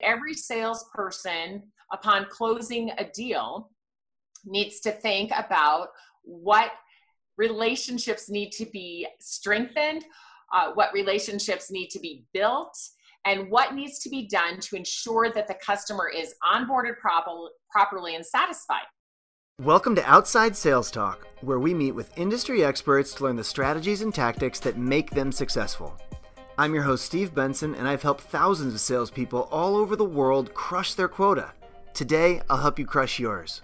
Every 0.00 0.34
salesperson, 0.34 1.62
upon 1.92 2.26
closing 2.30 2.90
a 2.98 3.04
deal, 3.04 3.70
needs 4.44 4.78
to 4.80 4.92
think 4.92 5.32
about 5.36 5.88
what 6.22 6.70
relationships 7.36 8.30
need 8.30 8.50
to 8.52 8.66
be 8.66 9.08
strengthened, 9.18 10.04
uh, 10.52 10.70
what 10.74 10.92
relationships 10.92 11.70
need 11.72 11.88
to 11.88 11.98
be 11.98 12.24
built, 12.32 12.78
and 13.24 13.50
what 13.50 13.74
needs 13.74 13.98
to 14.00 14.08
be 14.08 14.28
done 14.28 14.60
to 14.60 14.76
ensure 14.76 15.32
that 15.32 15.48
the 15.48 15.54
customer 15.54 16.08
is 16.08 16.34
onboarded 16.44 16.98
proper, 17.00 17.48
properly 17.70 18.14
and 18.14 18.24
satisfied. 18.24 18.86
Welcome 19.64 19.96
to 19.96 20.04
Outside 20.08 20.56
Sales 20.56 20.92
Talk, 20.92 21.26
where 21.40 21.58
we 21.58 21.74
meet 21.74 21.90
with 21.90 22.16
industry 22.16 22.64
experts 22.64 23.14
to 23.14 23.24
learn 23.24 23.34
the 23.34 23.42
strategies 23.42 24.02
and 24.02 24.14
tactics 24.14 24.60
that 24.60 24.78
make 24.78 25.10
them 25.10 25.32
successful. 25.32 25.98
I'm 26.60 26.74
your 26.74 26.82
host, 26.82 27.04
Steve 27.04 27.32
Benson, 27.36 27.76
and 27.76 27.86
I've 27.86 28.02
helped 28.02 28.22
thousands 28.22 28.74
of 28.74 28.80
salespeople 28.80 29.42
all 29.52 29.76
over 29.76 29.94
the 29.94 30.04
world 30.04 30.52
crush 30.54 30.94
their 30.94 31.06
quota. 31.06 31.52
Today, 31.94 32.42
I'll 32.50 32.56
help 32.56 32.80
you 32.80 32.84
crush 32.84 33.20
yours. 33.20 33.62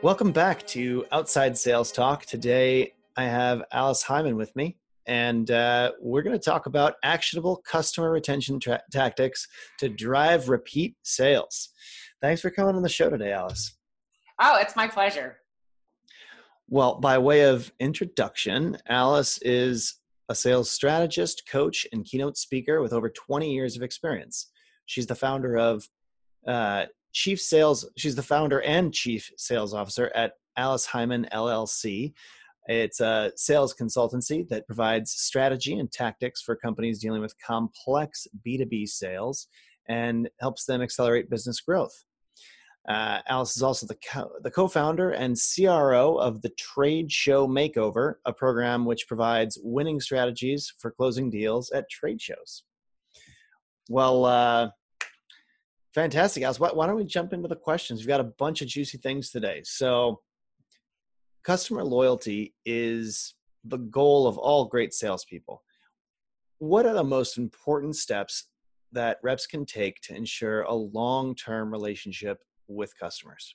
Welcome 0.00 0.30
back 0.30 0.64
to 0.68 1.04
Outside 1.10 1.58
Sales 1.58 1.90
Talk. 1.90 2.24
Today, 2.24 2.92
I 3.16 3.24
have 3.24 3.64
Alice 3.72 4.04
Heiman 4.04 4.36
with 4.36 4.54
me, 4.54 4.76
and 5.06 5.50
uh, 5.50 5.90
we're 6.00 6.22
going 6.22 6.38
to 6.38 6.44
talk 6.44 6.66
about 6.66 6.94
actionable 7.02 7.56
customer 7.66 8.12
retention 8.12 8.60
tra- 8.60 8.82
tactics 8.92 9.48
to 9.80 9.88
drive 9.88 10.48
repeat 10.48 10.94
sales. 11.02 11.70
Thanks 12.20 12.40
for 12.40 12.50
coming 12.50 12.76
on 12.76 12.82
the 12.82 12.88
show 12.88 13.10
today, 13.10 13.32
Alice. 13.32 13.74
Oh, 14.40 14.56
it's 14.60 14.76
my 14.76 14.86
pleasure. 14.86 15.38
Well, 16.68 17.00
by 17.00 17.18
way 17.18 17.42
of 17.42 17.72
introduction, 17.80 18.78
Alice 18.88 19.38
is 19.42 19.96
a 20.28 20.34
sales 20.34 20.70
strategist, 20.70 21.42
coach, 21.48 21.86
and 21.92 22.04
keynote 22.04 22.36
speaker 22.36 22.80
with 22.80 22.92
over 22.92 23.10
20 23.10 23.52
years 23.52 23.76
of 23.76 23.82
experience. 23.82 24.50
She's 24.86 25.06
the 25.06 25.14
founder 25.14 25.56
of 25.56 25.88
uh, 26.46 26.86
Chief 27.12 27.40
Sales, 27.40 27.88
she's 27.96 28.14
the 28.14 28.22
founder 28.22 28.62
and 28.62 28.92
Chief 28.92 29.30
Sales 29.36 29.74
Officer 29.74 30.10
at 30.14 30.32
Alice 30.56 30.86
Heiman 30.86 31.28
LLC. 31.30 32.12
It's 32.66 33.00
a 33.00 33.32
sales 33.36 33.74
consultancy 33.74 34.48
that 34.48 34.66
provides 34.66 35.10
strategy 35.10 35.78
and 35.78 35.90
tactics 35.90 36.42
for 36.42 36.54
companies 36.56 37.00
dealing 37.00 37.20
with 37.20 37.34
complex 37.44 38.26
B2B 38.46 38.88
sales 38.88 39.48
and 39.88 40.28
helps 40.40 40.64
them 40.64 40.80
accelerate 40.80 41.28
business 41.28 41.60
growth. 41.60 42.04
Uh, 42.88 43.20
Alice 43.28 43.56
is 43.56 43.62
also 43.62 43.86
the, 43.86 43.98
co- 44.10 44.32
the 44.42 44.50
co-founder 44.50 45.10
and 45.10 45.36
CRO 45.36 46.16
of 46.16 46.42
the 46.42 46.50
Trade 46.50 47.12
Show 47.12 47.46
Makeover, 47.46 48.14
a 48.24 48.32
program 48.32 48.84
which 48.84 49.06
provides 49.06 49.58
winning 49.62 50.00
strategies 50.00 50.72
for 50.78 50.90
closing 50.90 51.30
deals 51.30 51.70
at 51.70 51.88
trade 51.88 52.20
shows. 52.20 52.64
Well, 53.88 54.24
uh, 54.24 54.70
fantastic, 55.94 56.42
Alice. 56.42 56.58
Why, 56.58 56.70
why 56.70 56.86
don't 56.88 56.96
we 56.96 57.04
jump 57.04 57.32
into 57.32 57.48
the 57.48 57.56
questions? 57.56 58.00
We've 58.00 58.08
got 58.08 58.20
a 58.20 58.32
bunch 58.38 58.62
of 58.62 58.68
juicy 58.68 58.98
things 58.98 59.30
today. 59.30 59.62
So, 59.64 60.20
customer 61.44 61.84
loyalty 61.84 62.54
is 62.64 63.34
the 63.64 63.78
goal 63.78 64.26
of 64.26 64.38
all 64.38 64.64
great 64.64 64.92
salespeople. 64.92 65.62
What 66.58 66.86
are 66.86 66.94
the 66.94 67.04
most 67.04 67.38
important 67.38 67.94
steps 67.94 68.48
that 68.90 69.18
reps 69.22 69.46
can 69.46 69.66
take 69.66 70.00
to 70.02 70.14
ensure 70.14 70.62
a 70.62 70.74
long-term 70.74 71.70
relationship 71.70 72.38
with 72.74 72.98
customers? 72.98 73.54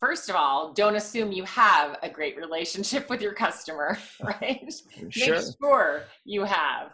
First 0.00 0.28
of 0.28 0.36
all, 0.36 0.74
don't 0.74 0.96
assume 0.96 1.32
you 1.32 1.44
have 1.44 1.96
a 2.02 2.10
great 2.10 2.36
relationship 2.36 3.08
with 3.10 3.22
your 3.22 3.32
customer, 3.32 3.98
right? 4.22 4.72
Sure. 5.08 5.36
Make 5.36 5.44
sure 5.62 6.02
you 6.24 6.44
have. 6.44 6.92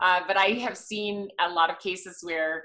Uh, 0.00 0.20
but 0.26 0.36
I 0.36 0.50
have 0.60 0.76
seen 0.76 1.28
a 1.44 1.48
lot 1.48 1.70
of 1.70 1.78
cases 1.80 2.18
where 2.22 2.64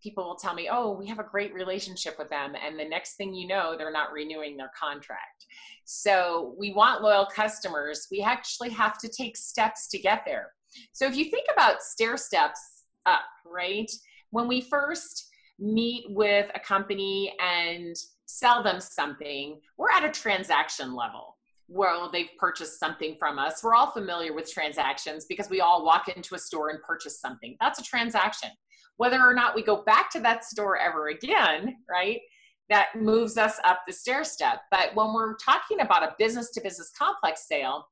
people 0.00 0.22
will 0.22 0.36
tell 0.36 0.54
me, 0.54 0.68
oh, 0.70 0.92
we 0.92 1.08
have 1.08 1.18
a 1.18 1.24
great 1.24 1.52
relationship 1.54 2.16
with 2.18 2.28
them. 2.28 2.54
And 2.54 2.78
the 2.78 2.84
next 2.84 3.16
thing 3.16 3.34
you 3.34 3.48
know, 3.48 3.74
they're 3.76 3.90
not 3.90 4.12
renewing 4.12 4.56
their 4.56 4.70
contract. 4.78 5.46
So 5.86 6.54
we 6.58 6.72
want 6.72 7.02
loyal 7.02 7.26
customers. 7.26 8.06
We 8.12 8.22
actually 8.22 8.70
have 8.70 8.98
to 8.98 9.08
take 9.08 9.36
steps 9.36 9.88
to 9.88 9.98
get 9.98 10.22
there. 10.26 10.52
So 10.92 11.06
if 11.06 11.16
you 11.16 11.24
think 11.24 11.46
about 11.52 11.82
stair 11.82 12.16
steps 12.16 12.84
up, 13.06 13.22
right? 13.46 13.90
When 14.30 14.46
we 14.46 14.60
first 14.60 15.30
meet 15.64 16.04
with 16.10 16.50
a 16.54 16.60
company 16.60 17.34
and 17.40 17.96
sell 18.26 18.62
them 18.62 18.80
something, 18.80 19.60
we're 19.78 19.90
at 19.90 20.04
a 20.04 20.10
transaction 20.10 20.94
level. 20.94 21.36
Well, 21.68 22.10
they've 22.12 22.28
purchased 22.38 22.78
something 22.78 23.16
from 23.18 23.38
us. 23.38 23.62
We're 23.62 23.74
all 23.74 23.90
familiar 23.90 24.34
with 24.34 24.52
transactions 24.52 25.24
because 25.26 25.48
we 25.48 25.62
all 25.62 25.84
walk 25.84 26.08
into 26.08 26.34
a 26.34 26.38
store 26.38 26.68
and 26.68 26.82
purchase 26.82 27.20
something. 27.20 27.56
That's 27.60 27.78
a 27.78 27.84
transaction. 27.84 28.50
Whether 28.98 29.20
or 29.20 29.34
not 29.34 29.54
we 29.54 29.62
go 29.62 29.82
back 29.82 30.10
to 30.10 30.20
that 30.20 30.44
store 30.44 30.76
ever 30.78 31.08
again, 31.08 31.76
right? 31.90 32.20
That 32.68 32.88
moves 32.94 33.38
us 33.38 33.58
up 33.64 33.80
the 33.86 33.92
stair 33.92 34.24
step. 34.24 34.60
But 34.70 34.94
when 34.94 35.14
we're 35.14 35.36
talking 35.36 35.80
about 35.80 36.02
a 36.02 36.14
business 36.18 36.50
to 36.52 36.60
business 36.60 36.92
complex 36.96 37.48
sale, 37.48 37.86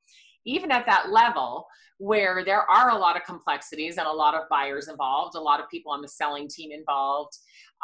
even 0.44 0.70
at 0.70 0.86
that 0.86 1.10
level 1.10 1.66
where 1.98 2.44
there 2.44 2.68
are 2.68 2.90
a 2.90 2.98
lot 2.98 3.16
of 3.16 3.24
complexities 3.24 3.96
and 3.96 4.06
a 4.06 4.12
lot 4.12 4.34
of 4.34 4.48
buyers 4.48 4.88
involved, 4.88 5.36
a 5.36 5.40
lot 5.40 5.60
of 5.60 5.68
people 5.70 5.92
on 5.92 6.02
the 6.02 6.08
selling 6.08 6.48
team 6.48 6.72
involved, 6.72 7.38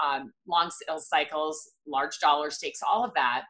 um, 0.05 0.33
long 0.47 0.71
sales 0.71 1.09
cycles, 1.09 1.71
large 1.87 2.19
dollar 2.19 2.51
stakes, 2.51 2.81
all 2.83 3.05
of 3.05 3.15
that. 3.15 3.45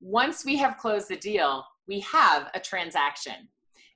Once 0.00 0.44
we 0.44 0.56
have 0.56 0.76
closed 0.76 1.08
the 1.08 1.16
deal, 1.16 1.64
we 1.88 2.00
have 2.00 2.50
a 2.54 2.60
transaction. 2.60 3.48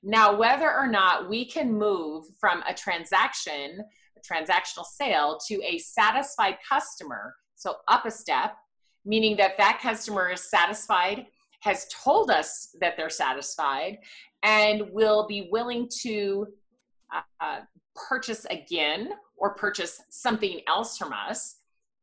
Now, 0.03 0.35
whether 0.35 0.73
or 0.73 0.87
not 0.87 1.29
we 1.29 1.45
can 1.45 1.73
move 1.73 2.25
from 2.41 2.63
a 2.69 2.75
transaction, 2.75 3.85
a 4.17 4.21
transactional 4.35 4.85
sale, 4.85 5.39
to 5.47 5.63
a 5.63 5.79
satisfied 5.79 6.57
customer, 6.67 7.35
so 7.55 7.77
up 7.89 8.07
a 8.07 8.11
step, 8.11 8.57
meaning 9.05 9.37
that 9.37 9.59
that 9.59 9.81
customer 9.83 10.31
is 10.31 10.41
satisfied, 10.41 11.27
has 11.61 11.87
told 11.93 12.31
us 12.31 12.75
that 12.81 12.97
they're 12.97 13.11
satisfied, 13.11 13.99
and 14.43 14.83
will 14.93 15.27
be 15.27 15.49
willing 15.51 15.89
to 16.03 16.47
uh, 17.41 17.61
purchase 17.95 18.47
again 18.47 19.11
or 19.37 19.55
purchase 19.55 20.01
something 20.11 20.61
else 20.69 20.97
from 20.97 21.13
us 21.13 21.57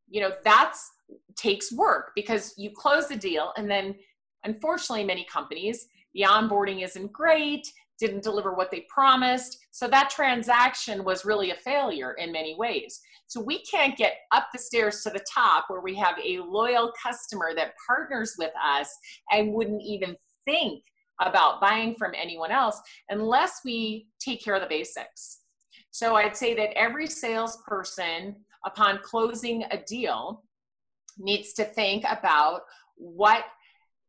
you 0.10 0.22
know 0.22 0.32
that's 0.44 0.92
takes 1.36 1.72
work 1.72 2.12
because 2.16 2.54
you 2.58 2.72
close 2.72 3.08
the 3.08 3.16
deal 3.16 3.54
and 3.58 3.70
then 3.70 3.96
unfortunately 4.44 5.04
many 5.04 5.26
companies 5.32 5.88
the 6.14 6.22
onboarding 6.22 6.84
isn't 6.84 7.12
great 7.12 7.68
didn't 8.00 8.24
deliver 8.24 8.54
what 8.54 8.72
they 8.72 8.86
promised. 8.90 9.58
So 9.72 9.88
that 9.88 10.10
transaction 10.10 11.04
was 11.04 11.26
really 11.26 11.52
a 11.52 11.56
failure 11.56 12.14
in 12.14 12.32
many 12.32 12.56
ways. 12.56 13.00
So 13.28 13.42
we 13.42 13.64
can't 13.64 13.98
get 13.98 14.14
up 14.32 14.48
the 14.54 14.60
stairs 14.60 15.04
to 15.04 15.10
the 15.10 15.26
top 15.32 15.66
where 15.68 15.82
we 15.82 15.96
have 15.96 16.16
a 16.24 16.40
loyal 16.40 16.92
customer 17.02 17.54
that 17.56 17.74
partners 17.86 18.36
with 18.38 18.52
us 18.64 18.90
and 19.32 19.54
wouldn't 19.54 19.82
even 19.82 20.16
think 20.46 20.84
about 21.20 21.60
buying 21.62 21.96
from 21.96 22.12
anyone 22.16 22.52
else 22.52 22.80
unless 23.10 23.62
we 23.66 24.08
take 24.20 24.44
care 24.44 24.56
of 24.56 24.62
the 24.62 24.68
basics 24.68 25.40
so 25.92 26.16
i'd 26.16 26.36
say 26.38 26.54
that 26.54 26.78
every 26.78 27.08
salesperson 27.08 28.36
upon 28.66 29.00
closing 29.04 29.64
a 29.72 29.78
deal 29.88 30.44
needs 31.18 31.54
to 31.54 31.64
think 31.64 32.04
about 32.10 32.62
what 32.96 33.46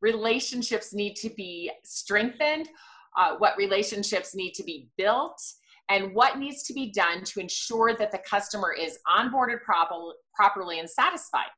relationships 0.01 0.95
need 0.95 1.15
to 1.17 1.31
be 1.31 1.71
strengthened, 1.85 2.69
uh, 3.17 3.37
what 3.37 3.57
relationships 3.57 4.35
need 4.35 4.53
to 4.53 4.63
be 4.63 4.89
built, 4.97 5.41
and 5.89 6.15
what 6.15 6.39
needs 6.39 6.63
to 6.65 6.73
be 6.73 6.91
done 6.91 7.25
to 7.25 7.41
ensure 7.41 7.95
that 7.97 8.13
the 8.13 8.19
customer 8.19 8.73
is 8.73 8.99
onboarded 9.07 9.63
proper, 9.63 10.13
properly 10.35 10.79
and 10.79 10.89
satisfied. 10.89 11.49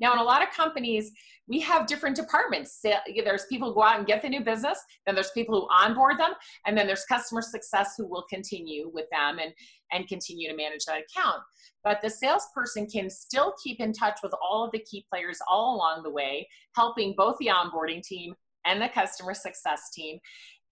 Now, 0.00 0.14
in 0.14 0.18
a 0.18 0.24
lot 0.24 0.42
of 0.42 0.50
companies, 0.50 1.12
we 1.46 1.60
have 1.60 1.86
different 1.86 2.16
departments. 2.16 2.80
There's 2.82 3.46
people 3.46 3.68
who 3.68 3.74
go 3.74 3.82
out 3.82 3.98
and 3.98 4.06
get 4.06 4.22
the 4.22 4.28
new 4.28 4.42
business, 4.42 4.78
then 5.04 5.14
there's 5.14 5.32
people 5.32 5.60
who 5.60 5.68
onboard 5.84 6.18
them, 6.18 6.32
and 6.66 6.76
then 6.76 6.86
there's 6.86 7.04
customer 7.04 7.42
success 7.42 7.94
who 7.98 8.06
will 8.06 8.24
continue 8.30 8.90
with 8.94 9.06
them 9.10 9.38
and, 9.38 9.52
and 9.92 10.08
continue 10.08 10.48
to 10.48 10.56
manage 10.56 10.84
that 10.86 11.02
account. 11.02 11.42
But 11.82 12.00
the 12.02 12.10
salesperson 12.10 12.86
can 12.86 13.10
still 13.10 13.54
keep 13.62 13.80
in 13.80 13.92
touch 13.92 14.20
with 14.22 14.32
all 14.42 14.64
of 14.64 14.72
the 14.72 14.84
key 14.90 15.04
players 15.12 15.38
all 15.50 15.76
along 15.76 16.02
the 16.02 16.10
way, 16.10 16.48
helping 16.76 17.14
both 17.16 17.36
the 17.38 17.48
onboarding 17.48 18.02
team 18.02 18.34
and 18.64 18.80
the 18.80 18.88
customer 18.88 19.34
success 19.34 19.90
team. 19.92 20.18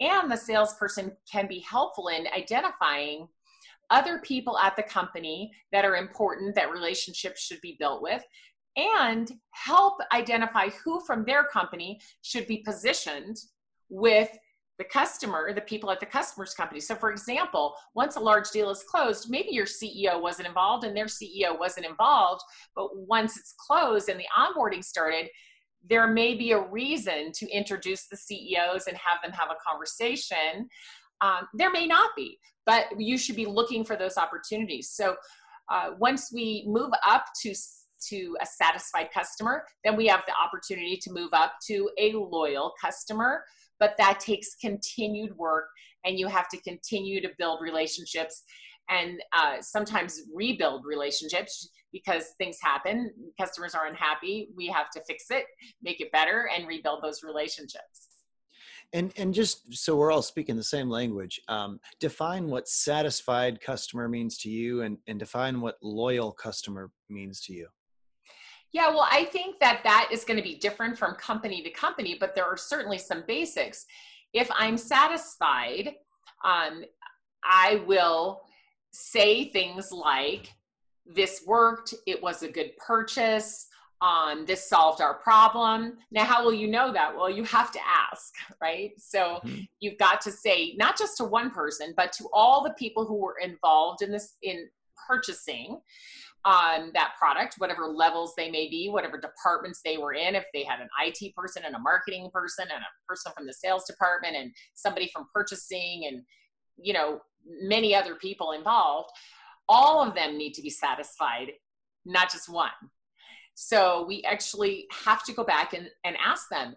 And 0.00 0.30
the 0.30 0.36
salesperson 0.36 1.12
can 1.30 1.48
be 1.48 1.58
helpful 1.60 2.08
in 2.08 2.26
identifying 2.28 3.26
other 3.90 4.20
people 4.20 4.58
at 4.58 4.76
the 4.76 4.82
company 4.82 5.50
that 5.72 5.84
are 5.84 5.96
important 5.96 6.54
that 6.54 6.70
relationships 6.70 7.42
should 7.42 7.60
be 7.62 7.76
built 7.80 8.02
with 8.02 8.22
and 8.78 9.32
help 9.50 10.00
identify 10.14 10.68
who 10.84 11.00
from 11.00 11.24
their 11.24 11.44
company 11.44 12.00
should 12.22 12.46
be 12.46 12.58
positioned 12.58 13.36
with 13.88 14.30
the 14.78 14.84
customer, 14.84 15.52
the 15.52 15.60
people 15.62 15.90
at 15.90 15.98
the 15.98 16.06
customer's 16.06 16.54
company. 16.54 16.80
So, 16.80 16.94
for 16.94 17.10
example, 17.10 17.74
once 17.94 18.14
a 18.14 18.20
large 18.20 18.50
deal 18.50 18.70
is 18.70 18.84
closed, 18.84 19.28
maybe 19.28 19.48
your 19.50 19.66
CEO 19.66 20.22
wasn't 20.22 20.46
involved 20.46 20.84
and 20.84 20.96
their 20.96 21.06
CEO 21.06 21.58
wasn't 21.58 21.86
involved, 21.86 22.42
but 22.76 22.96
once 22.96 23.36
it's 23.36 23.54
closed 23.58 24.08
and 24.08 24.20
the 24.20 24.26
onboarding 24.38 24.84
started, 24.84 25.28
there 25.88 26.06
may 26.06 26.34
be 26.34 26.52
a 26.52 26.60
reason 26.60 27.32
to 27.32 27.50
introduce 27.50 28.06
the 28.06 28.16
CEOs 28.16 28.86
and 28.86 28.96
have 28.96 29.18
them 29.22 29.32
have 29.32 29.50
a 29.50 29.56
conversation 29.68 30.68
Um, 31.20 31.48
there 31.54 31.72
may 31.72 31.86
not 31.86 32.10
be, 32.14 32.38
but 32.64 32.86
you 32.98 33.18
should 33.18 33.34
be 33.34 33.46
looking 33.46 33.84
for 33.84 33.96
those 33.96 34.16
opportunities. 34.16 34.90
So 34.90 35.16
uh, 35.68 35.90
once 35.98 36.30
we 36.32 36.64
move 36.68 36.92
up 37.04 37.24
to 37.42 37.54
to 38.08 38.36
a 38.40 38.46
satisfied 38.46 39.08
customer, 39.12 39.64
then 39.84 39.96
we 39.96 40.06
have 40.06 40.22
the 40.26 40.34
opportunity 40.34 40.98
to 41.02 41.12
move 41.12 41.30
up 41.32 41.54
to 41.66 41.90
a 41.98 42.12
loyal 42.12 42.72
customer. 42.80 43.44
But 43.80 43.94
that 43.98 44.18
takes 44.18 44.56
continued 44.56 45.36
work, 45.36 45.66
and 46.04 46.18
you 46.18 46.26
have 46.26 46.48
to 46.48 46.60
continue 46.62 47.20
to 47.20 47.28
build 47.38 47.60
relationships 47.62 48.42
and 48.88 49.20
uh, 49.36 49.60
sometimes 49.60 50.22
rebuild 50.34 50.84
relationships 50.84 51.68
because 51.92 52.34
things 52.38 52.58
happen. 52.62 53.12
Customers 53.40 53.74
are 53.74 53.86
unhappy. 53.86 54.48
We 54.56 54.66
have 54.68 54.90
to 54.90 55.02
fix 55.06 55.26
it, 55.30 55.44
make 55.82 56.00
it 56.00 56.10
better, 56.12 56.48
and 56.54 56.66
rebuild 56.66 57.02
those 57.02 57.22
relationships. 57.22 58.08
And 58.94 59.12
and 59.18 59.34
just 59.34 59.74
so 59.74 59.96
we're 59.96 60.10
all 60.10 60.22
speaking 60.22 60.56
the 60.56 60.62
same 60.62 60.88
language, 60.88 61.40
um, 61.48 61.78
define 62.00 62.48
what 62.48 62.68
satisfied 62.68 63.60
customer 63.60 64.08
means 64.08 64.38
to 64.38 64.50
you, 64.50 64.80
and 64.80 64.96
and 65.06 65.18
define 65.18 65.60
what 65.60 65.76
loyal 65.82 66.32
customer 66.32 66.90
means 67.10 67.40
to 67.42 67.52
you. 67.52 67.68
Yeah, 68.72 68.90
well, 68.90 69.06
I 69.10 69.24
think 69.24 69.58
that 69.60 69.80
that 69.84 70.10
is 70.12 70.24
going 70.24 70.36
to 70.36 70.42
be 70.42 70.56
different 70.56 70.98
from 70.98 71.14
company 71.14 71.62
to 71.62 71.70
company, 71.70 72.16
but 72.18 72.34
there 72.34 72.44
are 72.44 72.56
certainly 72.56 72.98
some 72.98 73.24
basics. 73.26 73.86
If 74.34 74.50
I'm 74.54 74.76
satisfied, 74.76 75.94
um, 76.44 76.84
I 77.42 77.82
will 77.86 78.42
say 78.90 79.50
things 79.50 79.90
like, 79.90 80.52
This 81.06 81.42
worked, 81.46 81.94
it 82.06 82.22
was 82.22 82.42
a 82.42 82.48
good 82.48 82.76
purchase, 82.76 83.68
um, 84.00 84.46
this 84.46 84.68
solved 84.68 85.00
our 85.00 85.14
problem. 85.14 85.94
Now, 86.10 86.24
how 86.24 86.44
will 86.44 86.54
you 86.54 86.68
know 86.68 86.92
that? 86.92 87.16
Well, 87.16 87.30
you 87.30 87.44
have 87.44 87.72
to 87.72 87.80
ask, 87.84 88.34
right? 88.62 88.92
So 88.98 89.40
mm-hmm. 89.44 89.60
you've 89.80 89.98
got 89.98 90.20
to 90.22 90.30
say, 90.30 90.74
not 90.76 90.98
just 90.98 91.16
to 91.18 91.24
one 91.24 91.50
person, 91.50 91.94
but 91.96 92.12
to 92.14 92.28
all 92.32 92.62
the 92.62 92.74
people 92.74 93.04
who 93.06 93.16
were 93.16 93.36
involved 93.42 94.02
in 94.02 94.12
this, 94.12 94.36
in 94.42 94.68
purchasing 95.08 95.80
on 96.44 96.90
that 96.94 97.12
product, 97.18 97.56
whatever 97.58 97.86
levels 97.86 98.34
they 98.36 98.50
may 98.50 98.68
be, 98.68 98.88
whatever 98.88 99.20
departments 99.20 99.80
they 99.84 99.98
were 99.98 100.14
in, 100.14 100.34
if 100.34 100.44
they 100.54 100.64
had 100.64 100.80
an 100.80 100.88
IT 101.04 101.34
person 101.34 101.62
and 101.66 101.74
a 101.74 101.78
marketing 101.78 102.30
person 102.32 102.66
and 102.72 102.82
a 102.82 103.08
person 103.08 103.32
from 103.36 103.46
the 103.46 103.52
sales 103.52 103.84
department 103.84 104.36
and 104.36 104.52
somebody 104.74 105.10
from 105.12 105.26
purchasing 105.34 106.06
and, 106.06 106.22
you 106.76 106.92
know, 106.92 107.20
many 107.62 107.94
other 107.94 108.14
people 108.14 108.52
involved, 108.52 109.10
all 109.68 110.02
of 110.02 110.14
them 110.14 110.38
need 110.38 110.54
to 110.54 110.62
be 110.62 110.70
satisfied, 110.70 111.48
not 112.04 112.30
just 112.30 112.48
one. 112.48 112.70
So 113.54 114.04
we 114.06 114.22
actually 114.22 114.86
have 115.04 115.24
to 115.24 115.32
go 115.32 115.44
back 115.44 115.74
and, 115.74 115.88
and 116.04 116.16
ask 116.24 116.48
them, 116.48 116.76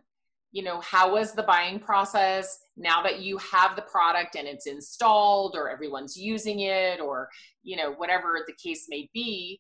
you 0.52 0.64
know, 0.64 0.82
how 0.82 1.14
was 1.14 1.34
the 1.34 1.44
buying 1.44 1.80
process 1.80 2.60
now 2.76 3.02
that 3.02 3.20
you 3.20 3.38
have 3.38 3.76
the 3.76 3.82
product 3.84 4.36
and 4.36 4.48
it's 4.48 4.68
installed 4.68 5.56
or 5.56 5.70
everyone's 5.70 6.18
using 6.18 6.62
it 6.62 7.00
or, 7.00 7.30
you 7.64 7.78
know, 7.78 7.94
whatever 7.94 8.40
the 8.46 8.54
case 8.62 8.88
may 8.90 9.10
be? 9.14 9.60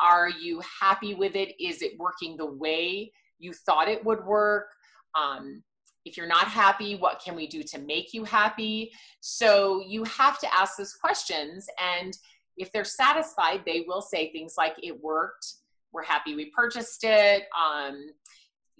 Are 0.00 0.28
you 0.28 0.60
happy 0.80 1.14
with 1.14 1.36
it? 1.36 1.54
Is 1.60 1.80
it 1.80 1.98
working 1.98 2.36
the 2.36 2.46
way 2.46 3.12
you 3.38 3.52
thought 3.52 3.88
it 3.88 4.04
would 4.04 4.24
work? 4.24 4.66
Um, 5.14 5.62
if 6.04 6.16
you're 6.16 6.26
not 6.28 6.48
happy, 6.48 6.96
what 6.96 7.20
can 7.24 7.34
we 7.34 7.46
do 7.46 7.62
to 7.62 7.78
make 7.78 8.12
you 8.12 8.24
happy? 8.24 8.92
So 9.20 9.82
you 9.86 10.04
have 10.04 10.38
to 10.40 10.54
ask 10.54 10.76
those 10.76 10.94
questions. 10.94 11.66
And 11.82 12.16
if 12.56 12.72
they're 12.72 12.84
satisfied, 12.84 13.62
they 13.64 13.84
will 13.86 14.02
say 14.02 14.30
things 14.32 14.54
like, 14.56 14.74
it 14.82 15.02
worked, 15.02 15.46
we're 15.92 16.04
happy 16.04 16.34
we 16.34 16.50
purchased 16.50 17.04
it. 17.04 17.44
Um, 17.58 18.06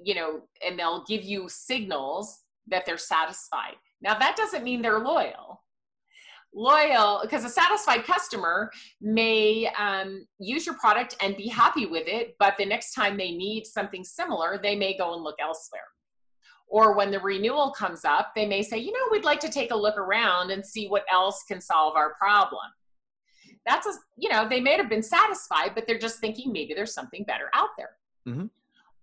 you 0.02 0.14
know, 0.14 0.42
and 0.64 0.78
they'll 0.78 1.04
give 1.04 1.22
you 1.22 1.48
signals 1.48 2.42
that 2.68 2.84
they're 2.86 2.98
satisfied. 2.98 3.74
Now, 4.00 4.18
that 4.18 4.36
doesn't 4.36 4.64
mean 4.64 4.82
they're 4.82 4.98
loyal. 4.98 5.62
Loyal, 6.54 7.20
because 7.22 7.44
a 7.44 7.48
satisfied 7.48 8.04
customer 8.04 8.70
may 9.00 9.70
um, 9.78 10.26
use 10.38 10.64
your 10.64 10.76
product 10.76 11.16
and 11.20 11.36
be 11.36 11.48
happy 11.48 11.86
with 11.86 12.06
it, 12.06 12.34
but 12.38 12.54
the 12.58 12.64
next 12.64 12.94
time 12.94 13.16
they 13.16 13.32
need 13.32 13.66
something 13.66 14.04
similar, 14.04 14.58
they 14.62 14.74
may 14.74 14.96
go 14.96 15.14
and 15.14 15.22
look 15.22 15.36
elsewhere. 15.40 15.82
Or 16.68 16.96
when 16.96 17.10
the 17.10 17.20
renewal 17.20 17.70
comes 17.72 18.04
up, 18.04 18.32
they 18.34 18.46
may 18.46 18.62
say, 18.62 18.78
you 18.78 18.92
know, 18.92 19.08
we'd 19.10 19.24
like 19.24 19.40
to 19.40 19.50
take 19.50 19.70
a 19.70 19.76
look 19.76 19.96
around 19.98 20.50
and 20.50 20.64
see 20.64 20.88
what 20.88 21.04
else 21.12 21.44
can 21.46 21.60
solve 21.60 21.94
our 21.94 22.14
problem. 22.14 22.62
That's 23.66 23.86
a, 23.86 23.92
you 24.16 24.28
know, 24.28 24.48
they 24.48 24.60
may 24.60 24.76
have 24.76 24.88
been 24.88 25.02
satisfied, 25.02 25.72
but 25.74 25.86
they're 25.86 25.98
just 25.98 26.20
thinking 26.20 26.52
maybe 26.52 26.74
there's 26.74 26.94
something 26.94 27.24
better 27.24 27.50
out 27.54 27.70
there. 27.76 27.90
Mm-hmm 28.26 28.46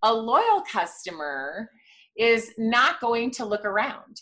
a 0.04 0.14
loyal 0.14 0.62
customer 0.70 1.70
is 2.18 2.52
not 2.58 3.00
going 3.00 3.32
to 3.32 3.46
look 3.46 3.66
around. 3.66 4.22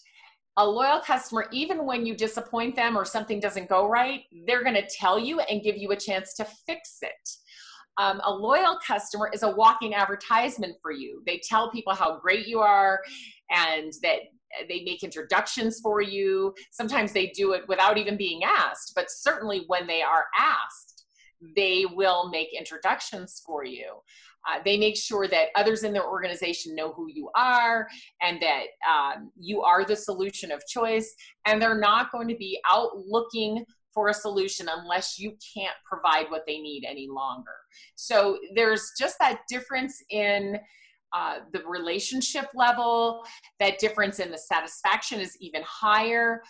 A 0.57 0.65
loyal 0.65 0.99
customer, 0.99 1.47
even 1.51 1.85
when 1.85 2.05
you 2.05 2.15
disappoint 2.15 2.75
them 2.75 2.97
or 2.97 3.05
something 3.05 3.39
doesn't 3.39 3.69
go 3.69 3.87
right, 3.87 4.21
they're 4.45 4.63
going 4.63 4.75
to 4.75 4.87
tell 4.87 5.17
you 5.17 5.39
and 5.39 5.63
give 5.63 5.77
you 5.77 5.91
a 5.91 5.95
chance 5.95 6.33
to 6.35 6.45
fix 6.67 6.99
it. 7.01 7.29
Um, 7.97 8.21
a 8.23 8.31
loyal 8.31 8.77
customer 8.85 9.29
is 9.33 9.43
a 9.43 9.49
walking 9.49 9.93
advertisement 9.93 10.75
for 10.81 10.91
you. 10.91 11.23
They 11.25 11.41
tell 11.43 11.71
people 11.71 11.93
how 11.93 12.19
great 12.19 12.47
you 12.47 12.59
are 12.59 13.01
and 13.49 13.91
that 14.01 14.19
they 14.67 14.83
make 14.83 15.03
introductions 15.03 15.79
for 15.81 16.01
you. 16.01 16.53
Sometimes 16.71 17.11
they 17.11 17.27
do 17.27 17.53
it 17.53 17.67
without 17.67 17.97
even 17.97 18.17
being 18.17 18.43
asked, 18.43 18.93
but 18.95 19.05
certainly 19.09 19.63
when 19.67 19.87
they 19.87 20.01
are 20.01 20.25
asked, 20.37 21.05
they 21.55 21.85
will 21.85 22.29
make 22.29 22.49
introductions 22.57 23.41
for 23.45 23.63
you. 23.63 23.95
Uh, 24.49 24.59
they 24.65 24.77
make 24.77 24.97
sure 24.97 25.27
that 25.27 25.49
others 25.55 25.83
in 25.83 25.93
their 25.93 26.07
organization 26.07 26.75
know 26.75 26.91
who 26.93 27.07
you 27.07 27.29
are 27.35 27.87
and 28.21 28.41
that 28.41 28.63
um, 28.89 29.31
you 29.39 29.61
are 29.61 29.85
the 29.85 29.95
solution 29.95 30.51
of 30.51 30.65
choice. 30.67 31.13
And 31.45 31.61
they're 31.61 31.79
not 31.79 32.11
going 32.11 32.27
to 32.27 32.35
be 32.35 32.59
out 32.69 32.89
looking 33.07 33.65
for 33.93 34.07
a 34.07 34.13
solution 34.13 34.67
unless 34.79 35.19
you 35.19 35.35
can't 35.53 35.75
provide 35.85 36.29
what 36.29 36.43
they 36.47 36.59
need 36.59 36.85
any 36.87 37.07
longer. 37.07 37.51
So 37.95 38.39
there's 38.55 38.91
just 38.99 39.17
that 39.19 39.41
difference 39.49 40.03
in. 40.09 40.57
Uh, 41.13 41.39
the 41.51 41.61
relationship 41.67 42.45
level, 42.55 43.21
that 43.59 43.77
difference 43.79 44.19
in 44.19 44.31
the 44.31 44.37
satisfaction 44.37 45.19
is 45.19 45.35
even 45.41 45.61
higher 45.67 46.41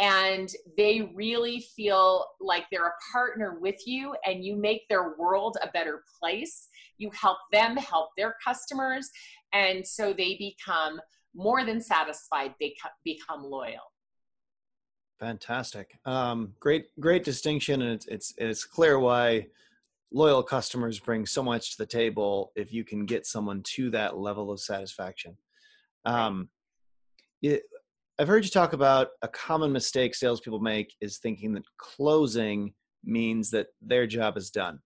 and 0.00 0.48
they 0.78 1.12
really 1.14 1.60
feel 1.76 2.24
like 2.40 2.64
they're 2.72 2.88
a 2.88 3.12
partner 3.12 3.58
with 3.60 3.76
you 3.86 4.16
and 4.24 4.42
you 4.42 4.56
make 4.56 4.88
their 4.88 5.14
world 5.18 5.58
a 5.62 5.70
better 5.72 6.02
place. 6.18 6.68
You 6.96 7.10
help 7.12 7.36
them 7.52 7.76
help 7.76 8.08
their 8.16 8.34
customers 8.42 9.10
and 9.52 9.86
so 9.86 10.14
they 10.16 10.36
become 10.38 11.00
more 11.34 11.64
than 11.64 11.80
satisfied 11.80 12.54
they 12.58 12.74
become 13.04 13.44
loyal. 13.44 13.92
Fantastic. 15.20 15.98
Um, 16.06 16.54
great 16.60 16.86
great 16.98 17.22
distinction 17.22 17.82
and 17.82 17.92
it's, 17.92 18.06
it's 18.06 18.34
it's 18.38 18.64
clear 18.64 18.98
why 18.98 19.48
loyal 20.12 20.42
customers 20.42 20.98
bring 20.98 21.26
so 21.26 21.42
much 21.42 21.72
to 21.72 21.78
the 21.78 21.86
table 21.86 22.52
if 22.56 22.72
you 22.72 22.84
can 22.84 23.04
get 23.04 23.26
someone 23.26 23.62
to 23.62 23.90
that 23.90 24.16
level 24.16 24.50
of 24.50 24.60
satisfaction. 24.60 25.36
Um, 26.06 26.48
it, 27.42 27.62
I've 28.20 28.28
heard 28.28 28.44
you 28.44 28.50
talk 28.50 28.74
about 28.74 29.08
a 29.22 29.28
common 29.28 29.72
mistake 29.72 30.14
salespeople 30.14 30.60
make 30.60 30.94
is 31.00 31.16
thinking 31.16 31.54
that 31.54 31.62
closing 31.78 32.74
means 33.02 33.48
that 33.52 33.68
their 33.80 34.06
job 34.06 34.36
is 34.36 34.50
done. 34.50 34.78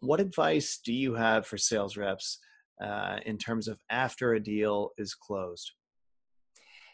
What 0.00 0.18
advice 0.18 0.80
do 0.84 0.92
you 0.92 1.14
have 1.14 1.46
for 1.46 1.56
sales 1.56 1.96
reps 1.96 2.40
uh, 2.82 3.18
in 3.24 3.38
terms 3.38 3.68
of 3.68 3.78
after 3.88 4.34
a 4.34 4.40
deal 4.42 4.90
is 4.98 5.14
closed? 5.14 5.70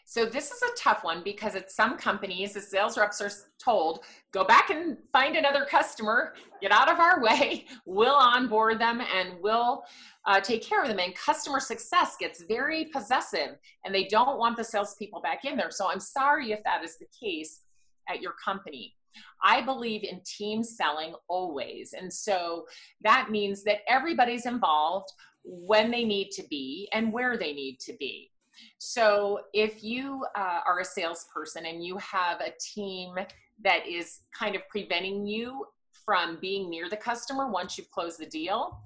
So 0.05 0.25
this 0.25 0.51
is 0.51 0.61
a 0.61 0.75
tough 0.77 1.03
one 1.03 1.23
because 1.23 1.55
at 1.55 1.71
some 1.71 1.97
companies, 1.97 2.53
the 2.53 2.61
sales 2.61 2.97
reps 2.97 3.21
are 3.21 3.31
told, 3.59 4.03
go 4.31 4.43
back 4.43 4.69
and 4.69 4.97
find 5.13 5.35
another 5.35 5.65
customer, 5.65 6.33
get 6.61 6.71
out 6.71 6.91
of 6.91 6.99
our 6.99 7.21
way, 7.21 7.65
we'll 7.85 8.15
onboard 8.15 8.79
them 8.79 9.01
and 9.01 9.35
we'll 9.41 9.83
uh, 10.25 10.39
take 10.39 10.63
care 10.63 10.81
of 10.81 10.87
them. 10.87 10.99
And 10.99 11.15
customer 11.15 11.59
success 11.59 12.15
gets 12.19 12.43
very 12.43 12.85
possessive 12.85 13.57
and 13.85 13.95
they 13.95 14.05
don't 14.05 14.37
want 14.37 14.57
the 14.57 14.63
salespeople 14.63 15.21
back 15.21 15.45
in 15.45 15.55
there. 15.55 15.71
So 15.71 15.89
I'm 15.89 15.99
sorry 15.99 16.51
if 16.51 16.63
that 16.63 16.83
is 16.83 16.97
the 16.97 17.07
case 17.17 17.61
at 18.09 18.21
your 18.21 18.33
company. 18.43 18.95
I 19.43 19.61
believe 19.61 20.03
in 20.03 20.21
team 20.25 20.63
selling 20.63 21.13
always. 21.27 21.93
And 21.93 22.11
so 22.11 22.65
that 23.03 23.29
means 23.29 23.63
that 23.63 23.79
everybody's 23.87 24.45
involved 24.45 25.09
when 25.43 25.91
they 25.91 26.03
need 26.03 26.31
to 26.31 26.43
be 26.49 26.87
and 26.93 27.11
where 27.11 27.37
they 27.37 27.53
need 27.53 27.79
to 27.81 27.93
be. 27.99 28.30
So 28.77 29.41
if 29.53 29.83
you 29.83 30.25
uh, 30.35 30.59
are 30.65 30.79
a 30.79 30.85
salesperson 30.85 31.65
and 31.65 31.83
you 31.83 31.97
have 31.97 32.41
a 32.41 32.53
team 32.59 33.15
that 33.63 33.87
is 33.87 34.21
kind 34.37 34.55
of 34.55 34.67
preventing 34.69 35.25
you 35.25 35.65
from 36.05 36.37
being 36.41 36.69
near 36.69 36.89
the 36.89 36.97
customer 36.97 37.49
once 37.49 37.77
you've 37.77 37.91
closed 37.91 38.19
the 38.19 38.25
deal, 38.25 38.81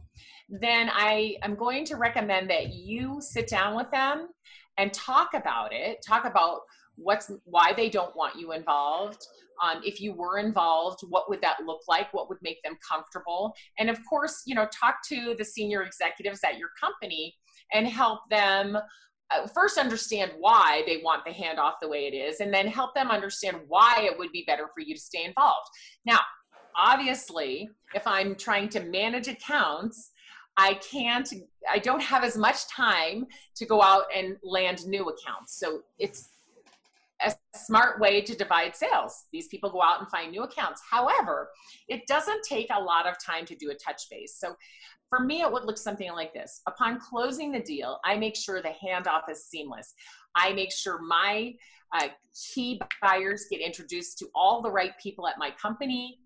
then 0.49 0.89
I 0.91 1.37
am 1.41 1.55
going 1.55 1.85
to 1.85 1.95
recommend 1.95 2.49
that 2.49 2.73
you 2.73 3.19
sit 3.19 3.47
down 3.47 3.75
with 3.75 3.89
them 3.91 4.29
and 4.77 4.93
talk 4.93 5.33
about 5.33 5.73
it. 5.73 6.03
Talk 6.05 6.25
about 6.25 6.61
what's 6.95 7.31
why 7.45 7.73
they 7.73 7.89
don't 7.89 8.15
want 8.15 8.39
you 8.39 8.51
involved. 8.51 9.25
Um, 9.63 9.81
if 9.85 10.01
you 10.01 10.13
were 10.13 10.37
involved, 10.37 11.01
what 11.09 11.29
would 11.29 11.41
that 11.41 11.57
look 11.65 11.81
like? 11.87 12.13
What 12.13 12.27
would 12.29 12.39
make 12.41 12.61
them 12.63 12.77
comfortable? 12.87 13.53
And 13.79 13.89
of 13.89 13.99
course, 14.07 14.43
you 14.45 14.55
know, 14.55 14.67
talk 14.73 14.97
to 15.09 15.35
the 15.37 15.45
senior 15.45 15.83
executives 15.83 16.41
at 16.43 16.57
your 16.57 16.69
company 16.79 17.35
and 17.73 17.87
help 17.87 18.19
them 18.29 18.77
Uh, 19.31 19.47
first 19.47 19.79
understand 19.79 20.31
why 20.37 20.83
they 20.85 20.97
want 21.03 21.25
the 21.25 21.31
handoff 21.31 21.73
the 21.81 21.87
way 21.87 22.05
it 22.05 22.15
is 22.15 22.41
and 22.41 22.53
then 22.53 22.67
help 22.67 22.93
them 22.93 23.09
understand 23.09 23.57
why 23.67 23.99
it 24.01 24.15
would 24.17 24.31
be 24.31 24.43
better 24.45 24.67
for 24.73 24.81
you 24.81 24.93
to 24.93 25.01
stay 25.01 25.23
involved 25.25 25.67
now 26.05 26.19
obviously 26.77 27.67
if 27.95 28.05
i'm 28.05 28.35
trying 28.35 28.69
to 28.69 28.81
manage 28.81 29.27
accounts 29.27 30.11
i 30.57 30.75
can't 30.75 31.33
i 31.67 31.79
don't 31.79 32.03
have 32.03 32.23
as 32.23 32.37
much 32.37 32.67
time 32.67 33.25
to 33.55 33.65
go 33.65 33.81
out 33.81 34.03
and 34.15 34.37
land 34.43 34.85
new 34.85 35.09
accounts 35.09 35.57
so 35.59 35.81
it's 35.97 36.29
a 37.25 37.33
smart 37.53 37.99
way 37.99 38.21
to 38.21 38.35
divide 38.35 38.75
sales. 38.75 39.25
These 39.31 39.47
people 39.47 39.69
go 39.69 39.81
out 39.81 39.99
and 39.99 40.09
find 40.09 40.31
new 40.31 40.43
accounts. 40.43 40.81
However, 40.89 41.49
it 41.87 42.05
doesn't 42.07 42.43
take 42.43 42.67
a 42.73 42.81
lot 42.81 43.07
of 43.07 43.15
time 43.23 43.45
to 43.45 43.55
do 43.55 43.71
a 43.71 43.75
touch 43.75 44.03
base. 44.09 44.35
So 44.37 44.55
for 45.15 45.23
me, 45.23 45.41
it 45.41 45.51
would 45.51 45.65
look 45.65 45.77
something 45.77 46.11
like 46.11 46.33
this. 46.33 46.61
Upon 46.67 46.99
closing 46.99 47.51
the 47.51 47.59
deal, 47.59 47.99
I 48.03 48.15
make 48.17 48.35
sure 48.35 48.61
the 48.61 48.73
handoff 48.83 49.29
is 49.29 49.45
seamless. 49.45 49.93
I 50.35 50.53
make 50.53 50.71
sure 50.71 51.01
my 51.01 51.53
uh, 51.93 52.07
key 52.53 52.81
buyers 53.01 53.45
get 53.49 53.61
introduced 53.61 54.17
to 54.19 54.27
all 54.35 54.61
the 54.61 54.71
right 54.71 54.91
people 55.01 55.27
at 55.27 55.37
my 55.37 55.51
company. 55.51 56.19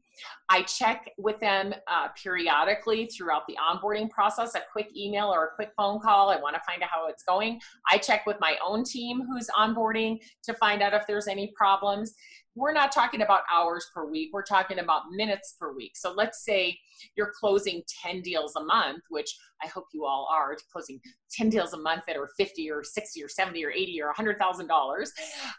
I 0.50 0.64
check 0.64 1.12
with 1.18 1.40
them 1.40 1.74
uh, 1.88 2.10
periodically 2.22 3.06
throughout 3.06 3.44
the 3.48 3.56
onboarding 3.56 4.10
process, 4.10 4.56
a 4.56 4.62
quick 4.72 4.90
email 4.98 5.28
or 5.28 5.46
a 5.46 5.56
quick 5.56 5.72
phone 5.78 6.00
call. 6.02 6.30
I 6.30 6.38
want 6.38 6.56
to 6.56 6.62
find 6.68 6.82
out 6.84 6.90
how 6.92 7.08
it's 7.08 7.24
going. 7.24 7.60
I 7.90 7.98
check 8.00 8.26
with 8.26 8.38
my 8.42 8.56
own 8.66 8.84
team 8.84 9.22
who's 9.22 9.48
onboarding 9.58 10.18
to 10.44 10.54
find 10.56 10.82
out 10.82 10.94
if 10.94 11.04
there's 11.08 11.28
any 11.28 11.54
problems. 11.56 12.16
We're 12.60 12.74
not 12.74 12.92
talking 12.92 13.22
about 13.22 13.42
hours 13.52 13.88
per 13.94 14.06
week, 14.06 14.32
we're 14.34 14.44
talking 14.44 14.80
about 14.80 15.12
minutes 15.12 15.56
per 15.58 15.74
week. 15.74 15.94
So 15.96 16.12
let's 16.12 16.44
say 16.44 16.78
you're 17.16 17.32
closing 17.40 17.82
10 18.04 18.22
deals 18.22 18.56
a 18.58 18.64
month, 18.64 19.04
which 19.10 19.34
I 19.64 19.68
hope 19.68 19.86
you 19.94 20.06
all 20.06 20.28
are 20.30 20.58
closing 20.72 21.00
10 21.32 21.50
deals 21.50 21.74
a 21.74 21.80
month 21.80 22.04
that 22.08 22.18
are 22.18 22.30
50 22.38 22.70
or 22.70 22.84
60 22.84 23.24
or 23.24 23.30
70 23.30 23.64
or 23.64 23.72
80 23.72 24.02
or 24.02 24.14
$100,000. 24.14 25.08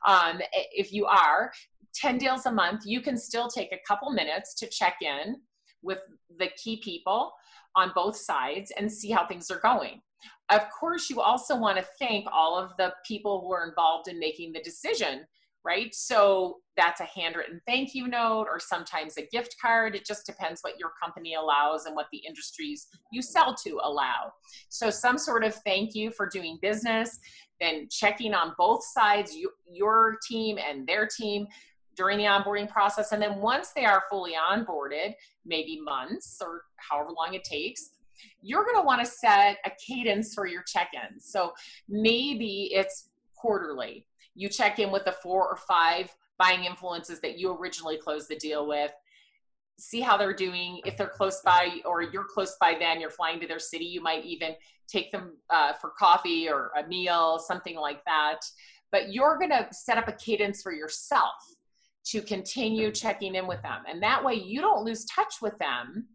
Um, 0.07 0.41
if 0.53 0.93
you 0.93 1.07
are, 1.07 1.51
10 1.95 2.19
deals 2.19 2.45
a 2.47 2.53
month, 2.53 2.83
you 2.85 3.01
can 3.01 3.17
still 3.17 3.49
take 3.49 3.73
a 3.73 3.81
couple 3.89 4.13
minutes 4.13 4.55
to 4.57 4.69
check 4.69 4.97
in 5.01 5.37
with 5.83 5.99
the 6.39 6.49
key 6.63 6.81
people 6.85 7.33
on 7.77 7.93
both 7.95 8.17
sides 8.17 8.73
and 8.79 8.93
see 8.93 9.11
how 9.11 9.27
things 9.27 9.51
are 9.51 9.61
going. 9.61 10.03
Of 10.51 10.63
course, 10.71 11.09
you 11.09 11.21
also 11.21 11.57
want 11.57 11.79
to 11.79 11.87
thank 11.99 12.27
all 12.33 12.59
of 12.59 12.73
the 12.77 12.93
people 13.07 13.41
who 13.41 13.53
are 13.53 13.69
involved 13.69 14.09
in 14.09 14.19
making 14.19 14.53
the 14.53 14.63
decision, 14.63 15.25
right? 15.65 15.95
So 15.95 16.59
that's 16.77 17.01
a 17.01 17.05
handwritten 17.05 17.61
thank 17.67 17.95
you 17.95 18.09
note 18.09 18.47
or 18.51 18.59
sometimes 18.59 19.17
a 19.17 19.27
gift 19.27 19.57
card. 19.61 19.95
It 19.95 20.07
just 20.07 20.25
depends 20.25 20.63
what 20.63 20.79
your 20.79 20.93
company 21.03 21.35
allows 21.35 21.85
and 21.85 21.95
what 21.95 22.07
the 22.13 22.19
industries 22.19 22.87
you 23.13 23.21
sell 23.21 23.55
to 23.67 23.81
allow. 23.83 24.33
So, 24.69 24.89
some 24.91 25.19
sort 25.19 25.45
of 25.45 25.55
thank 25.67 25.95
you 25.95 26.11
for 26.11 26.29
doing 26.29 26.59
business, 26.63 27.19
then 27.61 27.89
checking 27.91 28.33
on 28.33 28.55
both 28.57 28.83
sides, 28.85 29.35
you, 29.35 29.51
your 29.71 30.17
team 30.27 30.59
and 30.59 30.87
their 30.87 31.07
team 31.07 31.47
during 31.97 32.19
the 32.19 32.25
onboarding 32.25 32.69
process. 32.69 33.13
And 33.13 33.21
then 33.21 33.41
once 33.41 33.73
they 33.77 33.85
are 33.85 34.05
fully 34.09 34.33
onboarded, 34.33 35.13
maybe 35.45 35.81
months 35.83 36.39
or 36.41 36.63
however 36.77 37.11
long 37.11 37.35
it 37.35 37.45
takes, 37.45 37.91
you're 38.43 38.65
going 38.65 38.77
to 38.77 38.83
want 38.83 39.05
to 39.05 39.11
set 39.11 39.59
a 39.65 39.71
cadence 39.87 40.35
for 40.35 40.47
your 40.47 40.63
check 40.63 40.91
ins. 40.95 41.31
So 41.31 41.53
maybe 41.89 42.71
it's 42.73 43.11
quarterly. 43.41 44.07
You 44.35 44.49
check 44.49 44.79
in 44.79 44.91
with 44.91 45.05
the 45.05 45.13
four 45.13 45.49
or 45.49 45.57
five 45.57 46.15
buying 46.39 46.65
influences 46.65 47.21
that 47.21 47.39
you 47.39 47.57
originally 47.57 47.99
closed 47.99 48.29
the 48.29 48.37
deal 48.37 48.67
with. 48.67 48.93
See 49.79 50.01
how 50.01 50.17
they're 50.17 50.35
doing. 50.35 50.81
If 50.85 50.97
they're 50.97 51.09
close 51.09 51.41
by 51.43 51.81
or 51.85 52.03
you're 52.03 52.25
close 52.25 52.57
by 52.61 52.77
them, 52.79 53.01
you're 53.01 53.11
flying 53.11 53.41
to 53.41 53.47
their 53.47 53.59
city, 53.59 53.85
you 53.85 54.03
might 54.03 54.25
even 54.25 54.55
take 54.89 55.13
them 55.13 55.37
uh, 55.51 55.75
for 55.75 55.91
coffee 55.99 56.49
or 56.49 56.71
a 56.79 56.87
meal, 56.87 57.39
something 57.39 57.77
like 57.77 58.05
that. 58.05 58.41
But 58.93 59.13
you're 59.13 59.39
going 59.39 59.51
to 59.51 59.69
set 59.73 59.99
up 59.99 60.09
a 60.09 60.13
cadence 60.13 60.63
for 60.63 60.73
yourself 60.73 61.35
to 62.07 62.21
continue 62.23 62.91
checking 62.91 63.35
in 63.35 63.47
with 63.47 63.63
them. 63.63 63.83
And 63.89 64.03
that 64.03 64.25
way 64.25 64.35
you 64.35 64.61
don't 64.61 64.85
lose 64.85 65.05
touch 65.05 65.35
with 65.41 65.57
them. 65.59 66.07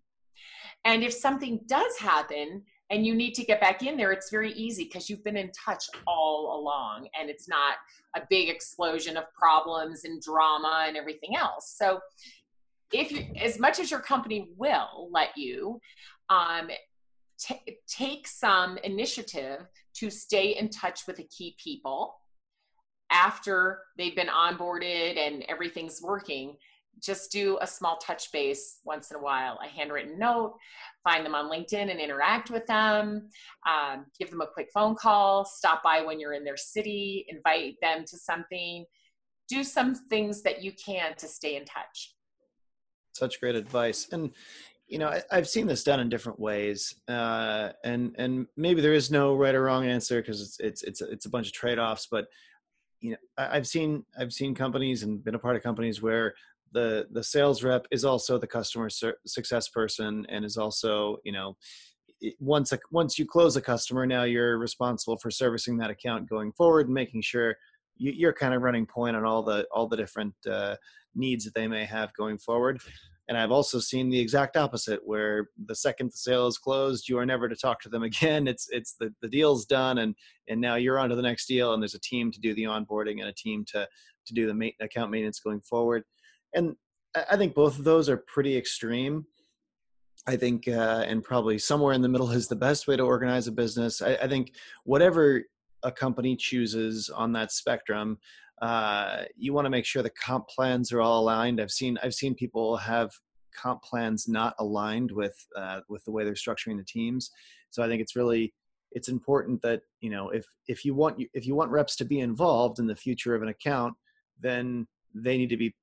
And 0.83 1.03
if 1.03 1.13
something 1.13 1.61
does 1.67 1.97
happen 1.97 2.63
and 2.89 3.05
you 3.05 3.15
need 3.15 3.33
to 3.33 3.43
get 3.43 3.59
back 3.59 3.83
in 3.83 3.97
there, 3.97 4.11
it's 4.11 4.29
very 4.29 4.51
easy 4.53 4.83
because 4.83 5.09
you've 5.09 5.23
been 5.23 5.37
in 5.37 5.51
touch 5.51 5.85
all 6.05 6.59
along 6.59 7.07
and 7.19 7.29
it's 7.29 7.47
not 7.47 7.75
a 8.15 8.21
big 8.29 8.49
explosion 8.49 9.17
of 9.17 9.23
problems 9.33 10.03
and 10.03 10.21
drama 10.21 10.85
and 10.87 10.95
everything 10.95 11.35
else. 11.35 11.75
So 11.77 11.99
if 12.91 13.11
you 13.11 13.25
as 13.41 13.59
much 13.59 13.79
as 13.79 13.89
your 13.89 13.99
company 13.99 14.49
will 14.55 15.09
let 15.11 15.29
you 15.35 15.79
um, 16.29 16.69
t- 17.39 17.79
take 17.87 18.27
some 18.27 18.77
initiative 18.79 19.65
to 19.95 20.09
stay 20.09 20.55
in 20.55 20.69
touch 20.69 21.07
with 21.07 21.17
the 21.17 21.27
key 21.35 21.55
people 21.61 22.15
after 23.11 23.79
they've 23.97 24.15
been 24.15 24.27
onboarded 24.27 25.17
and 25.17 25.43
everything's 25.47 26.01
working, 26.01 26.55
just 27.01 27.31
do 27.31 27.57
a 27.61 27.67
small 27.67 27.97
touch 27.97 28.31
base 28.31 28.79
once 28.83 29.11
in 29.11 29.17
a 29.17 29.21
while, 29.21 29.59
a 29.63 29.67
handwritten 29.67 30.17
note, 30.17 30.55
find 31.03 31.25
them 31.25 31.35
on 31.35 31.49
LinkedIn 31.51 31.91
and 31.91 31.99
interact 31.99 32.49
with 32.49 32.65
them, 32.65 33.29
um, 33.67 34.05
give 34.19 34.29
them 34.29 34.41
a 34.41 34.47
quick 34.47 34.69
phone 34.73 34.95
call, 34.95 35.45
stop 35.45 35.83
by 35.83 36.01
when 36.01 36.19
you're 36.19 36.33
in 36.33 36.43
their 36.43 36.57
city, 36.57 37.25
invite 37.29 37.75
them 37.81 38.05
to 38.05 38.17
something. 38.17 38.85
Do 39.47 39.63
some 39.63 39.95
things 39.95 40.41
that 40.41 40.63
you 40.63 40.71
can 40.73 41.15
to 41.17 41.27
stay 41.27 41.55
in 41.55 41.65
touch. 41.65 42.15
Such 43.13 43.39
great 43.39 43.55
advice. 43.55 44.07
And 44.11 44.31
you 44.87 44.99
know, 44.99 45.07
I, 45.31 45.35
have 45.35 45.47
seen 45.47 45.65
this 45.65 45.83
done 45.83 45.99
in 45.99 46.09
different 46.09 46.39
ways, 46.39 46.93
uh, 47.07 47.69
and 47.83 48.13
and 48.19 48.45
maybe 48.55 48.81
there 48.81 48.93
is 48.93 49.09
no 49.09 49.35
right 49.35 49.55
or 49.55 49.63
wrong 49.63 49.87
answer 49.87 50.21
because 50.21 50.41
it's 50.41 50.59
it's 50.59 50.83
it's 50.83 51.01
it's 51.01 51.25
a 51.25 51.29
bunch 51.29 51.47
of 51.47 51.53
trade 51.53 51.79
offs. 51.79 52.07
But 52.09 52.27
you 53.01 53.11
know 53.11 53.17
i've 53.37 53.67
seen 53.67 54.03
i've 54.17 54.33
seen 54.33 54.55
companies 54.55 55.03
and 55.03 55.23
been 55.23 55.35
a 55.35 55.39
part 55.39 55.55
of 55.55 55.61
companies 55.61 56.01
where 56.01 56.33
the 56.75 57.07
the 57.11 57.23
sales 57.23 57.63
rep 57.63 57.87
is 57.89 58.03
also 58.05 58.37
the 58.37 58.45
customer 58.45 58.89
success 59.25 59.69
person 59.69 60.25
and 60.29 60.43
is 60.43 60.57
also 60.57 61.17
you 61.23 61.31
know 61.31 61.55
once 62.39 62.73
a, 62.73 62.79
once 62.91 63.17
you 63.17 63.25
close 63.25 63.55
a 63.55 63.61
customer 63.61 64.05
now 64.05 64.23
you're 64.23 64.57
responsible 64.57 65.17
for 65.17 65.31
servicing 65.31 65.77
that 65.77 65.89
account 65.89 66.29
going 66.29 66.51
forward 66.51 66.87
and 66.87 66.93
making 66.93 67.21
sure 67.21 67.55
you, 67.97 68.27
are 68.27 68.33
kind 68.33 68.53
of 68.53 68.61
running 68.61 68.85
point 68.85 69.15
on 69.15 69.25
all 69.25 69.41
the 69.41 69.65
all 69.71 69.87
the 69.87 69.95
different 69.95 70.33
uh, 70.51 70.75
needs 71.15 71.45
that 71.45 71.55
they 71.55 71.67
may 71.67 71.85
have 71.85 72.13
going 72.13 72.37
forward 72.37 72.79
and 73.27 73.37
I've 73.37 73.51
also 73.51 73.79
seen 73.79 74.09
the 74.09 74.19
exact 74.19 74.55
opposite, 74.55 74.99
where 75.03 75.49
the 75.65 75.73
second 75.73 76.11
the 76.11 76.17
sale 76.17 76.45
is 76.45 76.59
closed, 76.59 77.09
you 77.09 77.17
are 77.17 77.25
never 77.25 77.49
to 77.49 77.55
talk 77.55 77.81
to 77.81 77.89
them 77.89 78.03
again. 78.11 78.47
It's 78.47 78.67
it's 78.69 78.95
the, 78.99 79.13
the 79.21 79.27
deal's 79.27 79.65
done, 79.65 79.99
and 79.99 80.15
and 80.47 80.61
now 80.61 80.75
you're 80.75 80.99
on 80.99 81.09
to 81.09 81.15
the 81.15 81.21
next 81.21 81.47
deal, 81.47 81.73
and 81.73 81.81
there's 81.81 81.95
a 81.95 81.99
team 81.99 82.31
to 82.31 82.39
do 82.39 82.53
the 82.53 82.63
onboarding 82.63 83.21
and 83.21 83.29
a 83.29 83.33
team 83.33 83.65
to 83.69 83.87
to 84.27 84.33
do 84.33 84.51
the 84.51 84.71
account 84.79 85.11
maintenance 85.11 85.39
going 85.39 85.61
forward. 85.61 86.03
And 86.55 86.75
I 87.29 87.37
think 87.37 87.53
both 87.53 87.77
of 87.77 87.83
those 87.83 88.09
are 88.09 88.17
pretty 88.17 88.57
extreme. 88.57 89.25
I 90.27 90.35
think, 90.35 90.67
uh, 90.67 91.03
and 91.05 91.23
probably 91.23 91.59
somewhere 91.59 91.93
in 91.93 92.01
the 92.01 92.09
middle 92.09 92.31
is 92.31 92.47
the 92.47 92.55
best 92.55 92.87
way 92.87 92.97
to 92.97 93.03
organize 93.03 93.45
a 93.47 93.51
business. 93.51 94.01
I, 94.01 94.15
I 94.15 94.27
think 94.27 94.53
whatever 94.83 95.43
a 95.83 95.91
company 95.91 96.35
chooses 96.35 97.09
on 97.09 97.31
that 97.33 97.51
spectrum, 97.51 98.17
uh, 98.61 99.25
you 99.35 99.53
want 99.53 99.65
to 99.65 99.69
make 99.69 99.85
sure 99.85 100.01
the 100.01 100.09
comp 100.09 100.47
plans 100.47 100.91
are 100.91 101.01
all 101.01 101.21
aligned. 101.21 101.61
I've 101.61 101.71
seen 101.71 101.99
I've 102.01 102.13
seen 102.13 102.33
people 102.33 102.77
have 102.77 103.11
comp 103.55 103.83
plans 103.83 104.27
not 104.27 104.55
aligned 104.59 105.11
with 105.11 105.35
uh, 105.55 105.81
with 105.89 106.03
the 106.05 106.11
way 106.11 106.23
they're 106.23 106.33
structuring 106.33 106.77
the 106.77 106.83
teams. 106.83 107.31
So 107.69 107.83
I 107.83 107.87
think 107.87 108.01
it's 108.01 108.15
really 108.15 108.53
it's 108.93 109.09
important 109.09 109.61
that 109.61 109.81
you 109.99 110.09
know 110.09 110.29
if 110.29 110.45
if 110.67 110.85
you 110.85 110.95
want 110.95 111.21
if 111.33 111.45
you 111.45 111.53
want 111.53 111.69
reps 111.69 111.95
to 111.97 112.05
be 112.05 112.21
involved 112.21 112.79
in 112.79 112.87
the 112.87 112.95
future 112.95 113.35
of 113.35 113.43
an 113.43 113.49
account, 113.49 113.93
then 114.39 114.87
they 115.13 115.37
need 115.37 115.49
to 115.49 115.57
be 115.57 115.75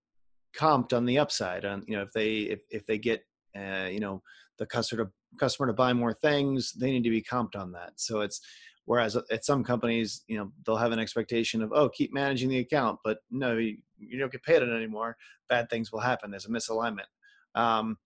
comped 0.58 0.92
on 0.96 1.04
the 1.04 1.18
upside. 1.18 1.64
On 1.64 1.82
you 1.86 1.96
know 1.96 2.02
if 2.02 2.12
they 2.12 2.38
if 2.40 2.60
if 2.70 2.86
they 2.86 2.98
get 2.98 3.24
uh, 3.56 3.88
you 3.90 4.00
know 4.00 4.22
the 4.58 4.66
customer 4.66 5.04
to 5.04 5.10
customer 5.38 5.66
to 5.66 5.72
buy 5.72 5.92
more 5.92 6.12
things, 6.12 6.72
they 6.72 6.90
need 6.90 7.04
to 7.04 7.10
be 7.10 7.22
comped 7.22 7.56
on 7.56 7.72
that. 7.72 7.92
So 7.96 8.20
it's 8.20 8.40
Whereas 8.84 9.16
at 9.30 9.44
some 9.44 9.62
companies, 9.62 10.24
you 10.26 10.36
know, 10.36 10.50
they'll 10.66 10.76
have 10.76 10.92
an 10.92 10.98
expectation 10.98 11.62
of, 11.62 11.72
oh, 11.72 11.88
keep 11.88 12.12
managing 12.12 12.48
the 12.48 12.58
account, 12.58 12.98
but 13.04 13.18
no, 13.30 13.56
you, 13.56 13.78
you 13.98 14.18
don't 14.18 14.32
get 14.32 14.42
paid 14.42 14.62
on 14.62 14.70
it 14.70 14.76
anymore. 14.76 15.16
Bad 15.48 15.70
things 15.70 15.92
will 15.92 16.00
happen. 16.00 16.30
There's 16.30 16.46
a 16.46 16.50
misalignment. 16.50 17.06
Um, 17.54 17.96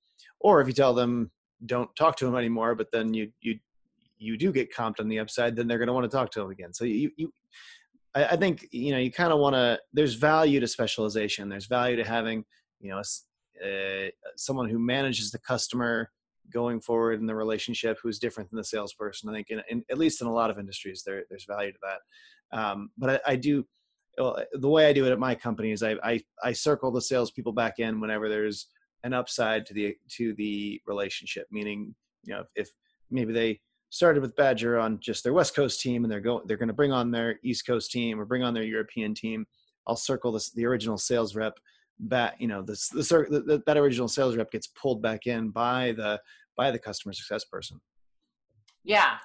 or 0.41 0.61
if 0.61 0.67
you 0.67 0.75
tell 0.75 0.93
them 0.93 1.31
don't 1.65 1.95
talk 1.97 2.17
to 2.17 2.27
them 2.27 2.37
anymore, 2.37 2.75
but 2.75 2.89
then 2.93 3.15
you 3.15 3.33
you 3.41 3.59
you 4.19 4.37
do 4.37 4.53
get 4.53 4.75
comped 4.75 5.01
on 5.01 5.09
the 5.09 5.19
upside, 5.19 5.57
then 5.57 5.67
they're 5.67 5.79
going 5.79 5.87
to 5.87 5.93
want 5.93 6.05
to 6.11 6.15
talk 6.15 6.31
to 6.33 6.41
them 6.41 6.51
again. 6.51 6.75
So 6.75 6.85
you 6.85 7.11
you, 7.17 7.33
I, 8.17 8.25
I 8.25 8.37
think 8.37 8.67
you 8.73 8.93
know 8.93 8.99
you 8.99 9.13
kind 9.13 9.33
of 9.33 9.39
want 9.39 9.55
to. 9.55 9.79
There's 9.93 10.15
value 10.15 10.59
to 10.61 10.67
specialization. 10.67 11.49
There's 11.49 11.67
value 11.67 11.97
to 11.97 12.05
having 12.05 12.45
you 12.81 12.91
know 12.91 12.99
uh, 12.99 14.09
someone 14.37 14.69
who 14.69 14.79
manages 14.79 15.31
the 15.31 15.39
customer 15.39 16.11
going 16.53 16.81
forward 16.81 17.21
in 17.21 17.27
the 17.27 17.35
relationship 17.35 17.99
who's 18.03 18.19
different 18.19 18.51
than 18.51 18.57
the 18.57 18.65
salesperson. 18.65 19.29
I 19.29 19.33
think, 19.33 19.51
in, 19.51 19.63
in, 19.69 19.85
at 19.91 19.99
least 19.99 20.21
in 20.21 20.27
a 20.27 20.33
lot 20.33 20.51
of 20.51 20.59
industries, 20.59 21.03
there, 21.05 21.25
there's 21.29 21.45
value 21.45 21.73
to 21.73 21.79
that. 21.83 22.59
Um, 22.59 22.91
but 22.97 23.23
I, 23.27 23.33
I 23.33 23.37
do 23.37 23.67
the 24.17 24.69
way 24.69 24.89
I 24.89 24.95
do 24.95 25.05
it 25.05 25.13
at 25.13 25.19
my 25.19 25.35
company 25.35 25.73
is 25.73 25.83
I, 25.83 25.97
I, 26.03 26.21
I 26.43 26.53
circle 26.53 26.91
the 26.91 27.03
salespeople 27.03 27.53
back 27.53 27.75
in 27.79 28.01
whenever 28.01 28.31
there's 28.31 28.69
an 29.05 29.13
upside 29.13 29.67
to 29.67 29.75
the 29.75 29.95
to 30.17 30.35
the 30.35 30.81
relationship. 30.87 31.47
Meaning, 31.51 31.95
you 32.25 32.35
know, 32.35 32.45
if 32.55 32.71
maybe 33.11 33.33
they 33.33 33.61
started 33.91 34.21
with 34.21 34.37
Badger 34.37 34.79
on 34.79 34.99
just 35.01 35.25
their 35.25 35.33
West 35.33 35.55
Coast 35.55 35.81
team, 35.81 36.05
and 36.05 36.11
they're 36.11 36.21
going 36.21 36.47
they're 36.47 36.57
going 36.57 36.69
to 36.69 36.75
bring 36.75 36.93
on 36.93 37.11
their 37.11 37.39
East 37.43 37.67
Coast 37.67 37.91
team 37.91 38.21
or 38.21 38.25
bring 38.25 38.43
on 38.43 38.55
their 38.55 38.65
European 38.65 39.15
team. 39.15 39.47
I'll 39.87 39.97
circle 39.97 40.33
this 40.33 40.51
the 40.53 40.67
original 40.67 40.99
sales 40.99 41.35
rep 41.35 41.59
back. 41.99 42.37
You 42.39 42.49
know, 42.49 42.63
this 42.63 42.89
the, 42.89 43.01
the 43.01 43.63
that 43.67 43.77
original 43.77 44.09
sales 44.09 44.37
rep 44.37 44.51
gets 44.51 44.69
pulled 44.69 45.03
back 45.03 45.27
in 45.27 45.51
by 45.51 45.93
the 45.97 46.21
by 46.57 46.71
the 46.71 46.79
customer 46.79 47.13
success 47.13 47.45
person. 47.45 47.81
Yeah, 48.85 49.17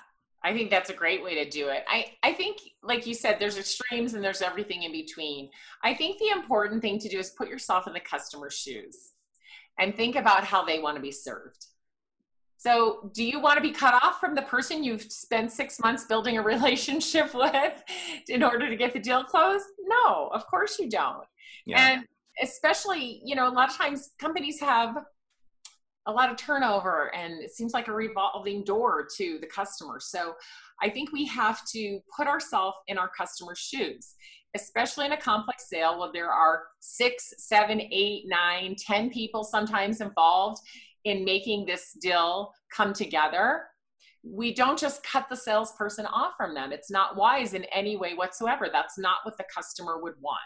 I 0.44 0.54
think 0.54 0.72
that's 0.72 0.90
a 0.90 0.94
great 0.94 1.24
way 1.24 1.36
to 1.44 1.50
do 1.50 1.68
it. 1.70 1.84
I, 1.88 2.14
I 2.24 2.34
think, 2.34 2.58
like 2.82 3.06
you 3.06 3.14
said, 3.14 3.38
there's 3.40 3.60
extremes 3.60 4.16
and 4.16 4.24
there's 4.24 4.42
everything 4.42 4.84
in 4.84 4.92
between. 4.92 5.50
I 5.84 5.94
think 5.94 6.18
the 6.18 6.30
important 6.30 6.82
thing 6.82 6.98
to 7.00 7.10
do 7.10 7.20
is 7.20 7.32
put 7.38 7.48
yourself 7.48 7.86
in 7.86 7.94
the 7.94 8.00
customer's 8.00 8.56
shoes 8.56 9.12
and 9.80 9.96
think 9.96 10.16
about 10.16 10.44
how 10.44 10.66
they 10.66 10.80
want 10.80 10.96
to 10.96 11.02
be 11.02 11.12
served. 11.12 11.68
So, 12.62 13.10
do 13.16 13.24
you 13.24 13.40
want 13.40 13.56
to 13.58 13.62
be 13.62 13.72
cut 13.72 13.96
off 14.04 14.20
from 14.20 14.36
the 14.36 14.44
person 14.44 14.84
you've 14.84 15.12
spent 15.12 15.52
six 15.52 15.80
months 15.80 16.06
building 16.06 16.38
a 16.38 16.42
relationship 16.54 17.34
with 17.34 17.84
in 18.30 18.44
order 18.44 18.70
to 18.70 18.76
get 18.76 18.94
the 18.94 19.00
deal 19.00 19.24
closed? 19.24 19.66
No, 19.88 20.30
of 20.32 20.46
course 20.46 20.78
you 20.78 20.88
don't. 20.88 21.26
Yeah. 21.66 21.94
And 21.94 22.06
especially, 22.40 23.20
you 23.26 23.36
know, 23.36 23.48
a 23.48 23.50
lot 23.50 23.72
of 23.72 23.76
times 23.76 24.12
companies 24.20 24.60
have 24.60 24.96
a 26.06 26.12
lot 26.12 26.30
of 26.30 26.38
turnover 26.38 27.14
and 27.16 27.42
it 27.42 27.50
seems 27.50 27.74
like 27.74 27.88
a 27.88 27.92
revolving 27.92 28.64
door 28.64 29.08
to 29.18 29.40
the 29.42 29.48
customer. 29.48 30.00
So, 30.00 30.36
I 30.84 30.90
think 30.92 31.12
we 31.12 31.26
have 31.26 31.66
to 31.70 32.00
put 32.16 32.28
ourselves 32.28 32.78
in 32.88 33.00
our 33.00 33.10
customer's 33.10 33.58
shoes, 33.58 34.14
especially 34.56 35.08
in 35.08 35.14
a 35.14 35.18
complex 35.18 35.68
sale 35.68 36.00
where 36.00 36.12
there 36.14 36.30
are 36.30 36.66
six, 36.80 37.34
seven, 37.40 37.82
eight, 37.92 38.26
nine, 38.28 38.76
ten 38.78 39.10
people 39.10 39.44
sometimes 39.44 40.00
involved 40.00 40.62
in 41.06 41.26
making 41.26 41.66
this 41.66 41.98
deal 42.02 42.52
come 42.76 42.94
together 42.94 43.64
we 44.24 44.54
don't 44.54 44.78
just 44.78 45.04
cut 45.04 45.28
the 45.30 45.36
salesperson 45.36 46.06
off 46.06 46.34
from 46.38 46.54
them. 46.54 46.72
It's 46.72 46.92
not 46.92 47.16
wise 47.16 47.54
in 47.54 47.66
any 47.74 47.98
way 47.98 48.14
whatsoever. 48.14 48.70
That's 48.72 49.00
not 49.00 49.18
what 49.24 49.38
the 49.38 49.46
customer 49.54 50.00
would 50.02 50.14
want. 50.20 50.40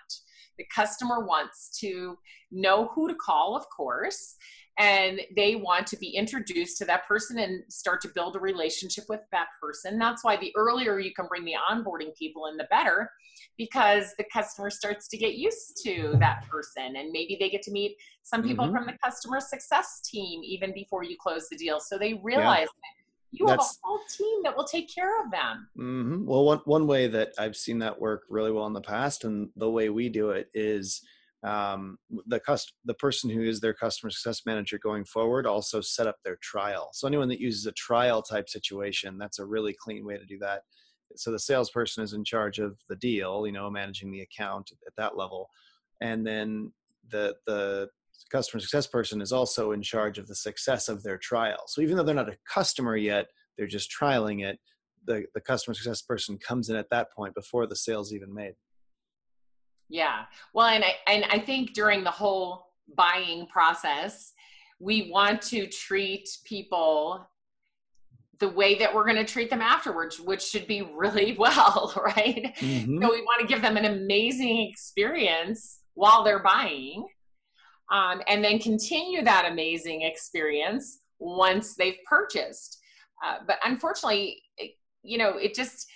The 0.57 0.65
customer 0.73 1.25
wants 1.25 1.77
to 1.81 2.17
know 2.51 2.89
who 2.95 3.09
to 3.09 3.15
call 3.15 3.57
of 3.57 3.65
course 3.75 4.35
and 4.77 5.21
they 5.35 5.55
want 5.55 5.87
to 5.87 5.97
be 5.97 6.09
introduced 6.09 6.77
to 6.77 6.85
that 6.85 7.07
person 7.07 7.39
and 7.39 7.63
start 7.69 8.01
to 8.01 8.09
build 8.09 8.35
a 8.35 8.39
relationship 8.39 9.05
with 9.07 9.21
that 9.31 9.47
person. 9.61 9.97
That's 9.97 10.23
why 10.23 10.35
the 10.35 10.51
earlier 10.57 10.99
you 10.99 11.13
can 11.13 11.27
bring 11.27 11.45
the 11.45 11.55
onboarding 11.71 12.15
people 12.17 12.47
in, 12.47 12.57
the 12.57 12.67
better, 12.69 13.09
because 13.57 14.13
the 14.17 14.25
customer 14.33 14.69
starts 14.69 15.07
to 15.07 15.17
get 15.17 15.35
used 15.35 15.79
to 15.85 16.15
that 16.19 16.45
person 16.49 16.97
and 16.97 17.11
maybe 17.11 17.37
they 17.39 17.49
get 17.49 17.61
to 17.63 17.71
meet 17.71 17.95
some 18.23 18.43
people 18.43 18.65
mm-hmm. 18.65 18.75
from 18.75 18.85
the 18.85 18.97
customer 19.01 19.39
success 19.39 20.01
team 20.03 20.41
even 20.43 20.73
before 20.73 21.03
you 21.03 21.15
close 21.17 21.47
the 21.47 21.55
deal. 21.55 21.79
So 21.79 21.97
they 21.97 22.15
realize 22.15 22.61
yeah. 22.61 22.65
that 22.65 22.95
you 23.31 23.47
That's, 23.47 23.65
have 23.65 23.75
a 23.81 23.87
whole 23.87 23.99
team 24.17 24.43
that 24.43 24.57
will 24.57 24.65
take 24.65 24.93
care 24.93 25.23
of 25.23 25.31
them. 25.31 25.69
Mm-hmm. 25.77 26.25
Well, 26.25 26.43
one, 26.43 26.59
one 26.65 26.85
way 26.85 27.07
that 27.07 27.33
I've 27.39 27.55
seen 27.55 27.79
that 27.79 27.99
work 27.99 28.23
really 28.29 28.51
well 28.51 28.67
in 28.67 28.73
the 28.73 28.81
past 28.81 29.23
and 29.23 29.49
the 29.55 29.69
way 29.69 29.89
we 29.89 30.09
do 30.09 30.31
it 30.31 30.49
is– 30.53 31.01
um, 31.45 31.97
the 32.27 32.39
cust- 32.39 32.73
the 32.85 32.95
person 32.95 33.29
who 33.29 33.41
is 33.43 33.59
their 33.59 33.73
customer 33.73 34.09
success 34.09 34.41
manager 34.45 34.79
going 34.79 35.05
forward 35.05 35.45
also 35.45 35.79
set 35.79 36.07
up 36.07 36.17
their 36.23 36.37
trial. 36.41 36.89
So 36.93 37.07
anyone 37.07 37.29
that 37.29 37.39
uses 37.39 37.65
a 37.67 37.71
trial 37.73 38.21
type 38.21 38.49
situation, 38.49 39.17
that's 39.17 39.39
a 39.39 39.45
really 39.45 39.75
clean 39.79 40.05
way 40.05 40.17
to 40.17 40.25
do 40.25 40.39
that. 40.39 40.63
So 41.15 41.31
the 41.31 41.39
salesperson 41.39 42.03
is 42.03 42.13
in 42.13 42.23
charge 42.23 42.57
of 42.57 42.77
the 42.89 42.95
deal, 42.95 43.45
you 43.45 43.53
know, 43.53 43.69
managing 43.69 44.11
the 44.11 44.21
account 44.21 44.71
at 44.87 44.95
that 44.97 45.17
level, 45.17 45.49
and 46.01 46.25
then 46.25 46.73
the 47.09 47.35
the 47.45 47.89
customer 48.31 48.59
success 48.59 48.87
person 48.87 49.21
is 49.21 49.31
also 49.31 49.71
in 49.71 49.83
charge 49.83 50.17
of 50.17 50.27
the 50.27 50.35
success 50.35 50.89
of 50.89 51.03
their 51.03 51.19
trial. 51.19 51.63
So 51.67 51.81
even 51.81 51.95
though 51.95 52.03
they're 52.03 52.15
not 52.15 52.29
a 52.29 52.37
customer 52.51 52.95
yet, 52.95 53.27
they're 53.55 53.67
just 53.67 53.91
trialing 53.91 54.43
it. 54.43 54.57
The 55.05 55.25
the 55.35 55.41
customer 55.41 55.75
success 55.75 56.01
person 56.01 56.39
comes 56.39 56.69
in 56.69 56.75
at 56.75 56.89
that 56.89 57.11
point 57.13 57.35
before 57.35 57.67
the 57.67 57.75
sale's 57.75 58.13
even 58.13 58.33
made. 58.33 58.55
Yeah. 59.89 60.23
Well, 60.53 60.67
and 60.67 60.83
I 60.83 60.95
and 61.07 61.25
I 61.29 61.39
think 61.39 61.73
during 61.73 62.03
the 62.03 62.11
whole 62.11 62.67
buying 62.95 63.47
process, 63.47 64.33
we 64.79 65.09
want 65.11 65.41
to 65.43 65.67
treat 65.67 66.27
people 66.45 67.27
the 68.39 68.49
way 68.49 68.75
that 68.75 68.93
we're 68.93 69.05
going 69.05 69.15
to 69.15 69.25
treat 69.25 69.49
them 69.49 69.61
afterwards, 69.61 70.19
which 70.19 70.41
should 70.41 70.67
be 70.67 70.81
really 70.81 71.35
well, 71.39 71.93
right? 72.05 72.53
Mm-hmm. 72.59 73.01
So 73.01 73.11
we 73.11 73.21
want 73.21 73.41
to 73.41 73.47
give 73.47 73.61
them 73.61 73.77
an 73.77 73.85
amazing 73.85 74.67
experience 74.69 75.79
while 75.93 76.23
they're 76.23 76.43
buying, 76.43 77.07
um, 77.91 78.21
and 78.27 78.43
then 78.43 78.59
continue 78.59 79.23
that 79.23 79.49
amazing 79.49 80.01
experience 80.01 80.99
once 81.19 81.75
they've 81.75 81.97
purchased. 82.05 82.79
Uh, 83.25 83.37
but 83.47 83.57
unfortunately, 83.63 84.41
you 85.03 85.17
know, 85.17 85.37
it 85.37 85.53
just 85.53 85.87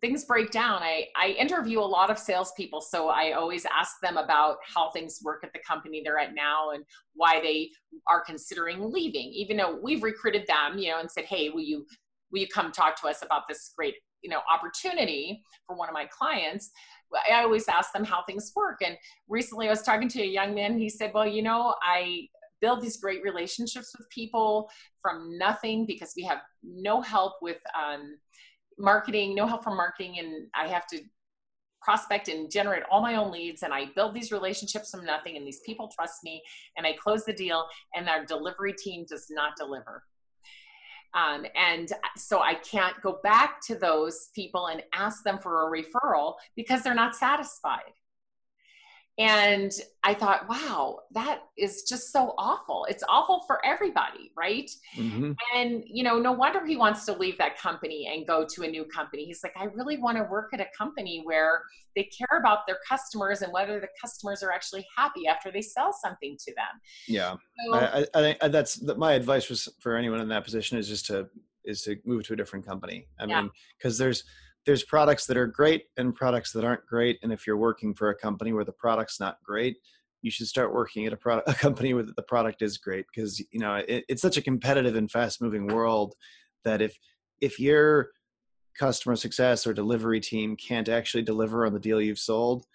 things 0.00 0.24
break 0.24 0.50
down. 0.50 0.82
I, 0.82 1.06
I 1.16 1.28
interview 1.38 1.80
a 1.80 1.82
lot 1.82 2.10
of 2.10 2.18
salespeople, 2.18 2.80
so 2.80 3.08
I 3.08 3.32
always 3.32 3.64
ask 3.66 3.98
them 4.02 4.16
about 4.16 4.58
how 4.74 4.90
things 4.90 5.20
work 5.22 5.42
at 5.42 5.52
the 5.52 5.58
company 5.66 6.02
they're 6.04 6.18
at 6.18 6.34
now 6.34 6.70
and 6.70 6.84
why 7.14 7.40
they 7.40 7.70
are 8.08 8.22
considering 8.22 8.92
leaving. 8.92 9.30
Even 9.32 9.56
though 9.56 9.78
we've 9.82 10.02
recruited 10.02 10.46
them, 10.46 10.78
you 10.78 10.90
know, 10.90 11.00
and 11.00 11.10
said, 11.10 11.24
"Hey, 11.24 11.48
will 11.50 11.62
you 11.62 11.86
will 12.30 12.40
you 12.40 12.48
come 12.48 12.72
talk 12.72 13.00
to 13.00 13.08
us 13.08 13.22
about 13.22 13.42
this 13.48 13.72
great 13.76 13.94
you 14.22 14.30
know 14.30 14.40
opportunity 14.52 15.42
for 15.66 15.76
one 15.76 15.88
of 15.88 15.94
my 15.94 16.06
clients?" 16.06 16.70
I 17.30 17.42
always 17.42 17.68
ask 17.68 17.92
them 17.92 18.04
how 18.04 18.24
things 18.24 18.52
work. 18.54 18.78
And 18.84 18.96
recently, 19.28 19.68
I 19.68 19.70
was 19.70 19.82
talking 19.82 20.08
to 20.08 20.22
a 20.22 20.26
young 20.26 20.54
man. 20.54 20.78
He 20.78 20.90
said, 20.90 21.12
"Well, 21.14 21.26
you 21.26 21.42
know, 21.42 21.74
I." 21.82 22.28
build 22.62 22.80
these 22.80 22.96
great 22.96 23.22
relationships 23.22 23.94
with 23.98 24.08
people 24.08 24.70
from 25.02 25.36
nothing 25.36 25.84
because 25.84 26.14
we 26.16 26.22
have 26.22 26.38
no 26.62 27.02
help 27.02 27.34
with 27.42 27.58
um, 27.78 28.16
marketing, 28.78 29.34
no 29.34 29.46
help 29.46 29.64
from 29.64 29.76
marketing, 29.76 30.18
and 30.18 30.48
I 30.54 30.68
have 30.68 30.86
to 30.88 31.00
prospect 31.82 32.28
and 32.28 32.50
generate 32.50 32.82
all 32.90 33.00
my 33.00 33.14
own 33.14 33.30
leads 33.30 33.62
and 33.62 33.72
I 33.72 33.86
build 33.94 34.12
these 34.12 34.32
relationships 34.32 34.90
from 34.90 35.04
nothing 35.04 35.36
and 35.36 35.46
these 35.46 35.60
people 35.64 35.88
trust 35.94 36.24
me 36.24 36.42
and 36.76 36.84
I 36.84 36.94
close 37.00 37.24
the 37.24 37.32
deal 37.32 37.64
and 37.94 38.08
our 38.08 38.24
delivery 38.24 38.72
team 38.72 39.06
does 39.08 39.26
not 39.30 39.52
deliver. 39.56 40.02
Um, 41.14 41.46
and 41.56 41.92
so 42.16 42.40
I 42.40 42.54
can't 42.54 43.00
go 43.02 43.20
back 43.22 43.60
to 43.68 43.76
those 43.76 44.30
people 44.34 44.66
and 44.66 44.82
ask 44.94 45.22
them 45.22 45.38
for 45.38 45.68
a 45.68 45.70
referral 45.70 46.34
because 46.56 46.82
they're 46.82 46.92
not 46.92 47.14
satisfied 47.14 47.92
and 49.18 49.72
i 50.04 50.12
thought 50.12 50.48
wow 50.48 50.98
that 51.12 51.44
is 51.56 51.84
just 51.84 52.12
so 52.12 52.34
awful. 52.36 52.86
It's 52.90 53.02
awful 53.08 53.42
for 53.46 53.64
everybody 53.64 54.32
right? 54.36 54.70
Mm-hmm. 54.96 55.32
and 55.54 55.84
you 55.86 56.04
know 56.04 56.18
no 56.18 56.32
wonder 56.32 56.64
he 56.64 56.76
wants 56.76 57.06
to 57.06 57.12
leave 57.12 57.38
that 57.38 57.58
company 57.58 58.10
and 58.12 58.26
go 58.26 58.46
to 58.54 58.62
a 58.62 58.68
new 58.68 58.84
company. 58.84 59.24
He's 59.24 59.42
like 59.42 59.54
i 59.56 59.64
really 59.64 59.96
want 59.96 60.16
to 60.18 60.24
work 60.24 60.50
at 60.52 60.60
a 60.60 60.66
company 60.76 61.22
where 61.24 61.62
they 61.96 62.04
care 62.04 62.38
about 62.38 62.66
their 62.66 62.78
customers 62.86 63.42
and 63.42 63.52
whether 63.52 63.80
the 63.80 63.88
customers 64.00 64.42
are 64.42 64.52
actually 64.52 64.86
happy 64.96 65.26
after 65.26 65.50
they 65.50 65.62
sell 65.62 65.92
something 65.92 66.36
to 66.44 66.54
them. 66.54 66.80
Yeah. 67.08 67.34
So, 67.66 67.74
I, 67.74 68.06
I, 68.14 68.20
think 68.20 68.38
that's 68.52 68.82
my 68.82 69.14
advice 69.14 69.48
was 69.48 69.68
for 69.80 69.96
anyone 69.96 70.20
in 70.20 70.28
that 70.28 70.44
position 70.44 70.76
is 70.78 70.88
just 70.88 71.06
to 71.06 71.28
is 71.64 71.82
to 71.82 71.96
move 72.04 72.24
to 72.26 72.34
a 72.34 72.36
different 72.36 72.66
company. 72.66 73.08
I 73.18 73.24
yeah. 73.24 73.40
mean 73.40 73.50
because 73.78 73.98
there's 73.98 74.24
there's 74.66 74.84
products 74.84 75.26
that 75.26 75.36
are 75.36 75.46
great 75.46 75.84
and 75.96 76.14
products 76.14 76.52
that 76.52 76.64
aren't 76.64 76.84
great 76.86 77.18
and 77.22 77.32
if 77.32 77.46
you're 77.46 77.56
working 77.56 77.94
for 77.94 78.10
a 78.10 78.14
company 78.14 78.52
where 78.52 78.64
the 78.64 78.72
product's 78.72 79.20
not 79.20 79.38
great 79.44 79.76
you 80.22 80.30
should 80.30 80.46
start 80.46 80.74
working 80.74 81.06
at 81.06 81.12
a 81.12 81.16
product 81.16 81.48
a 81.48 81.54
company 81.54 81.94
where 81.94 82.02
the 82.02 82.22
product 82.22 82.62
is 82.62 82.78
great 82.78 83.06
because 83.14 83.40
you 83.50 83.60
know 83.60 83.76
it, 83.76 84.04
it's 84.08 84.22
such 84.22 84.36
a 84.36 84.42
competitive 84.42 84.96
and 84.96 85.10
fast 85.10 85.40
moving 85.40 85.66
world 85.66 86.14
that 86.64 86.82
if 86.82 86.98
if 87.40 87.58
your 87.60 88.10
customer 88.78 89.16
success 89.16 89.66
or 89.66 89.72
delivery 89.72 90.20
team 90.20 90.54
can't 90.56 90.88
actually 90.88 91.22
deliver 91.22 91.64
on 91.64 91.72
the 91.72 91.80
deal 91.80 92.00
you've 92.00 92.18
sold 92.18 92.66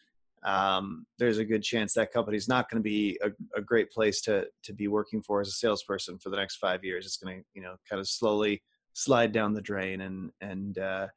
um, 0.44 1.06
there's 1.20 1.38
a 1.38 1.46
good 1.46 1.62
chance 1.62 1.94
that 1.94 2.12
company's 2.12 2.48
not 2.48 2.70
going 2.70 2.82
to 2.82 2.90
be 2.90 3.20
a, 3.22 3.30
a, 3.56 3.62
great 3.62 3.92
place 3.92 4.22
to 4.22 4.48
to 4.64 4.74
be 4.74 4.88
working 4.88 5.22
for 5.22 5.40
as 5.40 5.50
a 5.50 5.52
salesperson 5.52 6.18
for 6.18 6.32
the 6.32 6.38
next 6.38 6.56
five 6.56 6.84
years. 6.84 7.06
It's 7.06 7.18
going 7.18 7.40
to 7.40 7.46
you 7.54 7.62
know 7.62 7.76
kind 7.88 8.00
of 8.00 8.08
slowly 8.08 8.64
slide 8.94 9.34
down 9.34 9.54
the 9.54 9.62
drain 9.62 10.02
and 10.02 10.32
and 10.42 10.80
uh, 10.80 11.08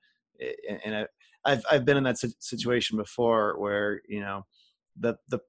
and 0.84 1.06
I've 1.44 1.64
I've 1.70 1.84
been 1.84 1.96
in 1.96 2.04
that 2.04 2.18
situation 2.40 2.96
before 2.96 3.58
where 3.58 4.00
you 4.08 4.20
know 4.20 4.44
the 4.98 5.16
the 5.28 5.40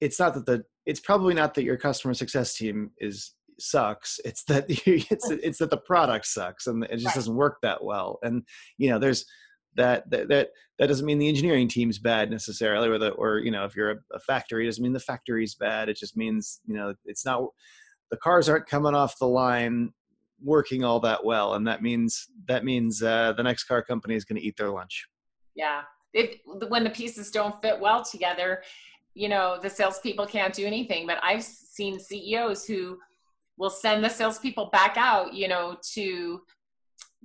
it's 0.00 0.18
not 0.18 0.34
that 0.34 0.46
the 0.46 0.64
it's 0.84 1.00
probably 1.00 1.34
not 1.34 1.54
that 1.54 1.64
your 1.64 1.76
customer 1.76 2.14
success 2.14 2.54
team 2.54 2.90
is 2.98 3.34
sucks. 3.58 4.20
It's 4.24 4.44
that 4.44 4.66
it's 4.68 5.30
it's 5.30 5.58
that 5.58 5.70
the 5.70 5.78
product 5.78 6.26
sucks 6.26 6.66
and 6.66 6.84
it 6.84 6.98
just 6.98 7.14
doesn't 7.14 7.34
work 7.34 7.58
that 7.62 7.82
well. 7.82 8.18
And 8.22 8.42
you 8.78 8.90
know 8.90 8.98
there's 8.98 9.24
that 9.76 10.08
that 10.10 10.28
that, 10.28 10.50
that 10.78 10.86
doesn't 10.86 11.06
mean 11.06 11.18
the 11.18 11.28
engineering 11.28 11.68
team's 11.68 11.98
bad 11.98 12.30
necessarily 12.30 12.88
or 12.88 12.98
the 12.98 13.10
or 13.10 13.38
you 13.38 13.50
know 13.50 13.64
if 13.64 13.76
you're 13.76 13.90
a, 13.90 13.96
a 14.12 14.20
factory 14.20 14.64
it 14.64 14.68
doesn't 14.68 14.82
mean 14.82 14.92
the 14.92 15.00
factory's 15.00 15.54
bad. 15.54 15.88
It 15.88 15.96
just 15.96 16.16
means 16.16 16.60
you 16.66 16.74
know 16.74 16.94
it's 17.04 17.24
not 17.24 17.44
the 18.10 18.16
cars 18.16 18.48
aren't 18.48 18.66
coming 18.68 18.94
off 18.94 19.18
the 19.18 19.26
line 19.26 19.92
working 20.42 20.84
all 20.84 21.00
that 21.00 21.24
well, 21.24 21.54
and 21.54 21.66
that 21.66 21.82
means 21.82 22.28
that 22.46 22.64
means 22.64 23.02
uh, 23.02 23.32
the 23.36 23.42
next 23.42 23.64
car 23.64 23.82
company 23.82 24.14
is 24.14 24.24
going 24.24 24.40
to 24.40 24.46
eat 24.46 24.56
their 24.56 24.70
lunch. 24.70 25.06
Yeah, 25.54 25.82
it, 26.12 26.40
when 26.68 26.84
the 26.84 26.90
pieces 26.90 27.30
don't 27.30 27.60
fit 27.62 27.78
well 27.80 28.04
together, 28.04 28.62
you 29.14 29.28
know 29.28 29.58
the 29.60 29.70
salespeople 29.70 30.26
can't 30.26 30.54
do 30.54 30.66
anything. 30.66 31.06
But 31.06 31.18
I've 31.22 31.42
seen 31.42 31.98
CEOs 31.98 32.66
who 32.66 32.98
will 33.58 33.70
send 33.70 34.04
the 34.04 34.08
salespeople 34.08 34.68
back 34.72 34.96
out, 34.96 35.32
you 35.32 35.48
know, 35.48 35.76
to 35.94 36.40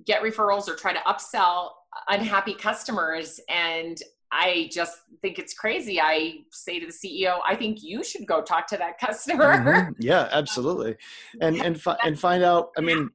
get 0.06 0.22
referrals 0.22 0.68
or 0.68 0.74
try 0.74 0.92
to 0.92 1.00
upsell 1.00 1.70
unhappy 2.08 2.54
customers 2.54 3.38
and 3.48 3.98
I 4.32 4.70
just 4.72 5.02
think 5.20 5.38
it's 5.38 5.52
crazy. 5.52 6.00
I 6.00 6.38
say 6.50 6.80
to 6.80 6.86
the 6.86 6.92
CEO, 6.92 7.38
I 7.46 7.54
think 7.54 7.82
you 7.82 8.02
should 8.02 8.26
go 8.26 8.40
talk 8.42 8.66
to 8.68 8.78
that 8.78 8.98
customer. 8.98 9.58
Mm-hmm. 9.58 9.92
Yeah, 10.00 10.28
absolutely. 10.32 10.96
And 11.40 11.56
and 11.56 11.80
fi- 11.80 11.98
and 12.04 12.18
find 12.18 12.42
out. 12.42 12.70
I 12.78 12.80
mean, 12.80 13.10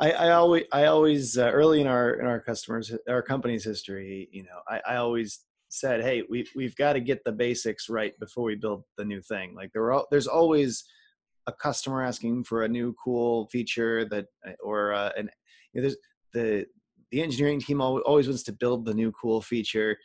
I, 0.00 0.12
I 0.12 0.30
always 0.30 0.64
I 0.72 0.84
always 0.84 1.36
uh, 1.36 1.50
early 1.50 1.80
in 1.80 1.88
our 1.88 2.14
in 2.14 2.26
our 2.26 2.40
customers 2.40 2.92
our 3.08 3.22
company's 3.22 3.64
history, 3.64 4.28
you 4.30 4.44
know, 4.44 4.60
I, 4.68 4.80
I 4.94 4.96
always 4.96 5.40
said, 5.68 6.02
hey, 6.02 6.22
we 6.30 6.46
we've 6.54 6.76
got 6.76 6.92
to 6.92 7.00
get 7.00 7.24
the 7.24 7.32
basics 7.32 7.88
right 7.88 8.18
before 8.20 8.44
we 8.44 8.54
build 8.54 8.84
the 8.96 9.04
new 9.04 9.20
thing. 9.20 9.54
Like 9.54 9.72
there 9.72 9.92
are, 9.92 10.04
there's 10.10 10.28
always 10.28 10.84
a 11.48 11.52
customer 11.52 12.02
asking 12.04 12.44
for 12.44 12.62
a 12.62 12.68
new 12.68 12.94
cool 13.02 13.48
feature 13.48 14.04
that 14.10 14.26
or 14.62 14.92
uh, 14.92 15.10
an 15.16 15.28
you 15.72 15.80
know, 15.80 15.88
there's 15.88 15.96
the 16.32 16.66
the 17.10 17.22
engineering 17.22 17.60
team 17.60 17.80
always 17.80 18.28
wants 18.28 18.42
to 18.44 18.52
build 18.52 18.84
the 18.84 18.94
new 18.94 19.12
cool 19.12 19.40
feature 19.40 19.96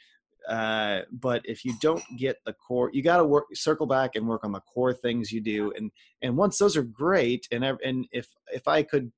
uh, 0.47 1.01
but 1.11 1.41
if 1.45 1.63
you 1.63 1.73
don't 1.81 2.03
get 2.17 2.37
the 2.45 2.53
core 2.53 2.89
you 2.93 3.03
got 3.03 3.17
to 3.17 3.25
work 3.25 3.45
circle 3.53 3.85
back 3.85 4.15
and 4.15 4.27
work 4.27 4.43
on 4.43 4.51
the 4.51 4.59
core 4.61 4.93
things 4.93 5.31
you 5.31 5.41
do. 5.41 5.71
And 5.75 5.91
and 6.21 6.35
once 6.37 6.57
those 6.57 6.75
are 6.75 6.83
great 6.83 7.47
and 7.51 7.63
and 7.63 8.07
if 8.11 8.27
if 8.53 8.67
i 8.67 8.83
could 8.83 9.11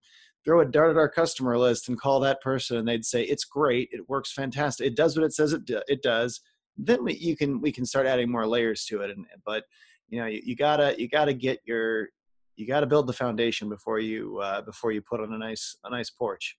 throw 0.44 0.60
a 0.60 0.66
dart 0.66 0.92
at 0.92 0.98
our 0.98 1.10
customer 1.10 1.58
list 1.58 1.88
and 1.88 2.00
call 2.00 2.20
that 2.20 2.42
person 2.42 2.78
and 2.78 2.88
they'd 2.88 3.06
say 3.06 3.24
it's 3.24 3.46
great 3.46 3.88
it 3.94 4.10
works 4.10 4.34
fantastic 4.34 4.86
it 4.86 4.96
does 4.96 5.16
what 5.16 5.26
it 5.26 5.34
says 5.34 5.54
it, 5.54 5.64
do, 5.64 5.82
it 5.88 6.02
does 6.04 6.42
then 6.78 7.04
we, 7.04 7.16
you 7.16 7.36
can 7.36 7.62
we 7.62 7.72
can 7.72 7.86
start 7.86 8.08
adding 8.08 8.32
more 8.32 8.48
layers 8.48 8.86
to 8.86 9.02
it. 9.02 9.12
And 9.12 9.26
but 9.46 9.64
you 10.10 10.20
know 10.20 10.26
you, 10.26 10.42
you 10.44 10.56
gotta 10.56 10.96
you 10.98 11.08
gotta 11.08 11.34
get 11.34 11.60
your 11.66 12.10
you 12.56 12.68
gotta 12.68 12.86
build 12.86 13.08
the 13.08 13.14
foundation 13.14 13.70
before 13.70 14.00
you 14.00 14.40
uh, 14.40 14.62
before 14.62 14.92
you 14.92 15.02
put 15.02 15.20
on 15.22 15.34
a 15.34 15.38
nice 15.38 15.78
a 15.84 15.90
nice 15.90 16.10
porch. 16.10 16.58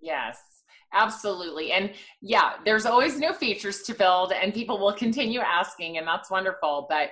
Yes 0.00 0.59
absolutely. 0.92 1.72
And 1.72 1.92
yeah 2.20 2.54
there's 2.64 2.86
always 2.86 3.18
new 3.18 3.32
features 3.32 3.82
to 3.82 3.94
build 3.94 4.32
and 4.32 4.52
people 4.52 4.78
will 4.78 4.92
continue 4.92 5.40
asking 5.40 5.98
and 5.98 6.06
that's 6.06 6.30
wonderful 6.30 6.86
but 6.88 7.10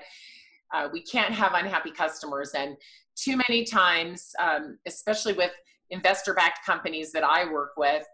uh, 0.74 0.88
we 0.92 1.02
can't 1.02 1.32
have 1.32 1.54
unhappy 1.54 1.90
customers. 1.90 2.52
And 2.54 2.76
too 3.16 3.36
many 3.48 3.64
times 3.64 4.32
um, 4.38 4.78
especially 4.86 5.32
with 5.32 5.52
investor 5.90 6.34
backed 6.34 6.64
companies 6.66 7.10
that 7.12 7.24
i 7.24 7.50
work 7.50 7.70
with 7.78 8.06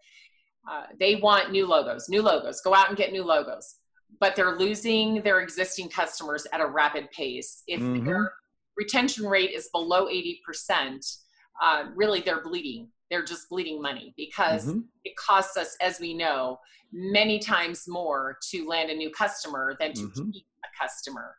uh, 0.71 0.85
they 1.01 1.17
want 1.17 1.51
new 1.51 1.67
logos 1.67 2.09
new 2.09 2.23
logos 2.23 2.61
go 2.61 2.73
out 2.73 2.89
and 2.89 2.97
get 2.97 3.11
new 3.11 3.25
logos 3.25 3.79
but 4.21 4.37
they're 4.37 4.57
losing 4.57 5.23
their 5.23 5.41
existing 5.41 5.89
customers 5.89 6.47
at 6.53 6.61
a 6.61 6.67
rapid 6.67 7.11
pace. 7.11 7.63
If 7.67 7.81
mm-hmm. 7.81 8.05
their 8.05 8.33
retention 8.77 9.27
rate 9.27 9.51
is 9.51 9.69
below 9.73 10.07
80% 10.07 11.19
uh, 11.63 11.85
really 11.95 12.21
they're 12.21 12.43
bleeding 12.43 12.89
they're 13.11 13.25
just 13.25 13.49
bleeding 13.49 13.81
money 13.81 14.15
because 14.17 14.67
mm-hmm. 14.67 14.81
it 15.05 15.15
costs 15.17 15.57
us, 15.57 15.77
as 15.81 16.01
we 16.01 16.15
know, 16.15 16.59
many 16.93 17.39
times 17.39 17.85
more 17.87 18.39
to 18.51 18.67
land 18.67 18.91
a 18.91 18.95
new 18.95 19.11
customer 19.11 19.77
than 19.79 19.93
to 19.93 20.03
mm-hmm. 20.03 20.31
keep 20.31 20.47
a 20.65 20.83
customer. 20.83 21.37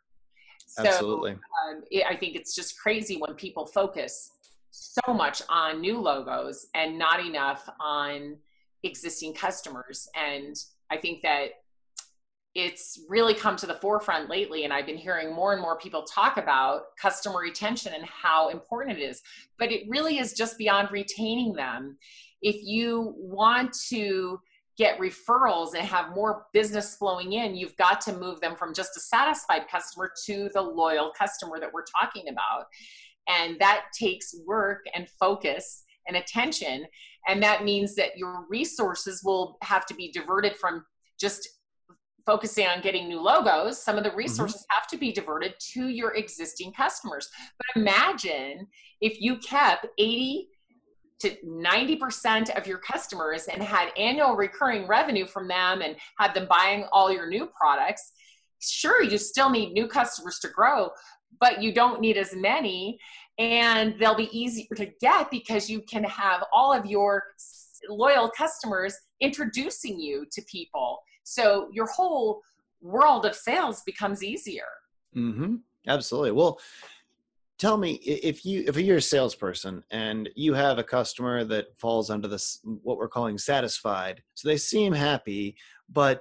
So, 0.66 0.86
Absolutely. 0.86 1.32
Um, 1.32 1.82
it, 1.90 2.04
I 2.08 2.16
think 2.16 2.36
it's 2.36 2.54
just 2.54 2.78
crazy 2.78 3.16
when 3.16 3.34
people 3.34 3.66
focus 3.66 4.30
so 4.70 5.12
much 5.12 5.42
on 5.48 5.80
new 5.80 5.98
logos 6.00 6.66
and 6.74 6.98
not 6.98 7.24
enough 7.24 7.68
on 7.80 8.36
existing 8.82 9.34
customers. 9.34 10.08
And 10.14 10.56
I 10.90 10.96
think 10.96 11.22
that 11.22 11.48
it's 12.56 13.00
really 13.06 13.34
come 13.34 13.54
to 13.54 13.66
the 13.66 13.74
forefront 13.74 14.30
lately 14.30 14.64
and 14.64 14.72
i've 14.72 14.86
been 14.86 14.96
hearing 14.96 15.34
more 15.34 15.52
and 15.52 15.60
more 15.60 15.76
people 15.78 16.02
talk 16.04 16.38
about 16.38 16.84
customer 17.00 17.40
retention 17.40 17.92
and 17.92 18.04
how 18.06 18.48
important 18.48 18.98
it 18.98 19.02
is. 19.02 19.22
But 19.58 19.70
it 19.70 19.82
really 19.88 20.18
is 20.18 20.32
just 20.32 20.56
beyond 20.56 20.90
retaining 20.90 21.52
them. 21.52 21.98
If 22.40 22.56
you 22.62 23.14
want 23.16 23.76
to 23.88 24.40
get 24.78 24.98
referrals 24.98 25.74
and 25.74 25.86
have 25.86 26.14
more 26.14 26.46
business 26.52 26.96
flowing 26.96 27.32
in 27.32 27.54
you've 27.54 27.76
got 27.76 28.00
to 28.02 28.16
move 28.16 28.40
them 28.40 28.56
from 28.56 28.74
just 28.74 28.96
a 28.96 29.00
satisfied 29.00 29.68
customer 29.70 30.10
to 30.26 30.50
the 30.54 30.60
loyal 30.60 31.12
customer 31.18 31.60
that 31.60 31.72
we're 31.72 31.84
talking 32.00 32.28
about. 32.28 32.66
And 33.28 33.58
that 33.58 33.86
takes 33.98 34.34
work 34.46 34.84
and 34.94 35.08
focus 35.20 35.84
and 36.06 36.16
attention. 36.16 36.86
And 37.28 37.42
that 37.42 37.64
means 37.64 37.94
that 37.96 38.16
your 38.16 38.46
resources 38.48 39.22
will 39.24 39.58
have 39.62 39.84
to 39.86 39.94
be 39.94 40.12
diverted 40.12 40.56
from 40.56 40.84
just 41.18 41.48
focusing 42.26 42.66
on 42.66 42.82
getting 42.82 43.08
new 43.08 43.20
logos, 43.20 43.82
some 43.82 43.96
of 43.96 44.02
the 44.02 44.10
mm-hmm. 44.10 44.18
resources 44.18 44.62
mm-hmm. 44.62 44.78
have 44.78 44.88
to 44.88 44.98
be 44.98 45.12
diverted 45.12 45.54
to 45.72 45.88
your 45.88 46.14
existing 46.14 46.72
customers. 46.72 47.28
But 47.56 47.80
imagine 47.80 48.66
if 49.00 49.20
you 49.20 49.38
kept 49.38 49.86
80 49.98 50.48
to 51.20 51.34
90% 51.46 52.54
of 52.58 52.66
your 52.66 52.78
customers 52.78 53.46
and 53.46 53.62
had 53.62 53.88
annual 53.96 54.36
recurring 54.36 54.86
revenue 54.86 55.24
from 55.24 55.48
them 55.48 55.80
and 55.80 55.96
had 56.18 56.34
them 56.34 56.46
buying 56.48 56.84
all 56.92 57.10
your 57.10 57.26
new 57.26 57.48
products. 57.58 58.12
Sure, 58.60 59.02
you 59.02 59.16
still 59.16 59.48
need 59.48 59.72
new 59.72 59.88
customers 59.88 60.38
to 60.40 60.48
grow, 60.48 60.90
but 61.40 61.62
you 61.62 61.72
don't 61.72 62.00
need 62.00 62.18
as 62.18 62.34
many 62.34 62.98
and 63.38 63.94
they'll 63.98 64.16
be 64.16 64.36
easier 64.36 64.74
to 64.76 64.86
get 65.00 65.30
because 65.30 65.68
you 65.68 65.82
can 65.82 66.04
have 66.04 66.44
all 66.52 66.72
of 66.72 66.86
your 66.86 67.22
loyal 67.88 68.30
customers 68.30 68.94
introducing 69.20 70.00
you 70.00 70.26
to 70.32 70.42
people 70.50 70.98
so 71.26 71.68
your 71.72 71.86
whole 71.86 72.40
world 72.80 73.26
of 73.26 73.34
sales 73.34 73.82
becomes 73.84 74.22
easier. 74.22 74.68
Mm-hmm. 75.16 75.56
Absolutely. 75.88 76.30
Well, 76.30 76.60
tell 77.58 77.76
me 77.76 77.94
if 77.94 78.44
you 78.44 78.62
if 78.68 78.76
you're 78.76 78.98
a 78.98 79.02
salesperson 79.02 79.82
and 79.90 80.28
you 80.36 80.54
have 80.54 80.78
a 80.78 80.84
customer 80.84 81.42
that 81.42 81.66
falls 81.78 82.10
under 82.10 82.28
this 82.28 82.60
what 82.82 82.98
we're 82.98 83.08
calling 83.08 83.38
satisfied 83.38 84.22
so 84.34 84.46
they 84.46 84.58
seem 84.58 84.92
happy 84.92 85.56
but 85.88 86.20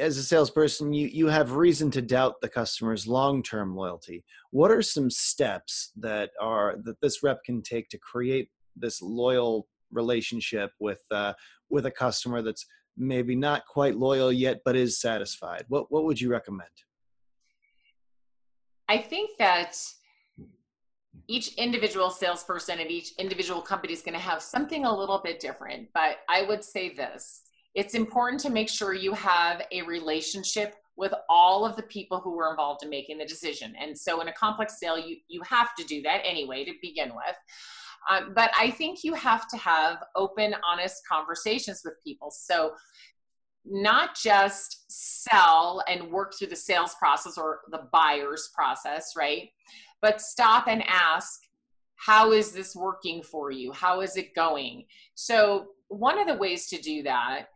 as 0.00 0.16
a 0.16 0.22
salesperson 0.22 0.90
you 0.90 1.06
you 1.08 1.26
have 1.26 1.52
reason 1.52 1.90
to 1.90 2.00
doubt 2.00 2.40
the 2.40 2.48
customer's 2.48 3.06
long-term 3.06 3.76
loyalty 3.76 4.24
what 4.52 4.70
are 4.70 4.80
some 4.80 5.10
steps 5.10 5.92
that 5.96 6.30
are 6.40 6.76
that 6.82 6.98
this 7.02 7.22
rep 7.22 7.44
can 7.44 7.60
take 7.60 7.86
to 7.90 7.98
create 7.98 8.48
this 8.74 9.02
loyal 9.02 9.68
relationship 9.92 10.70
with 10.80 11.02
uh, 11.10 11.32
with 11.68 11.86
a 11.86 11.90
customer 11.90 12.42
that's 12.42 12.66
maybe 12.96 13.34
not 13.34 13.66
quite 13.66 13.96
loyal 13.96 14.32
yet, 14.32 14.60
but 14.64 14.76
is 14.76 15.00
satisfied? 15.00 15.64
What 15.68 15.90
what 15.90 16.04
would 16.04 16.20
you 16.20 16.30
recommend? 16.30 16.70
I 18.88 18.98
think 18.98 19.30
that 19.38 19.76
each 21.28 21.54
individual 21.54 22.10
salesperson 22.10 22.78
at 22.78 22.90
each 22.90 23.12
individual 23.18 23.60
company 23.60 23.92
is 23.92 24.02
going 24.02 24.14
to 24.14 24.20
have 24.20 24.40
something 24.40 24.84
a 24.84 24.96
little 24.96 25.20
bit 25.24 25.40
different. 25.40 25.88
But 25.92 26.18
I 26.28 26.42
would 26.42 26.62
say 26.62 26.94
this 26.94 27.42
it's 27.74 27.94
important 27.94 28.40
to 28.40 28.50
make 28.50 28.68
sure 28.68 28.94
you 28.94 29.12
have 29.12 29.62
a 29.70 29.82
relationship 29.82 30.76
with 30.96 31.12
all 31.28 31.66
of 31.66 31.76
the 31.76 31.82
people 31.82 32.20
who 32.20 32.34
were 32.34 32.50
involved 32.50 32.82
in 32.82 32.88
making 32.88 33.18
the 33.18 33.26
decision. 33.26 33.74
And 33.78 33.96
so 33.96 34.22
in 34.22 34.28
a 34.28 34.32
complex 34.32 34.80
sale, 34.80 34.98
you, 34.98 35.18
you 35.28 35.42
have 35.42 35.74
to 35.74 35.84
do 35.84 36.00
that 36.02 36.22
anyway 36.24 36.64
to 36.64 36.72
begin 36.80 37.10
with. 37.10 37.36
Um, 38.10 38.32
but 38.34 38.50
I 38.58 38.70
think 38.70 39.02
you 39.02 39.14
have 39.14 39.48
to 39.48 39.56
have 39.56 40.02
open, 40.14 40.54
honest 40.68 41.02
conversations 41.10 41.82
with 41.84 41.94
people. 42.04 42.30
So, 42.30 42.72
not 43.68 44.14
just 44.14 44.84
sell 44.88 45.82
and 45.88 46.08
work 46.10 46.34
through 46.38 46.46
the 46.46 46.56
sales 46.56 46.94
process 47.00 47.36
or 47.36 47.62
the 47.72 47.88
buyer's 47.92 48.50
process, 48.54 49.14
right? 49.16 49.48
But 50.00 50.20
stop 50.20 50.68
and 50.68 50.84
ask, 50.86 51.40
how 51.96 52.30
is 52.30 52.52
this 52.52 52.76
working 52.76 53.22
for 53.22 53.50
you? 53.50 53.72
How 53.72 54.02
is 54.02 54.16
it 54.16 54.34
going? 54.34 54.84
So, 55.14 55.68
one 55.88 56.18
of 56.18 56.26
the 56.26 56.34
ways 56.34 56.68
to 56.68 56.80
do 56.80 57.02
that, 57.04 57.46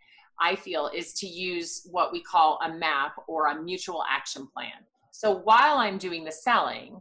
I 0.40 0.56
feel, 0.56 0.90
is 0.94 1.12
to 1.14 1.26
use 1.26 1.86
what 1.90 2.12
we 2.12 2.22
call 2.22 2.58
a 2.64 2.72
map 2.72 3.12
or 3.28 3.46
a 3.46 3.62
mutual 3.62 4.02
action 4.10 4.48
plan. 4.52 4.84
So, 5.12 5.38
while 5.44 5.78
I'm 5.78 5.98
doing 5.98 6.24
the 6.24 6.32
selling, 6.32 7.00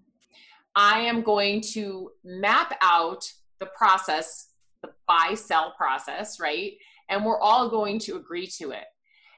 I 0.76 1.00
am 1.00 1.24
going 1.24 1.62
to 1.74 2.12
map 2.24 2.78
out 2.82 3.32
the 3.60 3.68
process, 3.78 4.50
the 4.82 4.90
buy 5.08 5.34
sell 5.36 5.74
process, 5.78 6.40
right? 6.40 6.74
And 7.10 7.26
we're 7.26 7.40
all 7.40 7.70
going 7.70 8.00
to 8.00 8.16
agree 8.16 8.48
to 8.60 8.72
it. 8.72 8.86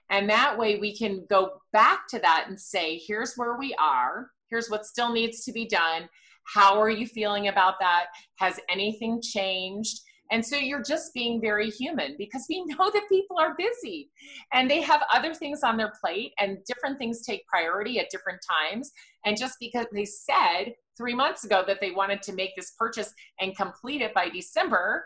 And 0.10 0.30
that 0.30 0.58
way 0.58 0.78
we 0.78 0.96
can 0.96 1.26
go 1.30 1.62
back 1.72 2.08
to 2.10 2.20
that 2.20 2.46
and 2.50 2.60
say, 2.60 3.02
here's 3.06 3.36
where 3.36 3.58
we 3.58 3.74
are, 3.80 4.30
here's 4.50 4.70
what 4.70 4.86
still 4.86 5.14
needs 5.14 5.46
to 5.46 5.54
be 5.54 5.66
done. 5.66 6.10
How 6.44 6.80
are 6.80 6.90
you 6.90 7.08
feeling 7.08 7.48
about 7.48 7.76
that? 7.80 8.08
Has 8.40 8.60
anything 8.70 9.22
changed? 9.22 10.02
And 10.32 10.46
so 10.46 10.56
you're 10.56 10.84
just 10.84 11.14
being 11.14 11.42
very 11.42 11.70
human 11.70 12.16
because 12.18 12.46
we 12.50 12.64
know 12.68 12.90
that 12.92 13.10
people 13.10 13.38
are 13.38 13.56
busy 13.58 14.10
and 14.54 14.70
they 14.70 14.82
have 14.82 15.02
other 15.14 15.34
things 15.34 15.62
on 15.64 15.78
their 15.78 15.94
plate 16.04 16.34
and 16.40 16.58
different 16.66 16.98
things 16.98 17.22
take 17.22 17.46
priority 17.48 18.00
at 18.00 18.10
different 18.10 18.40
times. 18.50 18.92
And 19.26 19.38
just 19.38 19.58
because 19.60 19.86
they 19.94 20.06
said 20.06 20.74
three 21.02 21.16
months 21.16 21.44
ago 21.44 21.64
that 21.66 21.82
they 21.82 21.90
wanted 21.90 22.22
to 22.22 22.34
make 22.34 22.56
this 22.56 22.74
purchase 22.78 23.12
and 23.40 23.58
complete 23.58 24.02
it 24.02 24.14
by 24.14 24.30
December 24.30 25.04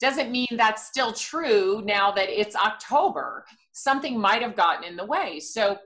doesn't 0.00 0.32
mean 0.32 0.48
that's 0.52 0.86
still 0.86 1.12
true 1.12 1.82
now 1.84 2.10
that 2.10 2.28
it's 2.28 2.56
October. 2.56 3.44
Something 3.72 4.18
might 4.18 4.42
have 4.42 4.56
gotten 4.56 4.84
in 4.84 4.96
the 4.96 5.04
way. 5.04 5.38
So 5.38 5.78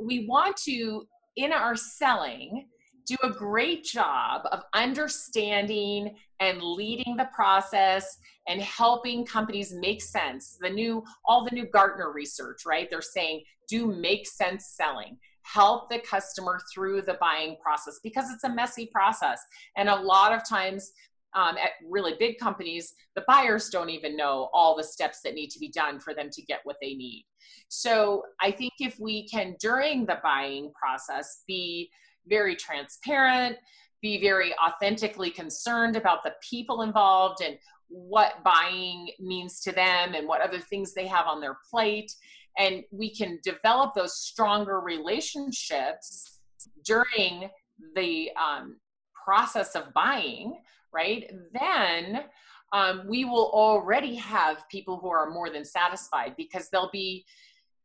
we 0.00 0.26
want 0.26 0.56
to, 0.64 1.06
in 1.36 1.52
our 1.52 1.76
selling, 1.76 2.66
do 3.08 3.16
a 3.22 3.30
great 3.30 3.84
job 3.84 4.42
of 4.52 4.62
understanding 4.74 6.14
and 6.40 6.62
leading 6.62 7.16
the 7.16 7.28
process 7.34 8.18
and 8.46 8.60
helping 8.60 9.24
companies 9.24 9.74
make 9.74 10.02
sense. 10.02 10.58
The 10.60 10.70
new, 10.70 11.02
all 11.24 11.44
the 11.44 11.54
new 11.54 11.66
Gartner 11.66 12.12
research, 12.12 12.62
right? 12.66 12.88
They're 12.90 13.00
saying 13.00 13.42
do 13.68 13.86
make 13.86 14.26
sense 14.26 14.74
selling. 14.76 15.16
Help 15.42 15.88
the 15.88 16.00
customer 16.00 16.60
through 16.72 17.02
the 17.02 17.16
buying 17.20 17.56
process 17.62 17.98
because 18.02 18.30
it's 18.30 18.44
a 18.44 18.54
messy 18.54 18.86
process. 18.92 19.40
And 19.76 19.88
a 19.88 19.96
lot 19.96 20.32
of 20.32 20.46
times, 20.46 20.92
um, 21.34 21.56
at 21.58 21.70
really 21.86 22.14
big 22.18 22.38
companies, 22.38 22.94
the 23.14 23.24
buyers 23.26 23.68
don't 23.68 23.90
even 23.90 24.16
know 24.16 24.48
all 24.52 24.76
the 24.76 24.84
steps 24.84 25.20
that 25.24 25.34
need 25.34 25.50
to 25.50 25.58
be 25.58 25.68
done 25.68 26.00
for 26.00 26.14
them 26.14 26.30
to 26.32 26.42
get 26.42 26.60
what 26.64 26.76
they 26.80 26.94
need. 26.94 27.24
So 27.68 28.22
I 28.40 28.50
think 28.50 28.72
if 28.78 28.98
we 28.98 29.28
can, 29.28 29.54
during 29.60 30.06
the 30.06 30.18
buying 30.22 30.72
process, 30.72 31.42
be 31.46 31.90
very 32.28 32.56
transparent, 32.56 33.56
be 34.00 34.20
very 34.20 34.54
authentically 34.58 35.30
concerned 35.30 35.96
about 35.96 36.22
the 36.22 36.34
people 36.48 36.82
involved 36.82 37.42
and 37.42 37.58
what 37.88 38.44
buying 38.44 39.10
means 39.18 39.60
to 39.60 39.72
them 39.72 40.14
and 40.14 40.28
what 40.28 40.40
other 40.40 40.60
things 40.60 40.94
they 40.94 41.06
have 41.06 41.26
on 41.26 41.40
their 41.40 41.58
plate. 41.70 42.12
And 42.58 42.84
we 42.90 43.14
can 43.14 43.38
develop 43.42 43.94
those 43.94 44.18
stronger 44.18 44.80
relationships 44.80 46.40
during 46.84 47.48
the 47.94 48.30
um, 48.36 48.76
process 49.24 49.74
of 49.74 49.92
buying, 49.94 50.58
right? 50.92 51.30
Then 51.52 52.24
um, 52.72 53.04
we 53.08 53.24
will 53.24 53.50
already 53.52 54.14
have 54.16 54.68
people 54.70 54.98
who 54.98 55.08
are 55.08 55.30
more 55.30 55.50
than 55.50 55.64
satisfied 55.64 56.34
because 56.36 56.68
they'll 56.70 56.90
be 56.90 57.24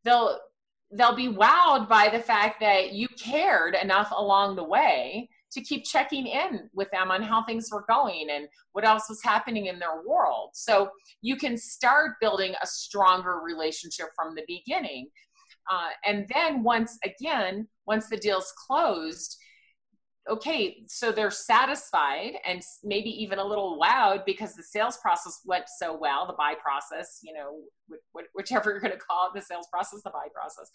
they'll 0.04 0.40
they'll 0.96 1.16
be 1.16 1.30
wowed 1.30 1.88
by 1.88 2.10
the 2.12 2.20
fact 2.20 2.60
that 2.60 2.94
you 2.94 3.08
cared 3.20 3.76
enough 3.76 4.12
along 4.16 4.56
the 4.56 4.64
way 4.64 5.30
to 5.52 5.62
keep 5.62 5.86
checking 5.86 6.26
in 6.28 6.70
with 6.74 6.90
them 6.92 7.12
on 7.12 7.22
how 7.22 7.44
things 7.44 7.70
were 7.72 7.86
going 7.88 8.28
and 8.32 8.48
what 8.72 8.86
else 8.86 9.08
was 9.08 9.22
happening 9.24 9.68
in 9.68 9.80
their 9.80 10.02
world. 10.06 10.50
So 10.54 10.90
you 11.22 11.36
can 11.36 11.58
start 11.58 12.14
building 12.20 12.54
a 12.62 12.68
stronger 12.68 13.40
relationship 13.40 14.08
from 14.16 14.36
the 14.36 14.44
beginning. 14.48 15.10
Uh, 15.72 15.90
and 16.06 16.28
then 16.34 16.64
once 16.64 16.98
again, 17.04 17.68
once 17.86 18.10
the 18.10 18.18
deal's 18.18 18.52
closed, 18.68 19.38
okay, 20.30 20.84
so 20.88 21.12
they're 21.12 21.30
satisfied 21.32 22.34
and 22.46 22.62
maybe 22.84 23.10
even 23.10 23.40
a 23.40 23.46
little 23.46 23.78
wowed 23.82 24.26
because 24.26 24.56
the 24.56 24.64
sales 24.64 24.98
process 24.98 25.42
went 25.46 25.66
so 25.68 25.98
well, 26.00 26.26
the 26.26 26.34
buy 26.34 26.54
process, 26.62 27.20
you 27.24 27.34
know, 27.34 27.60
whichever 28.34 28.72
you're 28.72 28.80
going 28.80 28.94
to 28.94 28.98
call 28.98 29.28
it, 29.28 29.38
the 29.38 29.42
sales 29.42 29.68
process, 29.72 30.02
the 30.04 30.10
buy 30.12 30.28
process. 30.34 30.72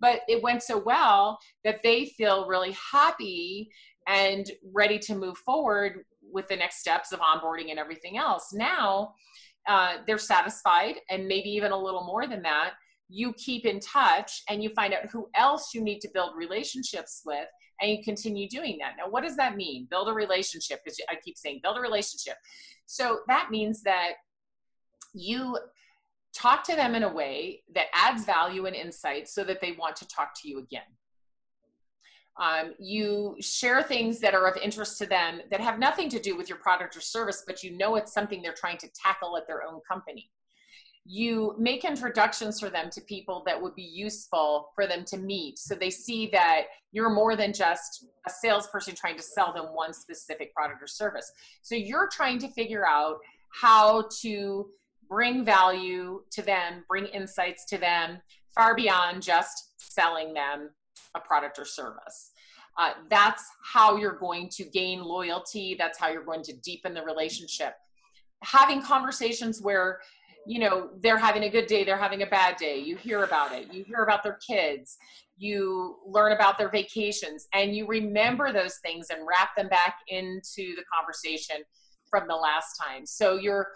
But 0.00 0.20
it 0.26 0.42
went 0.42 0.62
so 0.62 0.78
well 0.78 1.38
that 1.64 1.82
they 1.82 2.06
feel 2.16 2.48
really 2.48 2.74
happy 2.92 3.70
and 4.06 4.50
ready 4.72 4.98
to 5.00 5.14
move 5.14 5.36
forward 5.38 6.04
with 6.22 6.48
the 6.48 6.56
next 6.56 6.80
steps 6.80 7.12
of 7.12 7.20
onboarding 7.20 7.70
and 7.70 7.78
everything 7.78 8.16
else. 8.16 8.54
Now 8.54 9.12
uh, 9.68 9.98
they're 10.06 10.16
satisfied 10.16 10.94
and 11.10 11.28
maybe 11.28 11.50
even 11.50 11.72
a 11.72 11.78
little 11.78 12.04
more 12.04 12.26
than 12.26 12.42
that. 12.42 12.72
You 13.10 13.34
keep 13.34 13.66
in 13.66 13.80
touch 13.80 14.42
and 14.48 14.62
you 14.62 14.70
find 14.70 14.94
out 14.94 15.10
who 15.10 15.28
else 15.34 15.74
you 15.74 15.82
need 15.82 16.00
to 16.00 16.08
build 16.12 16.30
relationships 16.36 17.22
with 17.26 17.46
and 17.80 17.90
you 17.90 18.02
continue 18.02 18.48
doing 18.48 18.78
that. 18.80 18.94
Now, 18.98 19.10
what 19.10 19.22
does 19.22 19.36
that 19.36 19.56
mean? 19.56 19.86
Build 19.90 20.08
a 20.08 20.12
relationship, 20.12 20.80
because 20.84 20.98
I 21.08 21.16
keep 21.24 21.36
saying 21.36 21.60
build 21.62 21.76
a 21.76 21.80
relationship. 21.80 22.36
So 22.86 23.20
that 23.28 23.50
means 23.50 23.82
that 23.82 24.12
you 25.14 25.58
talk 26.34 26.64
to 26.64 26.76
them 26.76 26.94
in 26.94 27.02
a 27.02 27.12
way 27.12 27.62
that 27.74 27.86
adds 27.94 28.24
value 28.24 28.66
and 28.66 28.76
insight 28.76 29.28
so 29.28 29.44
that 29.44 29.60
they 29.60 29.72
want 29.72 29.96
to 29.96 30.08
talk 30.08 30.32
to 30.42 30.48
you 30.48 30.58
again. 30.58 30.82
Um, 32.40 32.74
you 32.78 33.36
share 33.40 33.82
things 33.82 34.20
that 34.20 34.34
are 34.34 34.46
of 34.46 34.56
interest 34.62 34.98
to 34.98 35.06
them 35.06 35.40
that 35.50 35.60
have 35.60 35.78
nothing 35.78 36.08
to 36.10 36.20
do 36.20 36.36
with 36.36 36.48
your 36.48 36.58
product 36.58 36.96
or 36.96 37.00
service, 37.00 37.42
but 37.44 37.64
you 37.64 37.76
know 37.76 37.96
it's 37.96 38.12
something 38.12 38.40
they're 38.40 38.52
trying 38.52 38.78
to 38.78 38.88
tackle 38.94 39.36
at 39.36 39.48
their 39.48 39.64
own 39.64 39.80
company 39.90 40.30
you 41.10 41.54
make 41.58 41.86
introductions 41.86 42.60
for 42.60 42.68
them 42.68 42.90
to 42.90 43.00
people 43.00 43.42
that 43.46 43.60
would 43.60 43.74
be 43.74 43.82
useful 43.82 44.68
for 44.74 44.86
them 44.86 45.06
to 45.06 45.16
meet. 45.16 45.58
So 45.58 45.74
they 45.74 45.88
see 45.88 46.28
that 46.34 46.64
you're 46.92 47.08
more 47.08 47.34
than 47.34 47.54
just 47.54 48.04
a 48.26 48.30
salesperson 48.30 48.94
trying 48.94 49.16
to 49.16 49.22
sell 49.22 49.54
them 49.54 49.66
one 49.72 49.94
specific 49.94 50.54
product 50.54 50.82
or 50.82 50.86
service. 50.86 51.32
So 51.62 51.74
you're 51.74 52.10
trying 52.12 52.38
to 52.40 52.48
figure 52.48 52.86
out 52.86 53.16
how 53.48 54.04
to 54.20 54.68
bring 55.08 55.46
value 55.46 56.20
to 56.30 56.42
them 56.42 56.84
bring 56.86 57.06
insights 57.06 57.64
to 57.64 57.78
them 57.78 58.18
far 58.54 58.76
beyond 58.76 59.22
just 59.22 59.72
selling 59.78 60.34
them 60.34 60.68
a 61.14 61.20
product 61.20 61.58
or 61.58 61.64
service. 61.64 62.32
Uh, 62.78 62.92
that's 63.08 63.44
how 63.64 63.96
you're 63.96 64.18
going 64.18 64.48
to 64.50 64.64
gain 64.64 65.02
loyalty. 65.02 65.74
That's 65.78 65.98
how 65.98 66.10
you're 66.10 66.24
going 66.24 66.42
to 66.42 66.52
deepen 66.58 66.92
the 66.92 67.02
relationship. 67.02 67.72
Having 68.44 68.82
conversations 68.82 69.62
where 69.62 70.00
you 70.48 70.58
know 70.58 70.88
they're 71.02 71.18
having 71.18 71.42
a 71.44 71.50
good 71.50 71.66
day 71.66 71.84
they're 71.84 71.98
having 71.98 72.22
a 72.22 72.26
bad 72.26 72.56
day. 72.56 72.78
You 72.78 72.96
hear 72.96 73.24
about 73.24 73.52
it. 73.52 73.72
You 73.72 73.84
hear 73.84 74.02
about 74.02 74.22
their 74.22 74.38
kids. 74.46 74.96
You 75.36 75.96
learn 76.06 76.32
about 76.32 76.56
their 76.56 76.70
vacations. 76.70 77.46
And 77.52 77.76
you 77.76 77.86
remember 77.86 78.52
those 78.52 78.78
things 78.78 79.08
and 79.10 79.20
wrap 79.28 79.54
them 79.56 79.68
back 79.68 79.96
into 80.08 80.74
the 80.74 80.82
conversation 80.92 81.56
from 82.10 82.26
the 82.26 82.34
last 82.34 82.80
time. 82.82 83.04
So 83.04 83.36
you're 83.36 83.68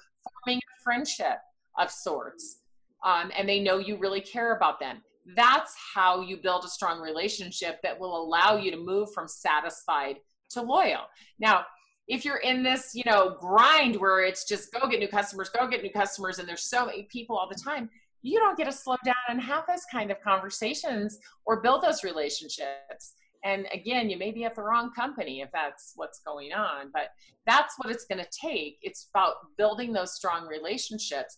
forming 0.45 0.59
a 0.59 0.83
friendship 0.83 1.39
of 1.79 1.91
sorts 1.91 2.63
um, 3.05 3.31
and 3.37 3.47
they 3.47 3.61
know 3.61 3.79
you 3.79 3.99
really 3.99 4.23
care 4.23 4.57
about 4.57 4.81
them. 4.81 5.03
That's 5.37 5.75
how 5.95 6.23
you 6.23 6.39
build 6.39 6.65
a 6.65 6.69
strong 6.69 7.01
relationship 7.01 7.81
that 7.83 7.99
will 7.99 8.21
allow 8.21 8.57
you 8.57 8.71
to 8.71 8.77
move 8.77 9.13
from 9.13 9.29
satisfied 9.29 10.17
to 10.51 10.63
loyal. 10.63 11.03
Now 11.39 11.65
if 12.09 12.25
you're 12.25 12.39
in 12.39 12.63
this, 12.63 12.95
you 12.95 13.03
know, 13.07 13.37
grind 13.39 13.97
where 13.97 14.25
it's 14.25 14.45
just 14.45 14.73
go 14.73 14.89
get 14.89 15.01
new 15.01 15.09
customers, 15.09 15.49
go 15.49 15.69
get 15.69 15.83
new 15.83 15.91
customers, 15.91 16.39
and 16.39 16.49
there's 16.49 16.65
so 16.65 16.87
many 16.87 17.05
people 17.05 17.37
all 17.37 17.49
the 17.49 17.59
time, 17.59 17.89
you 18.23 18.39
don't 18.39 18.57
get 18.57 18.65
to 18.65 18.73
slow 18.73 18.97
down 19.05 19.15
and 19.29 19.41
have 19.41 19.65
those 19.67 19.85
kind 19.91 20.11
of 20.11 20.21
conversations 20.21 21.19
or 21.45 21.61
build 21.61 21.83
those 21.83 22.05
relationships. 22.05 23.15
And 23.45 23.67
again, 23.73 24.09
you 24.09 24.17
may 24.17 24.31
be 24.31 24.45
at 24.45 24.55
the 24.55 24.63
wrong 24.63 24.93
company 24.93 25.41
if 25.41 25.51
that's 25.53 25.93
what's 25.97 26.21
going 26.21 26.53
on, 26.53 26.91
but 26.93 27.09
that's 27.47 27.75
what 27.79 27.91
it's 27.91 28.05
going 28.05 28.23
to 28.23 28.31
take. 28.31 28.79
It's 28.83 29.09
about 29.13 29.35
building 29.59 29.93
those 29.93 30.15
strong 30.15 30.47
relationships 30.47 31.37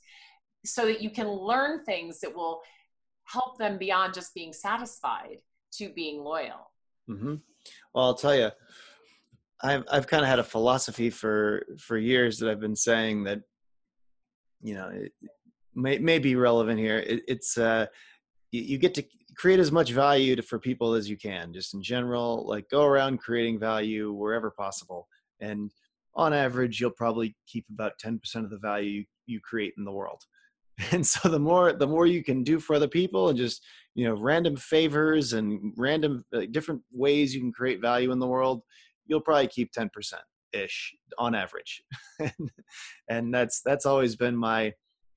so 0.67 0.85
that 0.87 1.01
you 1.01 1.11
can 1.11 1.29
learn 1.29 1.83
things 1.85 2.21
that 2.21 2.35
will 2.35 2.61
help 3.25 3.59
them 3.59 3.79
beyond 3.79 4.13
just 4.13 4.35
being 4.35 4.53
satisfied 4.53 5.39
to 5.73 5.89
being 5.91 6.23
loyal. 6.23 6.71
Mm-hmm. 7.09 7.37
Well, 7.95 8.05
I'll 8.05 8.15
tell 8.15 8.35
you, 8.35 8.51
I've 9.65 9.85
I've 9.91 10.07
kind 10.07 10.23
of 10.23 10.29
had 10.29 10.39
a 10.39 10.45
philosophy 10.45 11.09
for 11.11 11.65
for 11.79 11.97
years 11.97 12.39
that 12.39 12.51
I've 12.51 12.61
been 12.61 12.77
saying 12.77 13.25
that 13.25 13.41
you 14.61 14.75
know 14.75 14.91
it 14.93 15.13
may 15.75 15.99
may 15.99 16.19
be 16.19 16.37
relevant 16.37 16.79
here. 16.79 16.99
It, 16.99 17.23
it's 17.27 17.57
uh, 17.57 17.87
you, 18.53 18.63
you, 18.63 18.79
get 18.79 18.95
to 18.95 19.05
create 19.37 19.59
as 19.59 19.73
much 19.73 19.91
value 19.91 20.37
to, 20.37 20.43
for 20.43 20.59
people 20.59 20.93
as 20.93 21.09
you 21.09 21.17
can, 21.17 21.53
just 21.53 21.73
in 21.73 21.83
general. 21.83 22.47
Like 22.47 22.69
go 22.69 22.85
around 22.85 23.19
creating 23.19 23.59
value 23.59 24.13
wherever 24.13 24.51
possible, 24.51 25.09
and 25.41 25.71
on 26.15 26.35
average, 26.35 26.79
you'll 26.79 26.91
probably 26.91 27.35
keep 27.49 27.65
about 27.73 27.93
ten 27.99 28.19
percent 28.19 28.45
of 28.45 28.51
the 28.51 28.59
value 28.59 29.05
you 29.27 29.41
create 29.41 29.73
in 29.79 29.85
the 29.85 29.93
world. 29.93 30.21
And 30.91 31.07
so 31.07 31.29
the 31.29 31.39
more 31.39 31.73
the 31.73 31.87
more 31.87 32.07
you 32.07 32.23
can 32.23 32.43
do 32.43 32.59
for 32.59 32.75
other 32.77 32.89
people, 32.89 33.31
and 33.31 33.39
just 33.39 33.65
you 33.95 34.07
know 34.07 34.15
random 34.15 34.57
favors 34.57 35.33
and 35.33 35.73
random 35.77 36.25
uh, 36.35 36.43
different 36.51 36.83
ways 36.93 37.35
you 37.35 37.41
can 37.41 37.53
create 37.53 37.81
value 37.81 38.13
in 38.13 38.19
the 38.19 38.27
world 38.27 38.63
you'll 39.07 39.21
probably 39.21 39.49
keep 39.49 39.73
10% 39.73 39.91
ish 40.53 40.95
on 41.19 41.35
average. 41.35 41.83
and 43.09 43.35
that's, 43.35 43.61
that's 43.65 43.87
always 43.87 44.17
been 44.17 44.37
my, 44.37 44.73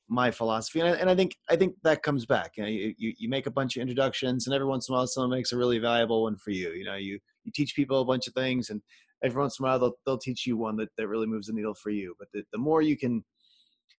my 0.10 0.32
philosophy. 0.32 0.80
And 0.80 0.90
I, 0.90 0.92
and 0.94 1.10
I 1.10 1.16
think, 1.16 1.36
I 1.50 1.56
think 1.56 1.76
that 1.84 2.04
comes 2.04 2.26
back, 2.26 2.54
you, 2.58 2.64
know, 2.64 2.70
you, 2.70 2.94
you, 2.98 3.14
you 3.18 3.30
make 3.30 3.46
a 3.46 3.52
bunch 3.52 3.76
of 3.76 3.82
introductions 3.82 4.48
and 4.48 4.54
every 4.54 4.68
once 4.68 4.88
in 4.88 4.94
a 4.94 4.98
while 4.98 5.08
someone 5.08 5.32
makes 5.32 5.52
a 5.52 5.58
really 5.58 5.80
valuable 5.80 6.24
one 6.24 6.38
for 6.38 6.52
you. 6.52 6.72
You 6.72 6.86
know, 6.86 6.96
you, 6.96 7.20
you 7.44 7.52
teach 7.54 7.76
people 7.76 8.02
a 8.02 8.06
bunch 8.06 8.28
of 8.28 8.34
things 8.34 8.70
and 8.70 8.82
every 9.24 9.40
once 9.40 9.60
in 9.60 9.66
a 9.66 9.68
while 9.68 9.80
they'll, 9.80 9.98
they'll 10.06 10.18
teach 10.18 10.46
you 10.46 10.58
one 10.58 10.78
that, 10.78 10.90
that 10.98 11.08
really 11.08 11.28
moves 11.28 11.48
the 11.48 11.54
needle 11.54 11.76
for 11.76 11.90
you. 11.90 12.16
But 12.20 12.30
the, 12.34 12.44
the 12.52 12.58
more 12.58 12.82
you 12.82 12.98
can, 12.98 13.24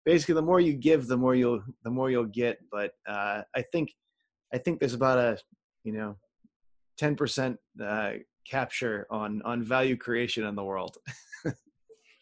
basically 0.05 0.35
the 0.35 0.43
more 0.43 0.61
you 0.61 0.75
give, 0.75 1.07
the 1.07 1.17
more 1.17 1.35
you'll, 1.35 1.63
the 1.85 1.91
more 1.91 2.11
you'll 2.11 2.25
get. 2.25 2.59
But 2.71 2.93
uh, 3.07 3.43
I 3.55 3.63
think, 3.73 3.91
I 4.53 4.59
think 4.59 4.81
there's 4.81 4.95
about 4.95 5.19
a, 5.19 5.39
you 5.85 5.93
know, 5.93 6.17
10% 7.01 7.57
uh, 7.83 8.13
capture 8.49 9.07
on 9.11 9.43
on 9.43 9.63
value 9.63 9.97
creation 9.97 10.45
in 10.45 10.55
the 10.55 10.65
world. 10.65 10.99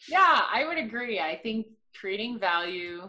Yeah 0.09 0.43
i 0.53 0.65
would 0.65 0.79
agree. 0.79 1.19
I 1.19 1.37
think 1.37 1.67
creating 1.99 2.39
value 2.39 3.09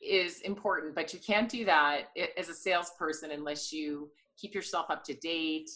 is 0.00 0.40
important 0.42 0.94
but 0.94 1.12
you 1.12 1.18
can't 1.18 1.48
do 1.48 1.64
that 1.64 2.08
as 2.38 2.48
a 2.48 2.54
salesperson 2.54 3.32
unless 3.32 3.72
you 3.72 4.10
keep 4.40 4.54
yourself 4.54 4.86
up 4.88 5.02
to 5.04 5.14
date 5.14 5.70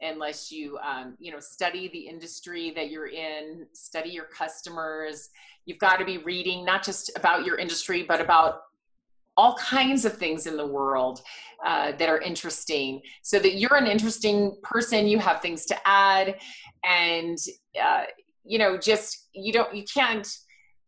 unless 0.00 0.52
you 0.52 0.78
um, 0.78 1.14
you 1.18 1.32
know 1.32 1.40
study 1.40 1.88
the 1.88 1.98
industry 1.98 2.72
that 2.74 2.90
you're 2.90 3.08
in 3.08 3.66
study 3.72 4.10
your 4.10 4.26
customers. 4.26 5.30
You've 5.64 5.78
got 5.78 5.96
to 5.98 6.04
be 6.04 6.18
reading 6.18 6.64
not 6.64 6.82
just 6.82 7.10
about 7.16 7.44
your 7.44 7.56
industry 7.58 8.02
but 8.02 8.20
about 8.20 8.62
all 9.36 9.54
kinds 9.56 10.04
of 10.04 10.16
things 10.16 10.46
in 10.46 10.56
the 10.56 10.66
world 10.66 11.22
uh, 11.64 11.92
that 11.92 12.08
are 12.08 12.20
interesting 12.20 13.00
so 13.22 13.38
that 13.38 13.54
you're 13.54 13.76
an 13.76 13.86
interesting 13.86 14.56
person 14.62 15.06
you 15.06 15.18
have 15.18 15.40
things 15.40 15.64
to 15.66 15.76
add 15.86 16.36
and 16.84 17.38
uh, 17.82 18.04
you 18.44 18.58
know 18.58 18.76
just 18.76 19.28
you 19.32 19.52
don't 19.52 19.74
you 19.74 19.84
can't 19.92 20.28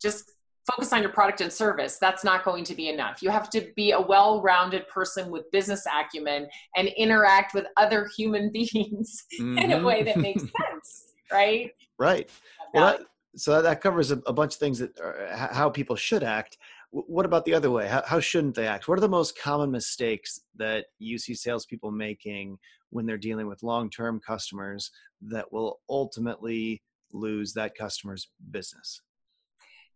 just 0.00 0.32
focus 0.70 0.92
on 0.94 1.02
your 1.02 1.12
product 1.12 1.40
and 1.42 1.52
service 1.52 1.98
that's 2.00 2.24
not 2.24 2.42
going 2.42 2.64
to 2.64 2.74
be 2.74 2.88
enough. 2.88 3.22
You 3.22 3.28
have 3.28 3.50
to 3.50 3.70
be 3.76 3.90
a 3.90 4.00
well-rounded 4.00 4.88
person 4.88 5.30
with 5.30 5.50
business 5.50 5.84
acumen 5.86 6.48
and 6.74 6.88
interact 6.96 7.52
with 7.52 7.66
other 7.76 8.08
human 8.16 8.50
beings 8.52 9.24
mm-hmm. 9.38 9.58
in 9.58 9.72
a 9.72 9.82
way 9.82 10.02
that 10.02 10.16
makes 10.16 10.42
sense 10.42 11.14
right? 11.34 11.70
Right. 11.98 12.30
Well 12.72 12.98
that, 12.98 13.06
so 13.36 13.60
that 13.60 13.80
covers 13.80 14.10
a, 14.10 14.22
a, 14.26 14.32
bunch 14.32 14.54
of 14.54 14.60
things 14.60 14.78
that 14.78 14.98
are, 15.00 15.28
how 15.32 15.68
people 15.68 15.96
should 15.96 16.22
act 16.22 16.58
what 16.96 17.26
about 17.26 17.44
the 17.44 17.54
other 17.54 17.70
way 17.70 17.88
how, 17.88 18.02
how 18.06 18.20
shouldn't 18.20 18.54
they 18.54 18.66
act 18.66 18.86
what 18.86 18.96
are 18.96 19.00
the 19.00 19.08
most 19.08 19.36
common 19.38 19.70
mistakes 19.70 20.40
that 20.56 20.86
you 20.98 21.18
see 21.18 21.34
salespeople 21.34 21.90
making 21.90 22.56
when 22.90 23.04
they're 23.04 23.18
dealing 23.18 23.48
with 23.48 23.62
long-term 23.64 24.20
customers 24.24 24.90
that 25.20 25.52
will 25.52 25.80
ultimately 25.88 26.80
lose 27.12 27.52
that 27.52 27.72
customer's 27.76 28.30
business 28.52 29.02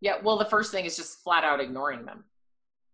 yeah, 0.01 0.15
well, 0.23 0.39
the 0.39 0.45
first 0.45 0.71
thing 0.71 0.85
is 0.85 0.97
just 0.97 1.23
flat 1.23 1.45
out 1.45 1.61
ignoring 1.61 2.05
them. 2.05 2.25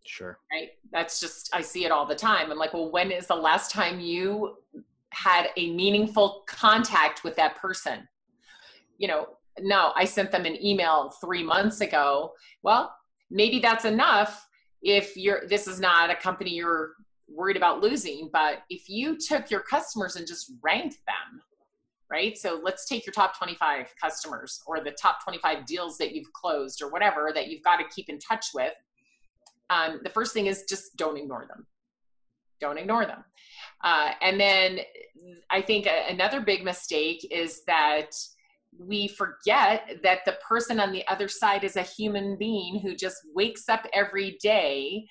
Sure. 0.06 0.38
Right. 0.52 0.70
That's 0.92 1.20
just, 1.20 1.50
I 1.52 1.62
see 1.62 1.84
it 1.84 1.92
all 1.92 2.06
the 2.06 2.14
time. 2.14 2.50
I'm 2.50 2.58
like, 2.58 2.74
well, 2.74 2.90
when 2.90 3.10
is 3.10 3.26
the 3.26 3.34
last 3.34 3.70
time 3.70 4.00
you 4.00 4.56
had 5.10 5.48
a 5.56 5.72
meaningful 5.72 6.44
contact 6.46 7.24
with 7.24 7.36
that 7.36 7.56
person? 7.56 8.08
You 8.98 9.08
know, 9.08 9.28
no, 9.60 9.92
I 9.94 10.04
sent 10.04 10.30
them 10.30 10.44
an 10.44 10.62
email 10.64 11.10
three 11.20 11.42
months 11.42 11.80
ago. 11.80 12.32
Well, 12.62 12.94
maybe 13.30 13.58
that's 13.58 13.84
enough 13.84 14.46
if 14.82 15.16
you're, 15.16 15.46
this 15.48 15.66
is 15.66 15.80
not 15.80 16.10
a 16.10 16.16
company 16.16 16.50
you're 16.50 16.92
worried 17.28 17.56
about 17.56 17.80
losing, 17.80 18.28
but 18.32 18.58
if 18.70 18.88
you 18.88 19.16
took 19.18 19.50
your 19.50 19.60
customers 19.60 20.16
and 20.16 20.26
just 20.26 20.52
ranked 20.62 20.98
them, 21.06 21.40
right? 22.10 22.36
So 22.36 22.60
let's 22.62 22.86
take 22.86 23.06
your 23.06 23.12
top 23.12 23.36
25 23.36 23.94
customers 24.00 24.62
or 24.66 24.80
the 24.80 24.92
top 24.92 25.24
25 25.24 25.66
deals 25.66 25.98
that 25.98 26.14
you've 26.14 26.32
closed 26.32 26.82
or 26.82 26.90
whatever 26.90 27.32
that 27.34 27.48
you've 27.48 27.62
got 27.62 27.76
to 27.76 27.84
keep 27.94 28.08
in 28.08 28.18
touch 28.18 28.46
with. 28.54 28.72
Um, 29.70 30.00
the 30.02 30.10
first 30.10 30.34
thing 30.34 30.46
is 30.46 30.64
just 30.68 30.96
don't 30.96 31.16
ignore 31.16 31.46
them. 31.48 31.66
Don't 32.60 32.78
ignore 32.78 33.06
them. 33.06 33.24
Uh, 33.82 34.12
and 34.20 34.38
then 34.38 34.80
I 35.50 35.60
think 35.62 35.88
another 36.08 36.40
big 36.40 36.62
mistake 36.64 37.26
is 37.30 37.64
that 37.66 38.10
we 38.78 39.08
forget 39.08 39.98
that 40.02 40.20
the 40.24 40.36
person 40.46 40.80
on 40.80 40.92
the 40.92 41.06
other 41.08 41.28
side 41.28 41.64
is 41.64 41.76
a 41.76 41.82
human 41.82 42.36
being 42.36 42.80
who 42.80 42.94
just 42.94 43.18
wakes 43.34 43.68
up 43.68 43.86
every 43.92 44.38
day 44.42 45.06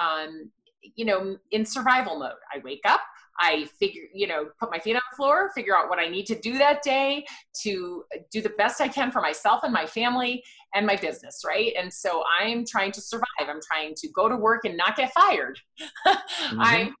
um, 0.00 0.50
you 0.94 1.04
know 1.04 1.36
in 1.50 1.64
survival 1.64 2.18
mode 2.18 2.32
i 2.54 2.58
wake 2.64 2.82
up 2.86 3.00
I 3.40 3.66
figure, 3.78 4.02
you 4.12 4.26
know, 4.26 4.46
put 4.58 4.70
my 4.70 4.78
feet 4.78 4.96
on 4.96 5.02
the 5.10 5.16
floor, 5.16 5.50
figure 5.54 5.76
out 5.76 5.88
what 5.88 5.98
I 5.98 6.08
need 6.08 6.26
to 6.26 6.38
do 6.38 6.58
that 6.58 6.82
day 6.82 7.24
to 7.62 8.04
do 8.32 8.42
the 8.42 8.50
best 8.50 8.80
I 8.80 8.88
can 8.88 9.12
for 9.12 9.20
myself 9.20 9.62
and 9.62 9.72
my 9.72 9.86
family 9.86 10.42
and 10.74 10.86
my 10.86 10.96
business, 10.96 11.42
right? 11.46 11.72
And 11.78 11.92
so 11.92 12.24
I'm 12.40 12.64
trying 12.66 12.92
to 12.92 13.00
survive. 13.00 13.26
I'm 13.40 13.60
trying 13.64 13.94
to 13.96 14.08
go 14.08 14.28
to 14.28 14.36
work 14.36 14.64
and 14.64 14.76
not 14.76 14.96
get 14.96 15.12
fired. 15.12 15.58
mm-hmm. 16.06 16.60
I'm 16.60 16.94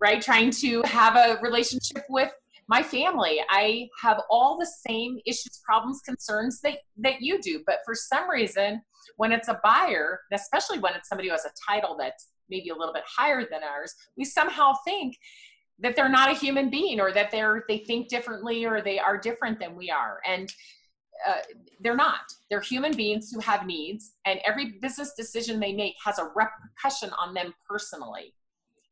right 0.00 0.20
trying 0.20 0.50
to 0.50 0.82
have 0.82 1.16
a 1.16 1.38
relationship 1.40 2.04
with 2.08 2.32
my 2.68 2.82
family. 2.82 3.40
I 3.50 3.88
have 4.02 4.20
all 4.30 4.58
the 4.58 4.70
same 4.88 5.18
issues, 5.26 5.60
problems, 5.64 6.00
concerns 6.00 6.60
that 6.62 6.78
that 6.98 7.20
you 7.20 7.40
do, 7.40 7.62
but 7.66 7.78
for 7.84 7.94
some 7.94 8.28
reason 8.28 8.82
when 9.16 9.32
it's 9.32 9.48
a 9.48 9.60
buyer, 9.62 10.20
especially 10.32 10.78
when 10.78 10.94
it's 10.94 11.08
somebody 11.08 11.28
who 11.28 11.34
has 11.34 11.44
a 11.44 11.52
title 11.70 11.96
that's 11.98 12.28
maybe 12.48 12.70
a 12.70 12.74
little 12.74 12.94
bit 12.94 13.04
higher 13.06 13.46
than 13.50 13.62
ours, 13.62 13.94
we 14.16 14.24
somehow 14.24 14.72
think 14.84 15.16
that 15.78 15.96
they're 15.96 16.08
not 16.08 16.30
a 16.30 16.34
human 16.34 16.70
being 16.70 17.00
or 17.00 17.12
that 17.12 17.30
they're 17.30 17.64
they 17.68 17.78
think 17.78 18.08
differently 18.08 18.64
or 18.64 18.80
they 18.80 18.98
are 18.98 19.18
different 19.18 19.58
than 19.58 19.76
we 19.76 19.90
are. 19.90 20.20
And 20.26 20.52
uh, 21.26 21.40
they're 21.80 21.96
not. 21.96 22.22
They're 22.50 22.60
human 22.60 22.96
beings 22.96 23.30
who 23.32 23.40
have 23.40 23.66
needs 23.66 24.12
and 24.26 24.40
every 24.44 24.78
business 24.82 25.14
decision 25.16 25.60
they 25.60 25.72
make 25.72 25.94
has 26.04 26.18
a 26.18 26.28
repercussion 26.34 27.10
on 27.18 27.34
them 27.34 27.54
personally 27.68 28.34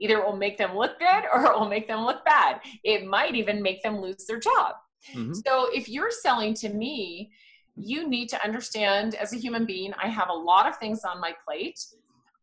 either 0.02 0.18
it 0.18 0.24
will 0.24 0.36
make 0.36 0.58
them 0.58 0.76
look 0.76 0.98
good 0.98 1.24
or 1.32 1.46
it 1.46 1.58
will 1.58 1.68
make 1.68 1.86
them 1.88 2.04
look 2.04 2.24
bad 2.24 2.60
it 2.84 3.06
might 3.06 3.34
even 3.34 3.62
make 3.62 3.82
them 3.82 4.00
lose 4.00 4.24
their 4.26 4.38
job 4.38 4.74
mm-hmm. 5.14 5.32
so 5.32 5.68
if 5.72 5.88
you're 5.88 6.10
selling 6.10 6.54
to 6.54 6.68
me 6.68 7.30
you 7.76 8.08
need 8.08 8.28
to 8.28 8.44
understand 8.44 9.14
as 9.14 9.32
a 9.32 9.36
human 9.36 9.64
being 9.64 9.92
i 10.02 10.08
have 10.08 10.28
a 10.28 10.32
lot 10.32 10.68
of 10.68 10.76
things 10.76 11.04
on 11.04 11.20
my 11.20 11.32
plate 11.46 11.78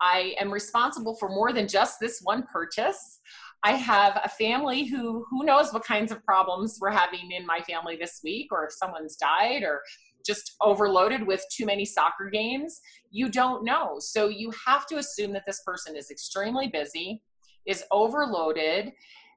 i 0.02 0.34
am 0.40 0.52
responsible 0.52 1.16
for 1.16 1.30
more 1.30 1.54
than 1.54 1.68
just 1.68 2.00
this 2.00 2.20
one 2.24 2.44
purchase 2.52 3.20
I 3.64 3.72
have 3.74 4.22
a 4.24 4.30
family 4.30 4.86
who 4.86 5.26
who 5.30 5.44
knows 5.44 5.74
what 5.74 5.84
kinds 5.84 6.12
of 6.12 6.24
problems 6.24 6.78
we're 6.80 6.92
having 6.92 7.32
in 7.32 7.46
my 7.46 7.60
family 7.62 7.98
this 7.98 8.22
week, 8.24 8.48
or 8.52 8.66
if 8.66 8.72
someone's 8.72 9.18
died, 9.18 9.64
or 9.64 9.82
just 10.26 10.56
overloaded 10.62 11.26
with 11.26 11.44
too 11.52 11.66
many 11.66 11.86
soccer 11.86 12.30
games. 12.30 12.80
You 13.12 13.30
don't 13.30 13.64
know. 13.64 13.98
So 14.00 14.30
you 14.30 14.52
have 14.66 14.86
to 14.88 14.98
assume 14.98 15.34
that 15.34 15.44
this 15.46 15.62
person 15.66 15.96
is 15.96 16.10
extremely 16.10 16.68
busy, 16.68 17.22
is 17.66 17.84
overloaded, 17.92 18.94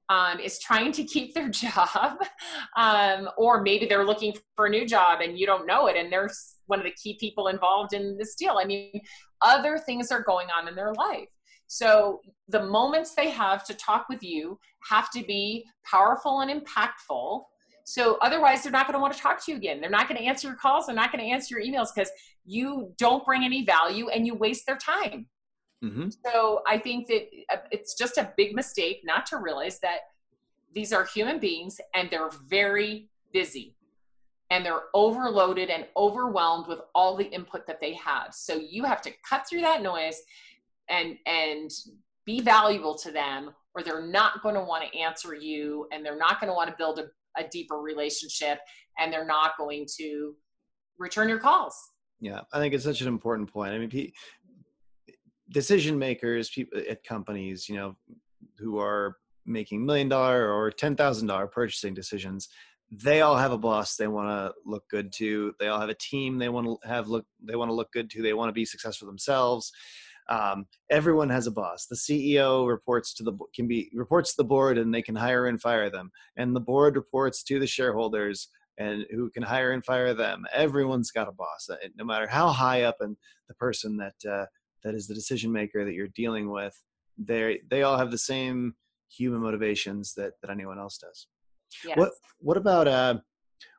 um, 0.08 0.40
is 0.40 0.58
trying 0.58 0.92
to 0.92 1.04
keep 1.04 1.34
their 1.34 1.48
job, 1.64 2.18
um, 2.76 3.28
or 3.36 3.62
maybe 3.62 3.86
they're 3.86 4.06
looking 4.06 4.34
for 4.56 4.66
a 4.66 4.70
new 4.70 4.86
job 4.86 5.20
and 5.20 5.38
you 5.38 5.46
don't 5.46 5.66
know 5.66 5.86
it, 5.86 5.96
and 5.96 6.12
they're 6.12 6.30
one 6.66 6.78
of 6.78 6.84
the 6.84 6.92
key 6.92 7.16
people 7.18 7.48
involved 7.48 7.92
in 7.92 8.16
this 8.18 8.34
deal. 8.34 8.58
I 8.60 8.64
mean, 8.64 9.00
other 9.40 9.78
things 9.78 10.10
are 10.10 10.22
going 10.22 10.48
on 10.56 10.68
in 10.68 10.74
their 10.74 10.92
life. 10.94 11.28
So 11.66 12.20
the 12.48 12.64
moments 12.64 13.14
they 13.14 13.30
have 13.30 13.64
to 13.64 13.74
talk 13.74 14.06
with 14.10 14.22
you 14.22 14.58
have 14.88 15.10
to 15.12 15.24
be 15.24 15.64
powerful 15.90 16.40
and 16.40 16.50
impactful. 16.50 17.44
So 17.84 18.18
otherwise, 18.20 18.62
they're 18.62 18.72
not 18.72 18.86
going 18.86 18.94
to 18.94 19.00
want 19.00 19.14
to 19.14 19.18
talk 19.18 19.42
to 19.46 19.52
you 19.52 19.56
again. 19.56 19.80
They're 19.80 19.90
not 19.90 20.06
going 20.08 20.20
to 20.20 20.26
answer 20.26 20.48
your 20.48 20.56
calls. 20.56 20.86
They're 20.86 20.94
not 20.94 21.12
going 21.12 21.24
to 21.24 21.30
answer 21.30 21.58
your 21.58 21.66
emails 21.66 21.88
because 21.94 22.10
you 22.44 22.92
don't 22.98 23.24
bring 23.24 23.42
any 23.42 23.64
value 23.64 24.10
and 24.10 24.26
you 24.26 24.34
waste 24.34 24.66
their 24.66 24.76
time. 24.76 25.26
Mm-hmm. 25.82 26.08
So 26.24 26.62
I 26.66 26.78
think 26.78 27.08
that 27.08 27.28
uh, 27.50 27.56
it's 27.70 27.94
just 27.94 28.16
a 28.18 28.32
big 28.36 28.54
mistake 28.54 29.00
not 29.04 29.26
to 29.26 29.38
realize 29.38 29.80
that 29.80 30.00
these 30.74 30.92
are 30.92 31.04
human 31.04 31.38
beings 31.38 31.80
and 31.94 32.08
they're 32.10 32.30
very 32.46 33.08
busy 33.32 33.74
and 34.50 34.64
they're 34.64 34.84
overloaded 34.94 35.70
and 35.70 35.86
overwhelmed 35.96 36.66
with 36.68 36.80
all 36.94 37.16
the 37.16 37.24
input 37.24 37.66
that 37.66 37.80
they 37.80 37.94
have. 37.94 38.32
So 38.32 38.54
you 38.54 38.84
have 38.84 39.02
to 39.02 39.10
cut 39.28 39.48
through 39.48 39.62
that 39.62 39.82
noise 39.82 40.22
and 40.88 41.16
and 41.26 41.70
be 42.24 42.40
valuable 42.40 42.94
to 42.94 43.10
them 43.10 43.50
or 43.74 43.82
they're 43.82 44.06
not 44.06 44.42
going 44.42 44.54
to 44.54 44.60
want 44.60 44.84
to 44.84 44.98
answer 44.98 45.34
you 45.34 45.88
and 45.92 46.04
they're 46.04 46.18
not 46.18 46.40
going 46.40 46.48
to 46.48 46.54
want 46.54 46.70
to 46.70 46.76
build 46.76 46.98
a, 46.98 47.06
a 47.40 47.48
deeper 47.48 47.76
relationship 47.76 48.58
and 48.98 49.12
they're 49.12 49.26
not 49.26 49.56
going 49.56 49.86
to 49.96 50.34
return 50.98 51.28
your 51.28 51.38
calls 51.38 51.74
yeah 52.20 52.40
i 52.52 52.58
think 52.58 52.74
it's 52.74 52.84
such 52.84 53.00
an 53.00 53.08
important 53.08 53.52
point 53.52 53.72
i 53.72 53.78
mean 53.78 53.90
decision 55.52 55.98
makers 55.98 56.50
people 56.50 56.80
at 56.88 57.04
companies 57.04 57.68
you 57.68 57.76
know 57.76 57.94
who 58.58 58.78
are 58.78 59.16
making 59.46 59.84
million 59.84 60.08
dollar 60.08 60.52
or 60.52 60.70
ten 60.70 60.96
thousand 60.96 61.26
dollar 61.26 61.46
purchasing 61.46 61.94
decisions 61.94 62.48
they 62.92 63.22
all 63.22 63.36
have 63.36 63.52
a 63.52 63.58
boss 63.58 63.96
they 63.96 64.06
want 64.06 64.28
to 64.28 64.52
look 64.66 64.84
good 64.90 65.10
to 65.12 65.54
they 65.58 65.68
all 65.68 65.80
have 65.80 65.88
a 65.88 65.94
team 65.94 66.38
they 66.38 66.50
want 66.50 66.66
to 66.66 66.76
have 66.86 67.08
look 67.08 67.24
they 67.42 67.56
want 67.56 67.70
to 67.70 67.74
look 67.74 67.90
good 67.92 68.10
to 68.10 68.20
they 68.22 68.34
want 68.34 68.48
to 68.48 68.52
be 68.52 68.64
successful 68.64 69.06
themselves. 69.06 69.72
Um, 70.28 70.66
everyone 70.88 71.30
has 71.30 71.48
a 71.48 71.50
boss. 71.50 71.86
The 71.86 71.96
ceo 71.96 72.68
reports 72.68 73.12
to 73.14 73.24
the 73.24 73.32
can 73.54 73.66
be 73.66 73.90
reports 73.94 74.30
to 74.30 74.36
the 74.38 74.48
board 74.48 74.78
and 74.78 74.94
they 74.94 75.02
can 75.02 75.16
hire 75.16 75.46
and 75.46 75.60
fire 75.60 75.90
them. 75.90 76.10
And 76.36 76.54
the 76.54 76.60
board 76.60 76.96
reports 76.96 77.42
to 77.44 77.58
the 77.58 77.66
shareholders 77.66 78.48
and 78.78 79.04
who 79.10 79.30
can 79.30 79.42
hire 79.42 79.72
and 79.72 79.84
fire 79.84 80.14
them. 80.14 80.44
Everyone's 80.52 81.10
got 81.10 81.28
a 81.28 81.32
boss 81.32 81.68
uh, 81.70 81.76
no 81.96 82.04
matter 82.04 82.26
how 82.26 82.48
high 82.48 82.82
up 82.82 82.96
and 83.00 83.16
the 83.48 83.54
person 83.54 83.96
that 83.96 84.30
uh, 84.30 84.46
that 84.84 84.94
is 84.94 85.06
the 85.06 85.14
decision 85.14 85.52
maker 85.52 85.84
that 85.84 85.94
you're 85.94 86.08
dealing 86.08 86.50
with 86.50 86.74
they 87.18 87.60
they 87.70 87.82
all 87.82 87.98
have 87.98 88.10
the 88.10 88.18
same 88.18 88.74
human 89.10 89.40
motivations 89.40 90.14
that 90.14 90.32
that 90.40 90.50
anyone 90.50 90.78
else 90.78 90.98
does. 90.98 91.26
Yes. 91.84 91.96
what 91.96 92.12
what 92.38 92.56
about 92.56 92.88
uh 92.88 93.18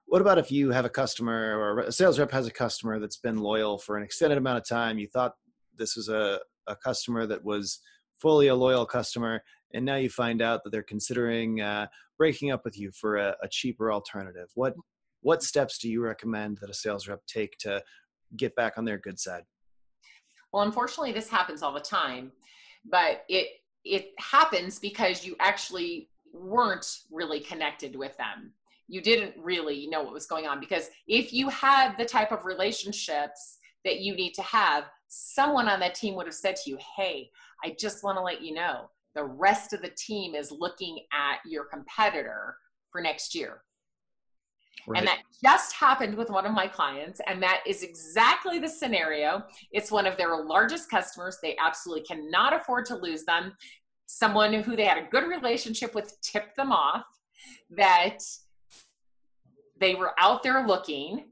what 0.06 0.22
about 0.22 0.38
if 0.38 0.52
you 0.52 0.72
have 0.72 0.86
a 0.86 0.90
customer 0.90 1.58
or 1.58 1.80
a 1.82 1.92
sales 1.92 2.20
rep 2.20 2.32
has 2.32 2.48
a 2.48 2.52
customer 2.52 3.00
that's 3.00 3.18
been 3.18 3.38
loyal 3.38 3.78
for 3.78 3.98
an 3.98 4.04
extended 4.04 4.38
amount 4.38 4.58
of 4.58 4.68
time 4.68 4.98
you 4.98 5.08
thought 5.08 5.34
this 5.78 5.96
was 5.96 6.10
a, 6.10 6.40
a 6.68 6.76
customer 6.76 7.28
that 7.28 7.44
was 7.44 7.80
fully 8.20 8.48
a 8.48 8.56
loyal 8.56 8.86
customer 8.86 9.44
and 9.74 9.86
now 9.86 9.96
you 9.96 10.10
find 10.10 10.42
out 10.42 10.64
that 10.64 10.70
they're 10.72 10.84
considering 10.84 11.62
uh, 11.62 11.88
breaking 12.18 12.52
up 12.52 12.64
with 12.64 12.78
you 12.78 12.92
for 12.92 13.18
a, 13.18 13.36
a, 13.42 13.48
cheaper 13.50 13.92
alternative? 13.92 14.50
What 14.56 14.76
what 15.22 15.42
steps 15.42 15.78
do 15.78 15.90
you 15.90 16.02
recommend 16.02 16.58
that 16.62 16.70
a 16.70 16.74
sales 16.74 17.08
rep 17.08 17.22
take 17.28 17.58
to 17.60 17.82
get 18.36 18.56
back 18.56 18.74
on 18.78 18.86
their 18.86 18.98
good 18.98 19.20
side 19.20 19.44
well 20.54 20.64
unfortunately 20.64 21.12
this 21.12 21.30
happens 21.30 21.62
all 21.62 21.74
the 21.74 21.80
time 21.80 22.32
but 22.90 23.26
it 23.28 23.48
it 23.84 24.12
happens 24.18 24.80
because 24.80 25.26
you 25.26 25.36
actually 25.40 26.10
weren't 26.32 27.00
really 27.12 27.40
connected 27.40 27.96
with 27.96 28.16
them 28.18 28.54
you 28.88 29.02
didn't 29.02 29.34
really 29.38 29.88
know 29.88 30.04
what 30.04 30.14
was 30.14 30.26
going 30.26 30.46
on 30.46 30.60
because 30.60 30.90
if 31.08 31.34
you 31.34 31.50
had 31.50 31.96
the 31.98 32.06
type 32.06 32.32
of 32.32 32.46
relationships 32.46 33.58
that 33.84 34.00
you 34.00 34.16
need 34.16 34.34
to 34.34 34.42
have 34.42 34.86
someone 35.08 35.68
on 35.68 35.80
that 35.80 35.96
team 35.96 36.16
would 36.16 36.26
have 36.26 36.34
said 36.36 36.56
to 36.56 36.70
you, 36.70 36.78
Hey, 36.98 37.30
I 37.64 37.76
just 37.80 38.04
want 38.04 38.18
to 38.18 38.24
let 38.24 38.42
you 38.42 38.54
know 38.54 38.90
the 39.16 39.24
rest 39.24 39.74
of 39.74 39.82
the 39.82 39.92
team 39.96 40.34
is 40.34 40.52
looking 40.52 41.00
at 41.14 41.38
your 41.46 41.66
competitor 41.66 42.56
for 42.92 43.00
next 43.00 43.36
year. 43.36 43.62
Right. 44.88 45.00
And 45.00 45.08
that 45.08 45.22
just 45.44 45.74
happened 45.74 46.16
with 46.16 46.30
one 46.30 46.46
of 46.46 46.54
my 46.54 46.68
clients. 46.68 47.22
And 47.28 47.42
that 47.42 47.62
is 47.66 47.84
exactly 47.84 48.60
the 48.60 48.68
scenario. 48.68 49.44
It's 49.72 49.92
one 49.92 50.06
of 50.06 50.18
their 50.18 50.44
largest 50.44 50.90
customers. 50.90 51.38
They 51.42 51.56
absolutely 51.58 52.04
cannot 52.06 52.54
afford 52.54 52.86
to 52.88 52.96
lose 52.96 53.24
them. 53.24 53.54
Someone 54.06 54.54
who 54.54 54.76
they 54.76 54.86
had 54.86 54.98
a 54.98 55.08
good 55.10 55.28
relationship 55.28 55.96
with 55.96 56.20
tipped 56.22 56.56
them 56.56 56.72
off 56.72 57.06
that 57.70 58.20
they 59.80 59.96
were 59.96 60.14
out 60.20 60.44
there 60.44 60.68
looking 60.68 61.26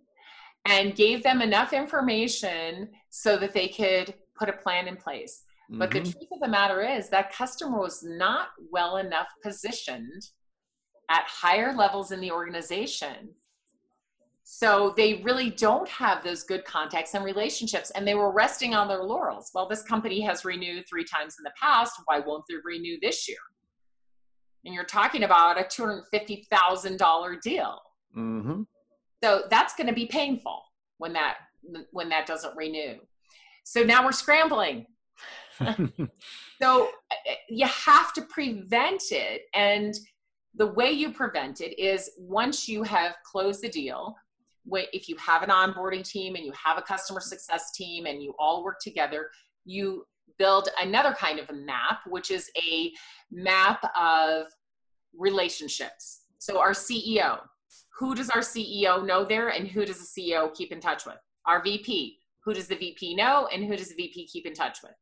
and 0.66 0.96
gave 0.96 1.24
them 1.24 1.42
enough 1.42 1.74
information 1.74 2.90
so 3.10 3.38
that 3.38 3.54
they 3.54 3.68
could 3.68 4.14
put 4.38 4.50
a 4.50 4.54
plan 4.54 4.88
in 4.88 4.96
place. 4.96 5.44
Mm-hmm. 5.70 5.80
But 5.80 5.92
the 5.92 6.00
mm-hmm. 6.00 6.12
truth 6.12 6.30
of 6.32 6.40
the 6.42 6.48
matter 6.48 6.82
is 6.82 7.10
that 7.10 7.34
customer 7.34 7.80
was 7.80 8.04
not 8.04 8.50
well 8.72 8.98
enough 8.98 9.28
positioned 9.44 10.24
at 11.10 11.24
higher 11.26 11.74
levels 11.74 12.12
in 12.12 12.22
the 12.22 12.32
organization. 12.32 13.30
So 14.44 14.94
they 14.98 15.22
really 15.24 15.50
don't 15.50 15.88
have 15.88 16.24
those 16.24 16.44
good 16.44 16.66
contacts 16.66 17.14
and 17.14 17.24
relationships, 17.24 17.92
and 17.92 18.08
they 18.08 18.16
were 18.16 18.32
resting 18.32 18.74
on 18.74 18.88
their 18.88 19.04
laurels. 19.04 19.52
Well, 19.54 19.68
this 19.68 19.84
company 19.84 20.20
has 20.22 20.44
renewed 20.44 20.86
three 20.90 21.06
times 21.06 21.36
in 21.38 21.44
the 21.44 21.54
past. 21.62 21.94
Why 22.06 22.20
won't 22.20 22.44
they 22.50 22.56
renew 22.64 22.98
this 23.02 23.30
year? 23.30 23.38
And 24.66 24.74
you're 24.74 24.84
talking 24.84 25.24
about 25.24 25.60
a 25.60 25.64
$250,000 25.64 27.42
deal. 27.42 27.80
Mm-hmm. 28.18 28.62
So 29.24 29.44
that's 29.50 29.76
going 29.76 29.88
to 29.88 29.94
be 29.94 30.06
painful 30.06 30.62
when 30.98 31.14
that 31.14 31.36
when 31.92 32.10
that 32.10 32.26
doesn't 32.26 32.56
renew. 32.58 32.96
So 33.64 33.84
now 33.84 34.04
we're 34.04 34.12
scrambling. 34.12 34.88
so 36.62 36.90
eh, 37.12 37.36
you 37.50 37.68
have 37.68 38.14
to 38.14 38.24
prevent 38.24 39.04
it 39.12 39.44
and 39.54 39.94
the 40.56 40.68
way 40.68 40.92
you 40.92 41.12
prevent 41.12 41.62
it 41.62 41.80
is 41.82 42.12
once 42.18 42.68
you 42.68 42.84
have 42.84 43.16
closed 43.24 43.62
the 43.62 43.70
deal 43.70 44.16
if 44.94 45.10
you 45.10 45.16
have 45.18 45.42
an 45.42 45.50
onboarding 45.50 46.08
team 46.08 46.36
and 46.36 46.46
you 46.46 46.52
have 46.52 46.78
a 46.78 46.82
customer 46.82 47.20
success 47.20 47.72
team 47.72 48.06
and 48.06 48.22
you 48.22 48.34
all 48.38 48.64
work 48.64 48.80
together 48.80 49.30
you 49.66 50.06
build 50.38 50.70
another 50.82 51.14
kind 51.14 51.40
of 51.40 51.50
a 51.50 51.54
map 51.54 52.02
which 52.08 52.30
is 52.30 52.50
a 52.70 52.92
map 53.32 53.84
of 54.00 54.46
relationships 55.18 56.22
so 56.38 56.60
our 56.60 56.72
ceo 56.72 57.40
who 58.02 58.16
does 58.16 58.32
our 58.32 58.42
CEO 58.42 59.06
know 59.06 59.24
there 59.24 59.50
and 59.50 59.68
who 59.68 59.86
does 59.86 60.00
the 60.00 60.22
CEO 60.22 60.52
keep 60.56 60.72
in 60.72 60.80
touch 60.80 61.06
with? 61.06 61.18
Our 61.46 61.62
VP, 61.62 62.18
who 62.44 62.52
does 62.52 62.66
the 62.66 62.76
VP 62.76 63.14
know 63.16 63.48
and 63.54 63.64
who 63.64 63.78
does 63.78 63.90
the 63.90 63.96
VP 63.96 64.26
keep 64.26 64.48
in 64.48 64.56
touch 64.56 64.80
with? 64.82 64.94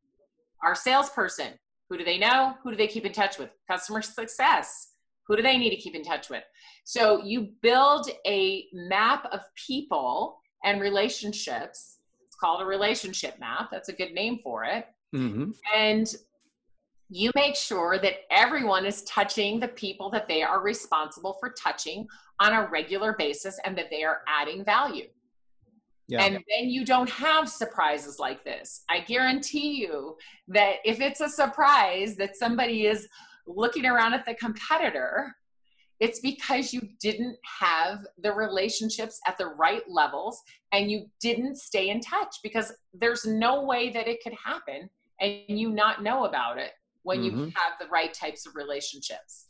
Our 0.63 0.75
salesperson, 0.75 1.53
who 1.89 1.97
do 1.97 2.03
they 2.03 2.17
know? 2.17 2.55
Who 2.61 2.71
do 2.71 2.75
they 2.75 2.87
keep 2.87 3.05
in 3.05 3.13
touch 3.13 3.39
with? 3.39 3.51
Customer 3.69 4.01
success, 4.01 4.89
who 5.29 5.35
do 5.35 5.43
they 5.43 5.57
need 5.57 5.69
to 5.69 5.75
keep 5.77 5.95
in 5.95 6.03
touch 6.03 6.29
with? 6.29 6.43
So 6.83 7.23
you 7.23 7.49
build 7.61 8.09
a 8.25 8.65
map 8.73 9.29
of 9.31 9.41
people 9.55 10.41
and 10.65 10.81
relationships. 10.81 11.99
It's 12.25 12.35
called 12.35 12.61
a 12.61 12.65
relationship 12.65 13.39
map. 13.39 13.69
That's 13.71 13.89
a 13.89 13.93
good 13.93 14.11
name 14.11 14.39
for 14.43 14.65
it. 14.65 14.87
Mm-hmm. 15.15 15.51
And 15.77 16.11
you 17.09 17.31
make 17.35 17.55
sure 17.55 17.99
that 17.99 18.21
everyone 18.31 18.85
is 18.85 19.03
touching 19.03 19.59
the 19.59 19.67
people 19.67 20.09
that 20.11 20.27
they 20.27 20.41
are 20.41 20.61
responsible 20.61 21.37
for 21.39 21.51
touching 21.51 22.07
on 22.39 22.53
a 22.53 22.67
regular 22.69 23.15
basis 23.17 23.59
and 23.65 23.77
that 23.77 23.89
they 23.91 24.03
are 24.03 24.21
adding 24.27 24.65
value. 24.65 25.07
Yeah. 26.07 26.23
And 26.23 26.35
then 26.35 26.69
you 26.69 26.85
don't 26.85 27.09
have 27.09 27.47
surprises 27.47 28.17
like 28.17 28.43
this. 28.43 28.83
I 28.89 29.01
guarantee 29.01 29.73
you 29.75 30.17
that 30.47 30.77
if 30.83 31.01
it's 31.01 31.21
a 31.21 31.29
surprise 31.29 32.15
that 32.15 32.35
somebody 32.35 32.87
is 32.87 33.07
looking 33.49 33.85
around 33.85 34.13
at 34.13 34.25
the 34.25 34.35
competitor, 34.35 35.35
it's 35.99 36.19
because 36.19 36.73
you 36.73 36.81
didn't 37.01 37.37
have 37.59 37.99
the 38.19 38.31
relationships 38.31 39.19
at 39.27 39.37
the 39.37 39.47
right 39.47 39.81
levels 39.89 40.41
and 40.71 40.89
you 40.89 41.05
didn't 41.19 41.57
stay 41.57 41.89
in 41.89 41.99
touch 41.99 42.37
because 42.41 42.71
there's 42.93 43.25
no 43.25 43.63
way 43.63 43.89
that 43.89 44.07
it 44.07 44.19
could 44.23 44.35
happen 44.43 44.89
and 45.19 45.41
you 45.47 45.71
not 45.71 46.01
know 46.01 46.25
about 46.25 46.57
it 46.57 46.71
when 47.03 47.19
mm-hmm. 47.19 47.39
you 47.39 47.43
have 47.55 47.73
the 47.79 47.87
right 47.87 48.13
types 48.13 48.45
of 48.45 48.55
relationships. 48.55 49.47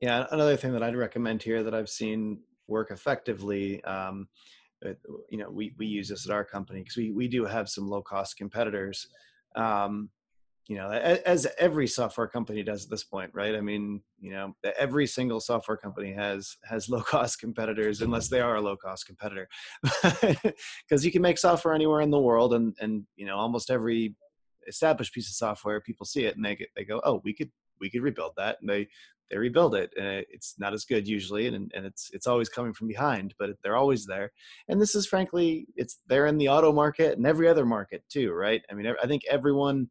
Yeah, 0.00 0.26
another 0.32 0.56
thing 0.56 0.72
that 0.72 0.82
I'd 0.82 0.96
recommend 0.96 1.42
here 1.42 1.62
that 1.62 1.74
I've 1.74 1.88
seen 1.88 2.40
work 2.66 2.90
effectively, 2.90 3.84
um, 3.84 4.28
you 5.28 5.38
know, 5.38 5.50
we, 5.50 5.74
we 5.78 5.86
use 5.86 6.08
this 6.08 6.26
at 6.26 6.32
our 6.32 6.44
company 6.44 6.80
because 6.80 6.96
we, 6.96 7.12
we 7.12 7.28
do 7.28 7.44
have 7.44 7.68
some 7.68 7.88
low 7.88 8.02
cost 8.02 8.36
competitors. 8.36 9.06
Um, 9.56 10.08
you 10.70 10.76
know, 10.76 10.88
as 10.92 11.48
every 11.58 11.88
software 11.88 12.28
company 12.28 12.62
does 12.62 12.84
at 12.84 12.90
this 12.90 13.02
point, 13.02 13.32
right? 13.34 13.56
I 13.56 13.60
mean, 13.60 14.02
you 14.20 14.30
know, 14.30 14.54
every 14.78 15.04
single 15.04 15.40
software 15.40 15.76
company 15.76 16.12
has 16.12 16.56
has 16.62 16.88
low 16.88 17.00
cost 17.00 17.40
competitors, 17.40 18.02
unless 18.02 18.28
they 18.28 18.40
are 18.40 18.54
a 18.54 18.60
low 18.60 18.76
cost 18.76 19.04
competitor, 19.04 19.48
because 19.82 21.04
you 21.04 21.10
can 21.10 21.22
make 21.22 21.38
software 21.38 21.74
anywhere 21.74 22.02
in 22.02 22.12
the 22.12 22.20
world, 22.20 22.54
and 22.54 22.76
and 22.80 23.02
you 23.16 23.26
know, 23.26 23.36
almost 23.36 23.68
every 23.68 24.14
established 24.68 25.12
piece 25.12 25.26
of 25.28 25.34
software, 25.34 25.80
people 25.80 26.06
see 26.06 26.24
it 26.24 26.36
and 26.36 26.44
they 26.44 26.54
get, 26.54 26.68
they 26.76 26.84
go, 26.84 27.00
oh, 27.02 27.20
we 27.24 27.34
could 27.34 27.50
we 27.80 27.90
could 27.90 28.02
rebuild 28.02 28.34
that, 28.36 28.58
and 28.60 28.70
they 28.70 28.86
they 29.28 29.38
rebuild 29.38 29.74
it 29.74 29.92
and 29.96 30.24
it's 30.28 30.54
not 30.58 30.72
as 30.72 30.84
good 30.84 31.06
usually 31.06 31.46
and, 31.46 31.70
and 31.74 31.86
it's 31.86 32.10
it's 32.12 32.26
always 32.26 32.48
coming 32.48 32.72
from 32.72 32.88
behind 32.88 33.32
but 33.38 33.50
they're 33.62 33.76
always 33.76 34.06
there. 34.06 34.30
And 34.68 34.80
this 34.80 34.94
is 34.94 35.06
frankly 35.06 35.66
it's 35.76 35.98
they're 36.06 36.26
in 36.26 36.38
the 36.38 36.48
auto 36.48 36.72
market 36.72 37.16
and 37.16 37.26
every 37.26 37.48
other 37.48 37.64
market 37.64 38.02
too 38.08 38.32
right? 38.32 38.62
I 38.70 38.74
mean 38.74 38.92
i 39.02 39.06
think 39.06 39.22
everyone 39.30 39.88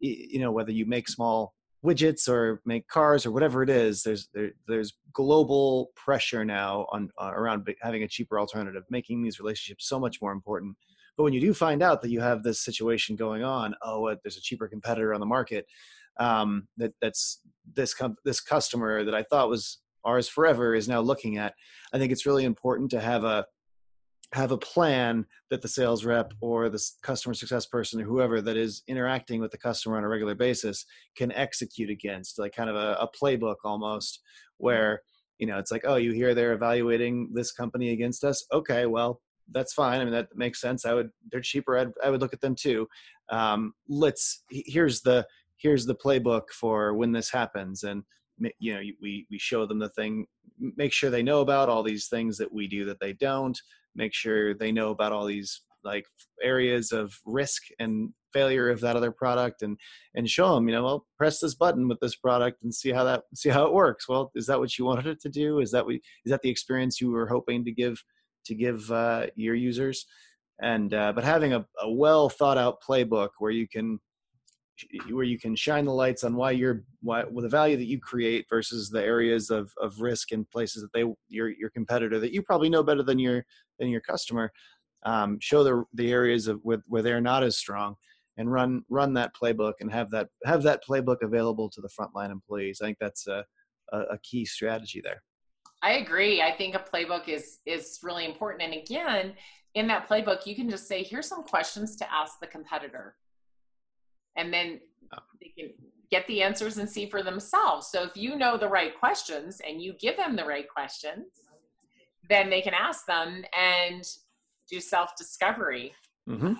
you 0.00 0.40
know 0.40 0.52
whether 0.52 0.72
you 0.72 0.86
make 0.86 1.08
small 1.08 1.54
widgets 1.84 2.28
or 2.28 2.60
make 2.66 2.86
cars 2.88 3.24
or 3.24 3.30
whatever 3.30 3.62
it 3.62 3.70
is 3.70 4.02
there's 4.02 4.28
there, 4.34 4.50
there's 4.68 4.92
global 5.12 5.90
pressure 5.96 6.44
now 6.44 6.86
on 6.92 7.08
uh, 7.20 7.32
around 7.34 7.66
having 7.80 8.02
a 8.02 8.08
cheaper 8.08 8.38
alternative 8.38 8.82
making 8.90 9.22
these 9.22 9.40
relationships 9.40 9.88
so 9.88 9.98
much 9.98 10.20
more 10.20 10.32
important 10.32 10.76
but 11.16 11.24
when 11.24 11.32
you 11.32 11.40
do 11.40 11.54
find 11.54 11.82
out 11.82 12.02
that 12.02 12.10
you 12.10 12.20
have 12.20 12.42
this 12.42 12.62
situation 12.62 13.16
going 13.16 13.42
on 13.42 13.74
oh 13.82 14.08
uh, 14.08 14.16
there's 14.22 14.36
a 14.36 14.42
cheaper 14.42 14.68
competitor 14.68 15.14
on 15.14 15.20
the 15.20 15.26
market 15.26 15.66
um, 16.18 16.68
that 16.76 16.92
that's 17.00 17.40
this 17.74 17.94
com- 17.94 18.16
this 18.24 18.40
customer 18.40 19.04
that 19.04 19.14
I 19.14 19.22
thought 19.22 19.48
was 19.48 19.78
ours 20.04 20.28
forever 20.28 20.74
is 20.74 20.88
now 20.88 21.00
looking 21.00 21.38
at. 21.38 21.54
I 21.92 21.98
think 21.98 22.12
it's 22.12 22.26
really 22.26 22.44
important 22.44 22.90
to 22.92 23.00
have 23.00 23.24
a 23.24 23.46
have 24.32 24.52
a 24.52 24.58
plan 24.58 25.26
that 25.50 25.60
the 25.60 25.68
sales 25.68 26.04
rep 26.04 26.32
or 26.40 26.68
the 26.68 26.80
customer 27.02 27.34
success 27.34 27.66
person 27.66 28.00
or 28.00 28.04
whoever 28.04 28.40
that 28.40 28.56
is 28.56 28.82
interacting 28.86 29.40
with 29.40 29.50
the 29.50 29.58
customer 29.58 29.96
on 29.96 30.04
a 30.04 30.08
regular 30.08 30.34
basis 30.34 30.86
can 31.16 31.32
execute 31.32 31.90
against 31.90 32.38
like 32.38 32.54
kind 32.54 32.70
of 32.70 32.76
a, 32.76 32.96
a 33.00 33.08
playbook 33.20 33.56
almost 33.64 34.20
where 34.58 35.02
you 35.38 35.46
know 35.46 35.58
it's 35.58 35.72
like 35.72 35.82
oh 35.84 35.96
you 35.96 36.12
hear 36.12 36.34
they're 36.34 36.52
evaluating 36.52 37.30
this 37.32 37.50
company 37.50 37.90
against 37.90 38.24
us? 38.24 38.44
Okay 38.52 38.86
well 38.86 39.20
that's 39.52 39.72
fine. 39.72 40.00
I 40.00 40.04
mean 40.04 40.12
that 40.12 40.28
makes 40.36 40.60
sense. 40.60 40.84
I 40.84 40.94
would 40.94 41.10
they're 41.30 41.40
cheaper. 41.40 41.76
I'd, 41.76 41.90
i 42.04 42.10
would 42.10 42.20
look 42.20 42.32
at 42.32 42.40
them 42.40 42.54
too. 42.54 42.86
Um, 43.30 43.72
let's 43.88 44.44
here's 44.50 45.00
the 45.00 45.26
here's 45.56 45.86
the 45.86 45.94
playbook 45.94 46.50
for 46.52 46.94
when 46.94 47.12
this 47.12 47.30
happens 47.30 47.82
and 47.82 48.02
you 48.58 48.74
know 48.74 48.80
we 49.02 49.26
we 49.30 49.38
show 49.38 49.66
them 49.66 49.78
the 49.78 49.88
thing 49.90 50.26
make 50.58 50.92
sure 50.92 51.10
they 51.10 51.22
know 51.22 51.40
about 51.40 51.68
all 51.68 51.82
these 51.82 52.08
things 52.08 52.38
that 52.38 52.52
we 52.52 52.66
do 52.66 52.84
that 52.84 53.00
they 53.00 53.12
don't 53.12 53.58
make 53.94 54.14
sure 54.14 54.54
they 54.54 54.72
know 54.72 54.90
about 54.90 55.12
all 55.12 55.26
these 55.26 55.62
like 55.82 56.04
areas 56.42 56.92
of 56.92 57.12
risk 57.24 57.62
and 57.78 58.10
failure 58.32 58.70
of 58.70 58.80
that 58.80 58.96
other 58.96 59.10
product 59.10 59.62
and 59.62 59.76
and 60.14 60.28
show 60.28 60.54
them 60.54 60.68
you 60.68 60.74
know 60.74 60.84
well 60.84 61.06
press 61.18 61.40
this 61.40 61.54
button 61.54 61.88
with 61.88 61.98
this 62.00 62.16
product 62.16 62.62
and 62.62 62.72
see 62.72 62.90
how 62.90 63.04
that 63.04 63.22
see 63.34 63.48
how 63.48 63.66
it 63.66 63.72
works. 63.72 64.08
Well 64.08 64.30
is 64.34 64.46
that 64.46 64.58
what 64.58 64.76
you 64.78 64.84
wanted 64.84 65.06
it 65.06 65.20
to 65.22 65.28
do? 65.28 65.60
Is 65.60 65.70
that 65.72 65.86
we 65.86 65.96
is 66.24 66.30
that 66.30 66.42
the 66.42 66.50
experience 66.50 67.00
you 67.00 67.10
were 67.10 67.28
hoping 67.28 67.64
to 67.64 67.72
give 67.72 68.02
to 68.46 68.54
give 68.54 68.90
uh, 68.90 69.26
your 69.34 69.54
users? 69.54 70.06
And 70.62 70.92
uh, 70.92 71.12
but 71.12 71.24
having 71.24 71.54
a, 71.54 71.64
a 71.80 71.90
well 71.90 72.28
thought 72.28 72.58
out 72.58 72.78
playbook 72.86 73.30
where 73.38 73.50
you 73.50 73.66
can 73.66 73.98
where 75.10 75.24
you 75.24 75.38
can 75.38 75.54
shine 75.56 75.84
the 75.84 75.92
lights 75.92 76.24
on 76.24 76.34
why 76.34 76.50
you're 76.50 76.84
why 77.02 77.24
well, 77.24 77.42
the 77.42 77.48
value 77.48 77.76
that 77.76 77.86
you 77.86 77.98
create 77.98 78.46
versus 78.48 78.90
the 78.90 79.02
areas 79.02 79.50
of, 79.50 79.72
of 79.80 80.00
risk 80.00 80.32
and 80.32 80.48
places 80.50 80.82
that 80.82 80.92
they 80.92 81.04
your 81.28 81.48
your 81.50 81.70
competitor 81.70 82.18
that 82.18 82.32
you 82.32 82.42
probably 82.42 82.68
know 82.68 82.82
better 82.82 83.02
than 83.02 83.18
your 83.18 83.44
than 83.78 83.88
your 83.88 84.00
customer 84.00 84.52
um, 85.04 85.38
show 85.40 85.64
the 85.64 85.84
the 85.94 86.12
areas 86.12 86.46
of 86.46 86.60
where, 86.62 86.82
where 86.86 87.02
they're 87.02 87.20
not 87.20 87.42
as 87.42 87.56
strong 87.56 87.96
and 88.36 88.50
run 88.50 88.82
run 88.88 89.14
that 89.14 89.32
playbook 89.34 89.74
and 89.80 89.92
have 89.92 90.10
that 90.10 90.28
have 90.44 90.62
that 90.62 90.82
playbook 90.84 91.22
available 91.22 91.68
to 91.70 91.80
the 91.80 91.88
frontline 91.88 92.30
employees. 92.30 92.80
I 92.80 92.86
think 92.86 92.98
that's 93.00 93.26
a, 93.26 93.44
a, 93.92 93.98
a 93.98 94.18
key 94.22 94.44
strategy 94.44 95.00
there. 95.02 95.22
I 95.82 95.92
agree. 95.92 96.42
I 96.42 96.52
think 96.52 96.74
a 96.74 96.78
playbook 96.78 97.28
is 97.28 97.58
is 97.66 97.98
really 98.02 98.24
important. 98.24 98.62
And 98.62 98.74
again 98.74 99.34
in 99.74 99.86
that 99.86 100.08
playbook 100.08 100.46
you 100.46 100.56
can 100.56 100.68
just 100.68 100.88
say 100.88 101.02
here's 101.02 101.28
some 101.28 101.44
questions 101.44 101.96
to 101.96 102.12
ask 102.12 102.40
the 102.40 102.46
competitor 102.46 103.14
and 104.36 104.52
then 104.52 104.80
they 105.40 105.52
can 105.56 105.72
get 106.10 106.26
the 106.26 106.42
answers 106.42 106.78
and 106.78 106.88
see 106.88 107.06
for 107.06 107.22
themselves. 107.22 107.88
So 107.88 108.02
if 108.02 108.16
you 108.16 108.36
know 108.36 108.56
the 108.56 108.68
right 108.68 108.98
questions 108.98 109.60
and 109.66 109.80
you 109.80 109.94
give 110.00 110.16
them 110.16 110.36
the 110.36 110.44
right 110.44 110.68
questions, 110.68 111.26
then 112.28 112.50
they 112.50 112.60
can 112.60 112.74
ask 112.74 113.06
them 113.06 113.44
and 113.58 114.04
do 114.68 114.80
self 114.80 115.16
discovery. 115.16 115.94
Mm-hmm. 116.28 116.54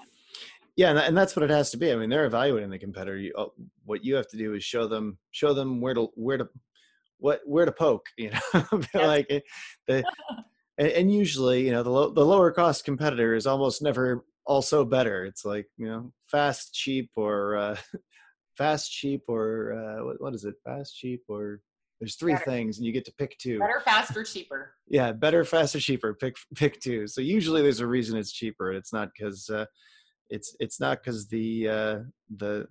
Yeah, 0.76 0.98
and 0.98 1.16
that's 1.16 1.36
what 1.36 1.42
it 1.42 1.50
has 1.50 1.70
to 1.72 1.76
be. 1.76 1.92
I 1.92 1.96
mean, 1.96 2.08
they're 2.08 2.26
evaluating 2.26 2.70
the 2.70 2.78
competitor. 2.78 3.18
You, 3.18 3.32
oh, 3.36 3.52
what 3.84 4.04
you 4.04 4.14
have 4.14 4.28
to 4.28 4.36
do 4.36 4.54
is 4.54 4.64
show 4.64 4.86
them 4.86 5.18
show 5.30 5.52
them 5.52 5.80
where 5.80 5.94
to 5.94 6.08
where 6.14 6.38
to 6.38 6.48
what 7.18 7.40
where 7.44 7.64
to 7.64 7.72
poke. 7.72 8.06
You 8.16 8.30
know, 8.30 8.64
like 8.94 9.28
the 9.86 10.04
and, 10.78 11.12
usually 11.12 11.66
you 11.66 11.72
know 11.72 11.82
the 11.82 11.90
low, 11.90 12.10
the 12.10 12.24
lower 12.24 12.50
cost 12.52 12.84
competitor 12.84 13.34
is 13.34 13.46
almost 13.46 13.82
never 13.82 14.24
also 14.46 14.84
better. 14.84 15.24
It's 15.24 15.44
like 15.44 15.66
you 15.76 15.86
know 15.86 16.12
fast, 16.30 16.74
cheap, 16.74 17.10
or 17.16 17.56
uh, 17.56 17.76
fast, 18.56 18.90
cheap, 18.90 19.22
or 19.28 19.72
uh, 19.72 20.04
what, 20.04 20.20
what 20.20 20.34
is 20.34 20.44
it? 20.44 20.54
Fast, 20.64 20.96
cheap, 20.96 21.22
or 21.28 21.60
there's 22.00 22.16
three 22.16 22.32
better. 22.32 22.44
things, 22.46 22.78
and 22.78 22.86
you 22.86 22.92
get 22.92 23.04
to 23.04 23.14
pick 23.18 23.36
two. 23.38 23.58
Better, 23.58 23.82
faster, 23.84 24.24
cheaper. 24.24 24.72
Yeah, 24.88 25.12
better, 25.12 25.44
faster, 25.44 25.78
cheaper. 25.78 26.14
Pick 26.14 26.36
pick 26.54 26.80
two. 26.80 27.06
So 27.06 27.20
usually 27.20 27.62
there's 27.62 27.80
a 27.80 27.86
reason 27.86 28.18
it's 28.18 28.32
cheaper. 28.32 28.72
It's 28.72 28.92
not 28.92 29.10
because 29.16 29.48
uh, 29.50 29.66
it's 30.30 30.56
it's 30.60 30.80
not 30.80 31.02
because 31.02 31.28
the 31.28 31.68
uh, 31.68 31.98
the 32.36 32.66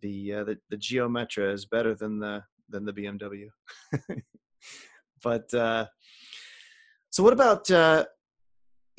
the, 0.00 0.32
uh, 0.32 0.44
the 0.44 0.58
the 0.70 0.76
Geo 0.76 1.08
Metro 1.08 1.52
is 1.52 1.66
better 1.66 1.94
than 1.94 2.18
the 2.18 2.42
than 2.68 2.84
the 2.84 2.92
BMW. 2.92 3.46
but 5.22 5.52
uh, 5.54 5.86
so 7.10 7.22
what 7.22 7.32
about 7.32 7.70
uh, 7.70 8.04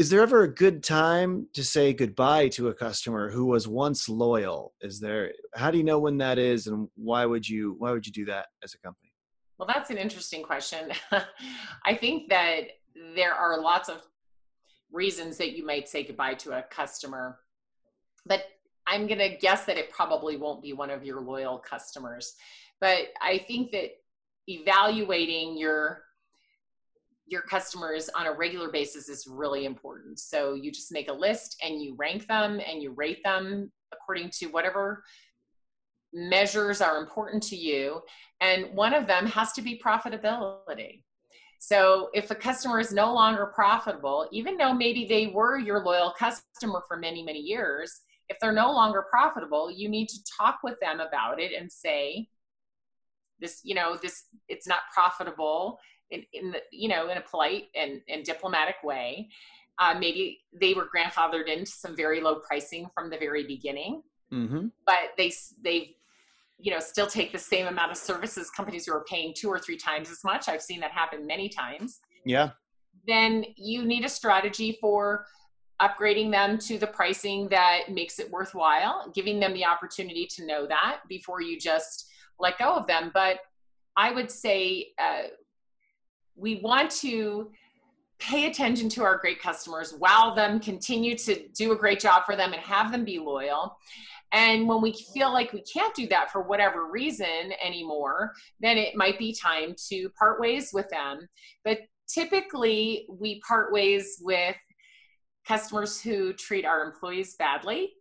is 0.04 0.10
there 0.10 0.20
ever 0.20 0.44
a 0.44 0.54
good 0.54 0.84
time 0.84 1.48
to 1.54 1.64
say 1.64 1.94
goodbye 1.94 2.50
to 2.50 2.68
a 2.68 2.74
customer 2.74 3.30
who 3.32 3.46
was 3.46 3.70
once 3.70 4.10
loyal? 4.10 4.74
Is 4.82 5.00
there 5.00 5.32
how 5.56 5.72
do 5.72 5.78
you 5.78 5.86
know 5.86 5.98
when 5.98 6.18
that 6.18 6.38
is 6.38 6.68
and 6.68 6.90
why 6.96 7.26
would 7.26 7.48
you 7.48 7.76
why 7.78 7.94
would 7.94 8.06
you 8.06 8.12
do 8.12 8.26
that 8.26 8.48
as 8.66 8.74
a 8.74 8.80
company? 8.80 9.14
Well 9.58 9.70
that's 9.74 9.92
an 9.92 9.98
interesting 9.98 10.44
question. 10.44 10.92
I 11.86 11.96
think 11.96 12.28
that 12.28 12.64
there 13.16 13.34
are 13.34 13.62
lots 13.62 13.88
of 13.88 14.02
reasons 14.92 15.38
that 15.38 15.56
you 15.56 15.66
might 15.66 15.88
say 15.88 16.04
goodbye 16.04 16.34
to 16.34 16.52
a 16.52 16.64
customer 16.64 17.40
but 18.26 18.44
i'm 18.86 19.08
going 19.08 19.18
to 19.18 19.38
guess 19.38 19.66
that 19.66 19.78
it 19.78 19.90
probably 19.90 20.36
won't 20.38 20.62
be 20.62 20.74
one 20.74 20.92
of 20.92 21.06
your 21.06 21.22
loyal 21.22 21.58
customers. 21.60 22.36
But 22.82 23.06
i 23.22 23.38
think 23.38 23.72
that 23.72 23.92
evaluating 24.50 25.58
your 25.58 26.04
your 27.34 27.42
customers 27.42 28.10
on 28.16 28.28
a 28.28 28.32
regular 28.32 28.70
basis 28.70 29.10
is 29.10 29.28
really 29.28 29.66
important. 29.66 30.20
So 30.20 30.54
you 30.54 30.72
just 30.72 30.92
make 30.92 31.10
a 31.10 31.14
list 31.14 31.60
and 31.64 31.82
you 31.82 31.96
rank 31.98 32.28
them 32.28 32.62
and 32.66 32.82
you 32.82 32.92
rate 32.92 33.22
them 33.26 33.72
according 33.92 34.30
to 34.40 34.46
whatever 34.46 35.04
measures 36.14 36.80
are 36.80 37.00
important 37.00 37.42
to 37.44 37.56
you. 37.56 38.02
And 38.40 38.74
one 38.76 38.94
of 38.94 39.08
them 39.08 39.26
has 39.26 39.52
to 39.54 39.64
be 39.64 39.82
profitability. 39.84 41.02
So 41.58 42.10
if 42.14 42.30
a 42.30 42.36
customer 42.36 42.80
is 42.80 42.92
no 42.92 43.12
longer 43.12 43.48
profitable, 43.48 44.28
even 44.32 44.56
though 44.56 44.74
maybe 44.74 45.06
they 45.06 45.28
were 45.28 45.58
your 45.58 45.84
loyal 45.84 46.14
customer 46.18 46.84
for 46.88 46.98
many, 46.98 47.24
many 47.24 47.40
years, 47.40 48.02
if 48.30 48.38
they're 48.40 48.52
no 48.52 48.72
longer 48.72 49.06
profitable, 49.10 49.72
you 49.72 49.90
need 49.90 50.08
to 50.10 50.20
talk 50.38 50.60
with 50.64 50.80
them 50.82 51.00
about 51.00 51.42
it 51.42 51.52
and 51.60 51.72
say, 51.72 52.28
this, 53.40 53.62
you 53.64 53.74
know, 53.74 53.98
this, 54.02 54.26
it's 54.48 54.68
not 54.68 54.82
profitable 54.94 55.80
in, 56.12 56.24
in 56.34 56.52
the, 56.52 56.60
you 56.72 56.90
know, 56.90 57.10
in 57.10 57.18
a 57.18 57.22
polite 57.22 57.66
and, 57.76 58.02
and 58.08 58.24
diplomatic 58.24 58.76
way. 58.84 59.30
Uh, 59.80 59.96
maybe 60.00 60.42
they 60.54 60.74
were 60.74 60.88
grandfathered 60.96 61.48
into 61.48 61.72
some 61.72 61.96
very 61.96 62.22
low 62.22 62.36
pricing 62.36 62.88
from 62.94 63.10
the 63.10 63.18
very 63.18 63.46
beginning, 63.46 64.04
mm-hmm. 64.32 64.68
but 64.86 64.98
they 65.18 65.34
they 65.64 65.96
you 66.60 66.72
know 66.72 66.80
still 66.80 67.08
take 67.08 67.32
the 67.32 67.40
same 67.40 67.66
amount 67.66 67.92
of 67.92 67.98
services 67.98 68.52
companies 68.52 68.86
who 68.86 68.94
are 68.94 69.04
paying 69.06 69.34
two 69.36 69.50
or 69.50 69.58
three 69.58 69.78
times 69.78 70.12
as 70.12 70.24
much. 70.24 70.48
I've 70.48 70.62
seen 70.62 70.80
that 70.82 70.92
happen 70.92 71.26
many 71.26 71.50
times. 71.50 72.02
Yeah. 72.24 72.52
Then 73.08 73.46
you 73.56 73.84
need 73.84 74.06
a 74.06 74.10
strategy 74.10 74.78
for 74.80 75.26
upgrading 75.82 76.32
them 76.32 76.58
to 76.58 76.78
the 76.78 76.88
pricing 76.88 77.50
that 77.50 77.90
makes 77.90 78.20
it 78.20 78.30
worthwhile, 78.32 79.12
giving 79.14 79.40
them 79.40 79.54
the 79.54 79.66
opportunity 79.66 80.28
to 80.28 80.46
know 80.46 80.68
that 80.68 81.00
before 81.10 81.42
you 81.42 81.60
just 81.60 82.08
let 82.40 82.58
go 82.58 82.74
of 82.74 82.88
them. 82.88 83.12
But 83.14 83.40
I 83.98 84.12
would 84.12 84.32
say 84.32 84.94
uh, 85.00 85.24
we 86.36 86.60
want 86.62 86.92
to 86.92 87.52
pay 88.20 88.48
attention 88.48 88.90
to 88.90 89.04
our 89.04 89.18
great 89.18 89.42
customers, 89.42 89.94
wow 89.94 90.34
them, 90.36 90.60
continue 90.60 91.18
to 91.18 91.48
do 91.50 91.72
a 91.72 91.76
great 91.76 92.00
job 92.00 92.24
for 92.26 92.36
them, 92.36 92.54
and 92.54 92.62
have 92.62 92.92
them 92.92 93.04
be 93.04 93.20
loyal. 93.20 93.78
And 94.32 94.68
when 94.68 94.82
we 94.82 94.94
feel 95.14 95.32
like 95.32 95.54
we 95.54 95.62
can't 95.62 95.94
do 95.94 96.08
that 96.08 96.32
for 96.32 96.42
whatever 96.42 96.90
reason 96.90 97.54
anymore, 97.64 98.32
then 98.60 98.78
it 98.78 98.96
might 98.96 99.20
be 99.20 99.34
time 99.34 99.76
to 99.90 100.10
part 100.18 100.40
ways 100.40 100.72
with 100.74 100.90
them. 100.90 101.28
But 101.64 101.80
typically, 102.08 103.06
we 103.10 103.42
part 103.42 103.72
ways 103.72 104.20
with 104.22 104.56
customers 105.48 106.02
who 106.02 106.34
treat 106.34 106.66
our 106.66 106.84
employees 106.84 107.36
badly, 107.38 107.94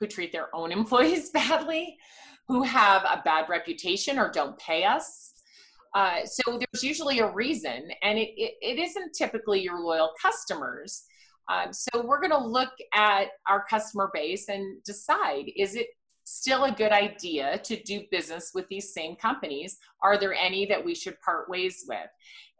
who 0.00 0.06
treat 0.06 0.32
their 0.32 0.54
own 0.54 0.72
employees 0.80 1.30
badly, 1.30 1.98
who 2.48 2.62
have 2.62 3.02
a 3.02 3.20
bad 3.24 3.48
reputation 3.48 4.18
or 4.18 4.30
don't 4.30 4.58
pay 4.58 4.84
us 4.84 5.35
uh, 5.94 6.24
so 6.24 6.58
there's 6.58 6.82
usually 6.82 7.20
a 7.20 7.30
reason, 7.30 7.88
and 8.02 8.18
it, 8.18 8.30
it, 8.36 8.54
it 8.60 8.78
isn't 8.78 9.14
typically 9.14 9.62
your 9.62 9.80
loyal 9.80 10.10
customers. 10.20 11.04
Um, 11.48 11.72
so 11.72 12.04
we're 12.04 12.20
going 12.20 12.32
to 12.32 12.38
look 12.38 12.72
at 12.94 13.28
our 13.48 13.64
customer 13.68 14.10
base 14.12 14.48
and 14.48 14.82
decide 14.84 15.44
is 15.56 15.76
it 15.76 15.86
still 16.24 16.64
a 16.64 16.72
good 16.72 16.90
idea 16.90 17.58
to 17.58 17.80
do 17.84 18.02
business 18.10 18.50
with 18.52 18.66
these 18.68 18.92
same 18.92 19.14
companies? 19.14 19.78
Are 20.02 20.18
there 20.18 20.34
any 20.34 20.66
that 20.66 20.84
we 20.84 20.94
should 20.94 21.20
part 21.20 21.48
ways 21.48 21.84
with? 21.88 22.08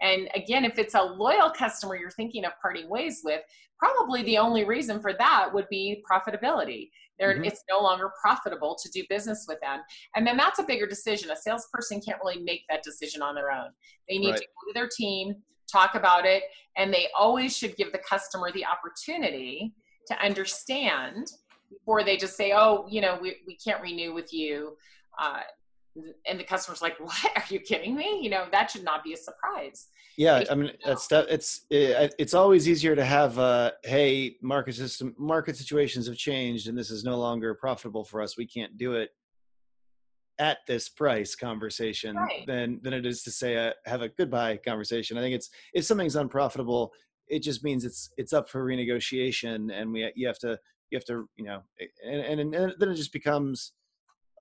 And 0.01 0.29
again, 0.35 0.65
if 0.65 0.79
it's 0.79 0.95
a 0.95 1.03
loyal 1.03 1.51
customer 1.51 1.97
you're 1.97 2.11
thinking 2.11 2.45
of 2.45 2.53
parting 2.63 2.89
ways 2.89 3.23
with, 3.25 3.41
probably 3.79 4.23
the 4.23 4.39
only 4.39 4.65
reason 4.65 5.01
for 5.01 5.13
that 5.15 5.53
would 5.53 5.69
be 5.69 6.03
profitability. 6.11 6.91
Mm-hmm. 7.21 7.45
It's 7.45 7.63
no 7.71 7.81
longer 7.81 8.11
profitable 8.21 8.77
to 8.83 8.91
do 8.91 9.03
business 9.09 9.47
with 9.49 9.61
them. 9.61 9.81
And 10.15 10.27
then 10.27 10.37
that's 10.37 10.59
a 10.59 10.63
bigger 10.63 10.87
decision. 10.87 11.31
A 11.31 11.37
salesperson 11.37 12.01
can't 12.01 12.19
really 12.23 12.43
make 12.43 12.63
that 12.69 12.83
decision 12.83 13.23
on 13.23 13.35
their 13.35 13.51
own. 13.51 13.71
They 14.09 14.19
need 14.19 14.33
right. 14.33 14.41
to 14.41 14.45
go 14.45 14.73
to 14.73 14.75
their 14.75 14.89
team, 14.89 15.35
talk 15.71 15.95
about 15.95 16.27
it, 16.27 16.45
and 16.77 16.93
they 16.93 17.09
always 17.19 17.57
should 17.57 17.77
give 17.77 17.93
the 17.93 17.99
customer 17.99 18.53
the 18.53 18.65
opportunity 18.65 19.75
to 20.09 20.19
understand 20.23 21.33
before 21.71 22.05
they 22.05 22.17
just 22.17 22.37
say, 22.37 22.53
oh, 22.55 22.87
you 22.89 23.01
know, 23.01 23.19
we, 23.21 23.37
we 23.47 23.57
can't 23.57 23.83
renew 23.83 24.15
with 24.15 24.33
you. 24.33 24.77
Uh, 25.21 25.41
and 26.29 26.39
the 26.39 26.45
customer's 26.45 26.83
like, 26.83 26.99
what? 27.01 27.33
Are 27.37 27.45
you 27.49 27.59
kidding 27.59 27.97
me? 27.97 28.21
You 28.23 28.31
know, 28.31 28.47
that 28.53 28.71
should 28.71 28.85
not 28.85 29.03
be 29.03 29.15
a 29.15 29.17
surprise 29.17 29.89
yeah 30.17 30.43
i 30.51 30.55
mean 30.55 30.71
it's 30.85 31.09
it's 31.11 31.67
it's 31.71 32.35
always 32.35 32.69
easier 32.69 32.97
to 32.97 33.05
have 33.05 33.39
uh 33.39 33.71
hey 33.85 34.37
market 34.43 34.75
system 34.75 35.15
market 35.19 35.57
situations 35.57 36.07
have 36.07 36.17
changed 36.17 36.69
and 36.69 36.77
this 36.77 36.91
is 36.91 37.05
no 37.05 37.19
longer 37.19 37.55
profitable 37.55 38.05
for 38.05 38.21
us 38.23 38.37
we 38.37 38.47
can't 38.47 38.77
do 38.79 38.95
it 38.95 39.11
at 40.39 40.59
this 40.67 40.89
price 40.89 41.35
conversation 41.35 42.17
right. 42.17 42.45
than 42.47 42.79
than 42.83 42.93
it 42.93 43.07
is 43.07 43.23
to 43.23 43.31
say 43.31 43.69
uh, 43.69 43.73
have 43.87 44.03
a 44.03 44.09
goodbye 44.09 44.57
conversation 44.57 45.17
i 45.17 45.21
think 45.21 45.35
it's 45.35 45.51
if 45.75 45.85
something's 45.85 46.17
unprofitable 46.17 46.93
it 47.29 47.43
just 47.43 47.65
means 47.65 47.85
it's 47.85 48.11
it's 48.17 48.33
up 48.33 48.49
for 48.49 48.65
renegotiation 48.65 49.73
and 49.73 49.93
we 49.93 50.11
you 50.15 50.27
have 50.27 50.39
to 50.39 50.59
you 50.91 50.97
have 50.97 51.05
to 51.05 51.29
you 51.37 51.45
know 51.45 51.63
and 52.07 52.21
and, 52.21 52.55
and 52.55 52.75
then 52.79 52.89
it 52.89 52.95
just 52.95 53.13
becomes 53.13 53.73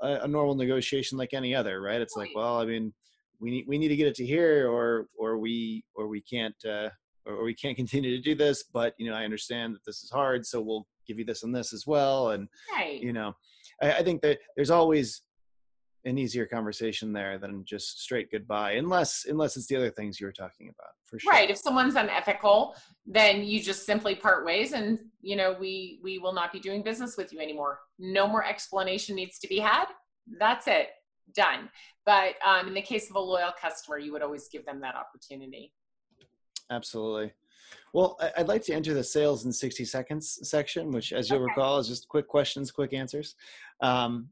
a, 0.02 0.20
a 0.24 0.28
normal 0.28 0.56
negotiation 0.56 1.18
like 1.18 1.34
any 1.34 1.56
other 1.56 1.82
right 1.82 2.02
it's 2.02 2.16
right. 2.18 2.28
like 2.28 2.36
well 2.36 2.60
i 2.60 2.66
mean 2.66 2.94
we 3.40 3.52
need 3.52 3.66
we 3.68 3.78
need 3.78 3.90
to 3.90 3.96
get 3.96 4.08
it 4.08 4.16
to 4.16 4.26
here 4.26 4.70
or 4.70 5.08
or 5.18 5.38
we 5.38 5.84
or 5.96 6.08
we 6.08 6.22
can't 6.22 6.56
uh, 6.66 6.90
or 7.26 7.44
we 7.44 7.54
can't 7.54 7.78
continue 7.78 8.16
to 8.16 8.22
do 8.22 8.36
this 8.36 8.64
but 8.74 8.94
you 8.98 9.10
know 9.10 9.16
i 9.16 9.24
understand 9.24 9.74
that 9.74 9.84
this 9.86 10.04
is 10.04 10.10
hard 10.10 10.46
so 10.46 10.62
we'll 10.62 10.88
give 11.08 11.20
you 11.20 11.26
this 11.26 11.44
and 11.44 11.56
this 11.56 11.74
as 11.74 11.86
well 11.86 12.32
and 12.32 12.48
right. 12.74 13.02
you 13.02 13.14
know 13.14 13.34
I, 13.82 13.94
I 13.94 14.04
think 14.04 14.22
that 14.22 14.40
there's 14.56 14.72
always 14.72 15.22
an 16.06 16.20
easier 16.20 16.46
conversation 16.46 17.12
there 17.12 17.40
than 17.40 17.66
just 17.66 18.02
straight 18.02 18.32
goodbye 18.32 18.74
unless 18.74 19.26
unless 19.28 19.58
it's 19.58 19.68
the 19.68 19.76
other 19.76 19.90
things 19.90 20.20
you 20.20 20.28
were 20.28 20.34
talking 20.34 20.70
about 20.70 20.92
for 21.04 21.20
sure. 21.20 21.32
right 21.32 21.50
if 21.50 21.58
someone's 21.58 21.96
unethical 21.96 22.76
then 23.08 23.44
you 23.44 23.60
just 23.60 23.86
simply 23.86 24.14
part 24.14 24.46
ways 24.46 24.74
and 24.74 25.00
you 25.22 25.36
know 25.36 25.56
we 25.60 26.00
we 26.04 26.20
will 26.20 26.34
not 26.34 26.54
be 26.54 26.60
doing 26.60 26.84
business 26.84 27.18
with 27.18 27.34
you 27.34 27.40
anymore. 27.40 27.80
No 27.98 28.28
more 28.28 28.46
explanation 28.46 29.16
needs 29.16 29.40
to 29.40 29.48
be 29.48 29.60
had. 29.60 29.86
That's 30.40 30.68
it 30.68 30.90
done. 31.34 31.70
But 32.06 32.36
um, 32.46 32.68
in 32.68 32.74
the 32.74 32.82
case 32.82 33.10
of 33.10 33.16
a 33.16 33.20
loyal 33.20 33.52
customer, 33.60 33.98
you 33.98 34.12
would 34.12 34.22
always 34.22 34.48
give 34.48 34.66
them 34.66 34.80
that 34.82 34.96
opportunity. 34.96 35.74
Absolutely. 36.70 37.34
Well, 37.94 38.20
I'd 38.38 38.48
like 38.48 38.64
to 38.64 38.74
enter 38.74 38.94
the 38.94 39.04
sales 39.04 39.46
in 39.46 39.52
60 39.52 39.86
seconds 39.86 40.40
section, 40.44 40.92
which, 40.92 41.14
as 41.14 41.30
you'll 41.30 41.40
okay. 41.44 41.50
recall, 41.50 41.80
is 41.80 41.88
just 41.88 42.08
quick 42.08 42.28
questions, 42.28 42.72
quick 42.72 42.94
answers. 42.94 43.36
Um, 43.82 44.30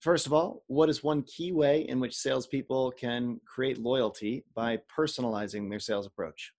first 0.00 0.26
of 0.26 0.32
all, 0.32 0.64
what 0.66 0.88
is 0.88 1.02
one 1.02 1.22
key 1.22 1.52
way 1.52 1.82
in 1.88 2.00
which 2.00 2.16
salespeople 2.16 2.92
can 2.92 3.40
create 3.46 3.78
loyalty 3.78 4.44
by 4.54 4.78
personalizing 4.96 5.70
their 5.70 5.78
sales 5.78 6.06
approach? 6.06 6.52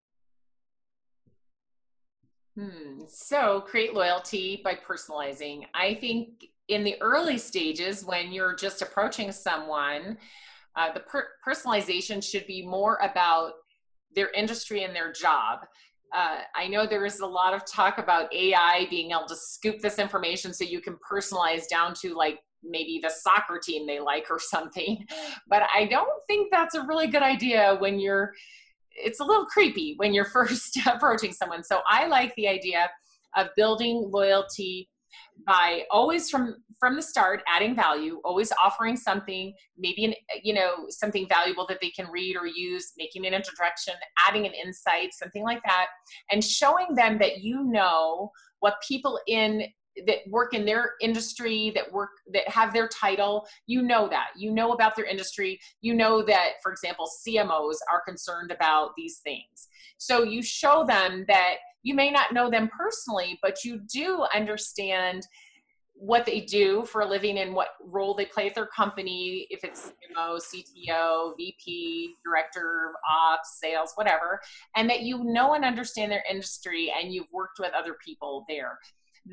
Hmm. 2.57 3.01
So, 3.07 3.61
create 3.61 3.93
loyalty 3.93 4.61
by 4.63 4.75
personalizing. 4.75 5.65
I 5.75 5.95
think 5.95 6.45
in 6.68 6.84
the 6.84 6.95
early 7.01 7.38
stages 7.38 8.03
when 8.03 8.32
you're 8.32 8.55
just 8.55 8.82
approaching 8.82 9.32
someone 9.32 10.18
uh, 10.76 10.93
the 10.93 10.99
per- 10.99 11.30
personalization 11.45 12.24
should 12.24 12.45
be 12.45 12.65
more 12.65 12.97
about 13.01 13.53
their 14.15 14.30
industry 14.32 14.84
and 14.84 14.95
their 14.95 15.11
job 15.11 15.59
uh, 16.15 16.39
I 16.55 16.68
know 16.68 16.86
there 16.86 17.05
is 17.05 17.20
a 17.20 17.26
lot 17.26 17.53
of 17.53 17.65
talk 17.65 17.97
about 17.97 18.34
AI 18.34 18.88
being 18.89 19.11
able 19.11 19.28
to 19.28 19.36
scoop 19.36 19.80
this 19.82 19.99
information 19.99 20.53
so 20.53 20.63
you 20.63 20.80
can 20.80 20.97
personalize 21.09 21.68
down 21.70 21.93
to 21.95 22.15
like 22.15 22.39
maybe 22.63 22.99
the 23.01 23.09
soccer 23.09 23.59
team 23.59 23.86
they 23.86 23.99
like 23.99 24.28
or 24.30 24.39
something. 24.39 25.05
But 25.47 25.63
I 25.74 25.86
don't 25.86 26.09
think 26.28 26.49
that's 26.51 26.76
a 26.76 26.86
really 26.86 27.07
good 27.07 27.24
idea 27.24 27.76
when 27.80 27.99
you're, 27.99 28.34
it's 28.91 29.20
a 29.20 29.24
little 29.24 29.45
creepy 29.45 29.95
when 29.97 30.13
you're 30.13 30.26
first 30.34 30.80
approaching 30.86 31.34
someone. 31.34 31.63
So 31.63 31.82
I 31.89 32.07
like 32.07 32.34
the 32.36 32.47
idea 32.47 32.89
of 33.36 33.47
building 33.55 34.09
loyalty 34.11 34.89
by 35.45 35.84
always 35.91 36.30
from 36.30 36.55
from 36.80 36.95
the 36.95 37.01
start 37.01 37.41
adding 37.47 37.76
value 37.76 38.20
always 38.24 38.51
offering 38.64 38.95
something 38.95 39.53
maybe 39.78 40.05
an 40.05 40.14
you 40.43 40.53
know 40.53 40.86
something 40.89 41.28
valuable 41.28 41.66
that 41.68 41.80
they 41.82 41.89
can 41.89 42.08
read 42.12 42.36
or 42.36 42.45
use 42.45 42.93
making 42.97 43.26
an 43.26 43.34
introduction 43.34 43.93
adding 44.28 44.45
an 44.45 44.53
insight 44.53 45.10
something 45.14 45.43
like 45.43 45.62
that 45.66 45.88
and 46.32 46.43
showing 46.43 46.88
them 46.95 47.18
that 47.18 47.39
you 47.39 47.64
know 47.64 48.32
what 48.60 48.76
people 48.88 49.20
in 49.28 49.64
that 50.05 50.18
work 50.30 50.53
in 50.53 50.66
their 50.66 50.91
industry 51.01 51.72
that 51.74 51.91
work 51.91 52.10
that 52.32 52.47
have 52.47 52.74
their 52.74 52.88
title 52.88 53.47
you 53.66 53.82
know 53.82 54.08
that. 54.08 54.28
You 54.38 54.51
know 54.51 54.74
about 54.74 54.95
their 54.95 55.05
industry. 55.05 55.60
You 55.82 55.95
know 55.95 56.24
that 56.24 56.53
for 56.62 56.72
example 56.72 57.10
cmos 57.28 57.76
are 57.91 58.01
concerned 58.05 58.51
about 58.51 58.91
these 58.95 59.20
things. 59.24 59.68
So 59.97 60.24
you 60.24 60.43
show 60.43 60.86
them 60.86 61.26
that 61.28 61.55
you 61.88 61.96
may 61.96 62.12
not 62.12 62.34
know 62.34 62.50
them 62.50 62.70
personally 62.78 63.40
but 63.42 63.64
you 63.64 63.80
do 63.92 64.26
understand 64.34 65.26
what 66.00 66.28
they 66.28 66.42
do 66.42 66.86
for 66.86 67.02
a 67.02 67.06
living 67.08 67.40
and 67.40 67.56
what 67.56 67.70
role 67.84 68.14
they 68.14 68.26
play 68.26 68.46
at 68.46 68.54
their 68.54 68.68
company, 68.68 69.48
if 69.50 69.64
it's 69.64 69.94
CMO, 70.16 70.40
CTO, 70.40 71.32
VP, 71.38 72.14
director 72.24 72.92
ops, 73.12 73.60
sales, 73.60 73.94
whatever, 73.96 74.40
and 74.76 74.88
that 74.92 75.02
you 75.02 75.24
know 75.24 75.56
and 75.56 75.66
understand 75.66 76.12
their 76.12 76.24
industry 76.30 76.94
and 76.96 77.12
you've 77.12 77.26
worked 77.34 77.58
with 77.58 77.72
other 77.74 77.96
people 78.06 78.46
there 78.48 78.78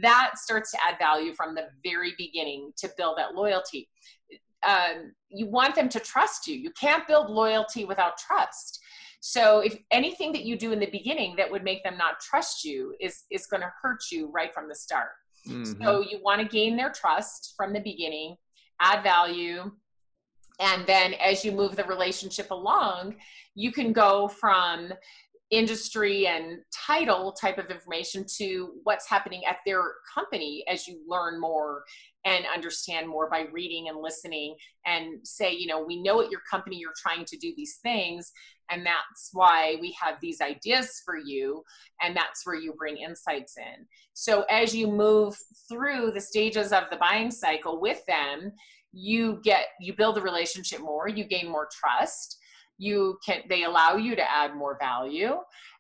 that 0.03 0.33
starts 0.37 0.71
to 0.73 0.79
add 0.87 0.99
value 0.99 1.33
from 1.35 1.55
the 1.55 1.69
very 1.85 2.15
beginning 2.19 2.73
to 2.77 2.91
build 2.97 3.17
that 3.19 3.35
loyalty. 3.35 3.89
Um, 4.67 5.13
you 5.29 5.47
want 5.47 5.75
them 5.75 5.89
to 5.91 6.01
trust 6.01 6.47
you. 6.47 6.57
You 6.57 6.71
can't 6.71 7.07
build 7.07 7.31
loyalty 7.31 7.85
without 7.85 8.17
trust. 8.19 8.81
So 9.27 9.61
if 9.61 9.79
anything 9.91 10.33
that 10.33 10.45
you 10.45 10.55
do 10.55 10.73
in 10.73 10.79
the 10.79 10.91
beginning 10.91 11.35
that 11.37 11.51
would 11.51 11.65
make 11.65 11.83
them 11.83 11.97
not 11.97 12.21
trust 12.21 12.63
you 12.63 12.95
is 13.01 13.23
is 13.31 13.47
going 13.47 13.63
to 13.63 13.73
hurt 13.81 14.03
you 14.13 14.31
right 14.31 14.53
from 14.53 14.69
the 14.69 14.75
start. 14.75 15.13
Mm-hmm. 15.49 15.83
So 15.83 16.03
you 16.03 16.21
want 16.23 16.43
to 16.43 16.47
gain 16.47 16.77
their 16.77 16.91
trust 16.91 17.55
from 17.57 17.73
the 17.73 17.81
beginning, 17.81 18.37
add 18.81 19.03
value, 19.03 19.73
and 20.61 20.87
then 20.87 21.15
as 21.15 21.43
you 21.43 21.53
move 21.53 21.75
the 21.75 21.85
relationship 21.85 22.51
along, 22.51 23.17
you 23.55 23.73
can 23.73 23.95
go 23.95 24.29
from 24.29 24.93
industry 25.51 26.27
and 26.27 26.59
title 26.73 27.33
type 27.33 27.59
of 27.59 27.71
information 27.71 28.25
to 28.39 28.73
what's 28.85 29.09
happening 29.09 29.43
at 29.49 29.59
their 29.67 29.83
company 30.13 30.65
as 30.69 30.89
you 30.89 31.01
learn 31.07 31.41
more 31.41 31.85
and 32.25 32.45
understand 32.53 33.07
more 33.07 33.29
by 33.29 33.47
reading 33.53 33.89
and 33.89 34.01
listening 34.01 34.57
and 34.87 35.19
say 35.23 35.53
you 35.53 35.67
know 35.67 35.85
we 35.85 36.03
know 36.03 36.23
at 36.23 36.31
your 36.31 36.41
company 36.51 36.77
you're 36.77 36.95
trying 36.97 37.25
to 37.27 37.37
do 37.37 37.53
these 37.57 37.79
things 37.83 38.33
and 38.71 38.87
that's 38.87 39.31
why 39.33 39.77
we 39.81 39.95
have 40.01 40.17
these 40.21 40.41
ideas 40.41 41.03
for 41.05 41.19
you 41.19 41.63
and 42.01 42.17
that's 42.17 42.47
where 42.47 42.57
you 42.57 42.73
bring 42.73 42.97
insights 42.97 43.57
in. 43.59 43.87
So 44.15 44.45
as 44.51 44.75
you 44.75 44.87
move 44.87 45.37
through 45.69 46.13
the 46.13 46.21
stages 46.21 46.73
of 46.73 46.85
the 46.91 46.97
buying 46.97 47.31
cycle 47.31 47.81
with 47.81 48.01
them 48.07 48.53
you 48.93 49.41
get 49.43 49.67
you 49.81 49.93
build 49.93 50.17
a 50.17 50.21
relationship 50.21 50.81
more 50.81 51.09
you 51.09 51.25
gain 51.25 51.51
more 51.51 51.69
trust 51.73 52.39
you 52.79 53.19
can 53.25 53.43
they 53.49 53.65
allow 53.65 53.97
you 53.97 54.17
to 54.17 54.31
add 54.31 54.55
more 54.55 54.77
value. 54.81 55.37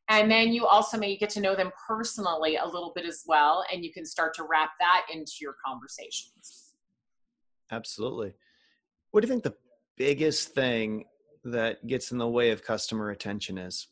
And 0.08 0.30
then 0.30 0.52
you 0.52 0.66
also 0.66 0.98
may 0.98 1.16
get 1.16 1.30
to 1.30 1.40
know 1.40 1.56
them 1.56 1.70
personally 1.88 2.56
a 2.56 2.64
little 2.64 2.92
bit 2.94 3.06
as 3.06 3.24
well 3.26 3.64
and 3.72 3.82
you 3.82 3.90
can 3.90 4.04
start 4.04 4.34
to 4.34 4.44
wrap 4.44 4.72
that 4.78 5.06
into 5.12 5.32
your 5.40 5.56
conversations. 5.64 6.74
Absolutely. 7.70 8.34
What 9.10 9.22
do 9.22 9.26
you 9.26 9.32
think 9.32 9.44
the 9.44 9.56
biggest 9.96 10.54
thing 10.54 11.06
that 11.44 11.86
gets 11.86 12.12
in 12.12 12.18
the 12.18 12.28
way 12.28 12.50
of 12.50 12.62
customer 12.62 13.10
attention 13.10 13.56
is 13.56 13.88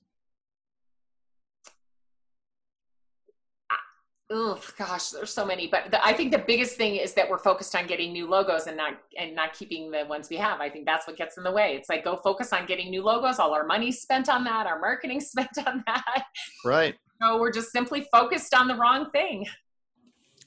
oh 4.32 4.60
gosh 4.78 5.10
there's 5.10 5.32
so 5.32 5.44
many 5.44 5.66
but 5.68 5.90
the, 5.90 6.04
i 6.04 6.12
think 6.12 6.32
the 6.32 6.38
biggest 6.46 6.76
thing 6.76 6.96
is 6.96 7.14
that 7.14 7.28
we're 7.28 7.38
focused 7.38 7.76
on 7.76 7.86
getting 7.86 8.12
new 8.12 8.26
logos 8.26 8.66
and 8.66 8.76
not 8.76 8.94
and 9.18 9.34
not 9.34 9.52
keeping 9.52 9.90
the 9.90 10.04
ones 10.06 10.28
we 10.28 10.36
have. 10.36 10.60
I 10.60 10.68
think 10.68 10.86
that's 10.86 11.06
what 11.06 11.16
gets 11.16 11.36
in 11.36 11.44
the 11.44 11.50
way. 11.50 11.74
It's 11.76 11.88
like 11.88 12.04
go 12.04 12.16
focus 12.16 12.52
on 12.52 12.66
getting 12.66 12.90
new 12.90 13.02
logos. 13.02 13.38
All 13.38 13.54
our 13.54 13.64
money 13.64 13.92
spent 13.92 14.28
on 14.28 14.44
that. 14.44 14.66
Our 14.66 14.78
marketing 14.78 15.20
spent 15.32 15.56
on 15.66 15.84
that. 15.86 16.24
Right. 16.64 16.94
So 17.20 17.38
we're 17.38 17.52
just 17.52 17.70
simply 17.70 18.06
focused 18.12 18.54
on 18.54 18.68
the 18.68 18.74
wrong 18.74 19.10
thing. 19.10 19.46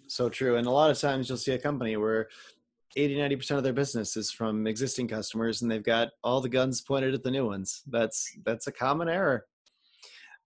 So 0.07 0.29
true. 0.29 0.57
And 0.57 0.67
a 0.67 0.71
lot 0.71 0.91
of 0.91 0.99
times 0.99 1.29
you'll 1.29 1.37
see 1.37 1.53
a 1.53 1.59
company 1.59 1.97
where 1.97 2.27
80 2.97 3.15
90% 3.15 3.57
of 3.57 3.63
their 3.63 3.73
business 3.73 4.15
is 4.15 4.31
from 4.31 4.67
existing 4.67 5.07
customers 5.07 5.61
and 5.61 5.69
they've 5.69 5.83
got 5.83 6.09
all 6.23 6.41
the 6.41 6.49
guns 6.49 6.81
pointed 6.81 7.13
at 7.13 7.23
the 7.23 7.31
new 7.31 7.45
ones. 7.45 7.81
That's 7.87 8.31
that's 8.43 8.67
a 8.67 8.71
common 8.71 9.09
error. 9.09 9.45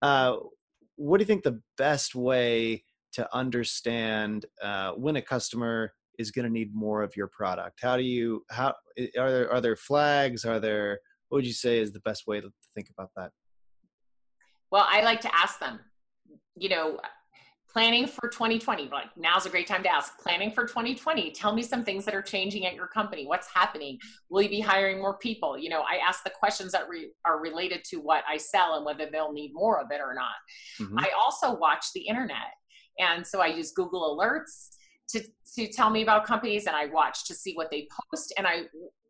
Uh, 0.01 0.37
what 0.95 1.17
do 1.17 1.21
you 1.21 1.27
think 1.27 1.43
the 1.43 1.61
best 1.77 2.15
way 2.15 2.83
to 3.13 3.27
understand 3.35 4.45
uh, 4.61 4.91
when 4.91 5.15
a 5.15 5.21
customer 5.21 5.93
is 6.17 6.31
going 6.31 6.45
to 6.45 6.51
need 6.51 6.75
more 6.75 7.01
of 7.01 7.15
your 7.15 7.27
product? 7.27 7.79
How 7.81 7.97
do 7.97 8.03
you 8.03 8.43
how 8.49 8.73
are 9.17 9.31
there 9.31 9.51
are 9.51 9.61
there 9.61 9.75
flags? 9.75 10.45
Are 10.45 10.59
there 10.59 10.99
what 11.29 11.37
would 11.37 11.47
you 11.47 11.53
say 11.53 11.79
is 11.79 11.91
the 11.91 12.01
best 12.01 12.27
way 12.27 12.41
to 12.41 12.49
think 12.75 12.89
about 12.89 13.09
that? 13.15 13.31
Well 14.71 14.85
i 14.87 15.01
like 15.01 15.21
to 15.21 15.35
ask 15.35 15.59
them 15.59 15.79
you 16.55 16.69
know 16.69 16.99
planning 17.71 18.07
for 18.07 18.27
2020 18.29 18.89
like 18.91 19.05
now's 19.15 19.45
a 19.45 19.49
great 19.49 19.67
time 19.67 19.83
to 19.83 19.91
ask 19.91 20.17
planning 20.19 20.51
for 20.51 20.65
2020 20.65 21.31
tell 21.31 21.53
me 21.53 21.61
some 21.61 21.83
things 21.83 22.03
that 22.03 22.15
are 22.15 22.21
changing 22.21 22.65
at 22.65 22.73
your 22.73 22.87
company. 22.87 23.27
What's 23.27 23.47
happening? 23.53 23.99
Will 24.29 24.41
you 24.41 24.49
be 24.49 24.59
hiring 24.59 24.99
more 24.99 25.17
people? 25.17 25.57
You 25.57 25.69
know 25.69 25.81
i 25.81 25.97
ask 26.07 26.23
the 26.23 26.31
questions 26.31 26.71
that 26.73 26.89
re- 26.89 27.11
are 27.25 27.39
related 27.39 27.83
to 27.85 27.97
what 27.97 28.23
i 28.27 28.37
sell 28.37 28.75
and 28.75 28.85
whether 28.85 29.09
they'll 29.11 29.33
need 29.33 29.51
more 29.53 29.79
of 29.79 29.87
it 29.91 30.01
or 30.01 30.13
not. 30.13 30.37
Mm-hmm. 30.79 30.99
i 30.99 31.09
also 31.19 31.55
watch 31.55 31.85
the 31.93 32.01
internet 32.01 32.58
and 32.99 33.25
so 33.25 33.41
I 33.41 33.47
use 33.47 33.71
Google 33.71 34.17
Alerts 34.17 34.69
to, 35.09 35.23
to 35.55 35.67
tell 35.71 35.89
me 35.89 36.03
about 36.03 36.25
companies 36.25 36.67
and 36.67 36.75
I 36.75 36.85
watch 36.87 37.25
to 37.27 37.33
see 37.33 37.53
what 37.53 37.71
they 37.71 37.87
post 38.11 38.33
and 38.37 38.45
I 38.45 38.63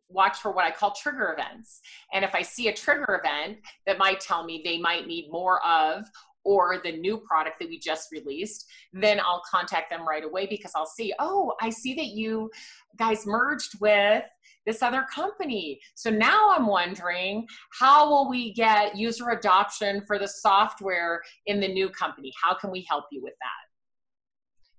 watch 0.08 0.38
for 0.38 0.52
what 0.52 0.64
I 0.64 0.70
call 0.70 0.92
trigger 0.92 1.34
events. 1.38 1.80
And 2.12 2.24
if 2.24 2.34
I 2.34 2.42
see 2.42 2.68
a 2.68 2.74
trigger 2.74 3.20
event 3.22 3.58
that 3.86 3.98
might 3.98 4.20
tell 4.20 4.44
me 4.44 4.62
they 4.64 4.78
might 4.78 5.06
need 5.06 5.30
more 5.30 5.64
of 5.64 6.04
or 6.42 6.80
the 6.82 6.92
new 6.92 7.18
product 7.18 7.58
that 7.60 7.68
we 7.68 7.78
just 7.78 8.10
released, 8.10 8.66
then 8.92 9.20
I'll 9.20 9.42
contact 9.48 9.90
them 9.90 10.08
right 10.08 10.24
away 10.24 10.46
because 10.46 10.72
I'll 10.74 10.86
see, 10.86 11.12
oh, 11.18 11.52
I 11.60 11.70
see 11.70 11.94
that 11.94 12.06
you 12.06 12.50
guys 12.96 13.26
merged 13.26 13.78
with 13.80 14.24
this 14.66 14.82
other 14.82 15.06
company. 15.14 15.78
So 15.94 16.10
now 16.10 16.50
I'm 16.50 16.66
wondering 16.66 17.46
how 17.78 18.08
will 18.08 18.28
we 18.28 18.52
get 18.52 18.96
user 18.96 19.30
adoption 19.30 20.02
for 20.06 20.18
the 20.18 20.28
software 20.28 21.20
in 21.46 21.60
the 21.60 21.68
new 21.68 21.90
company? 21.90 22.32
How 22.42 22.54
can 22.54 22.70
we 22.70 22.86
help 22.88 23.04
you 23.10 23.22
with 23.22 23.34
that? 23.40 23.69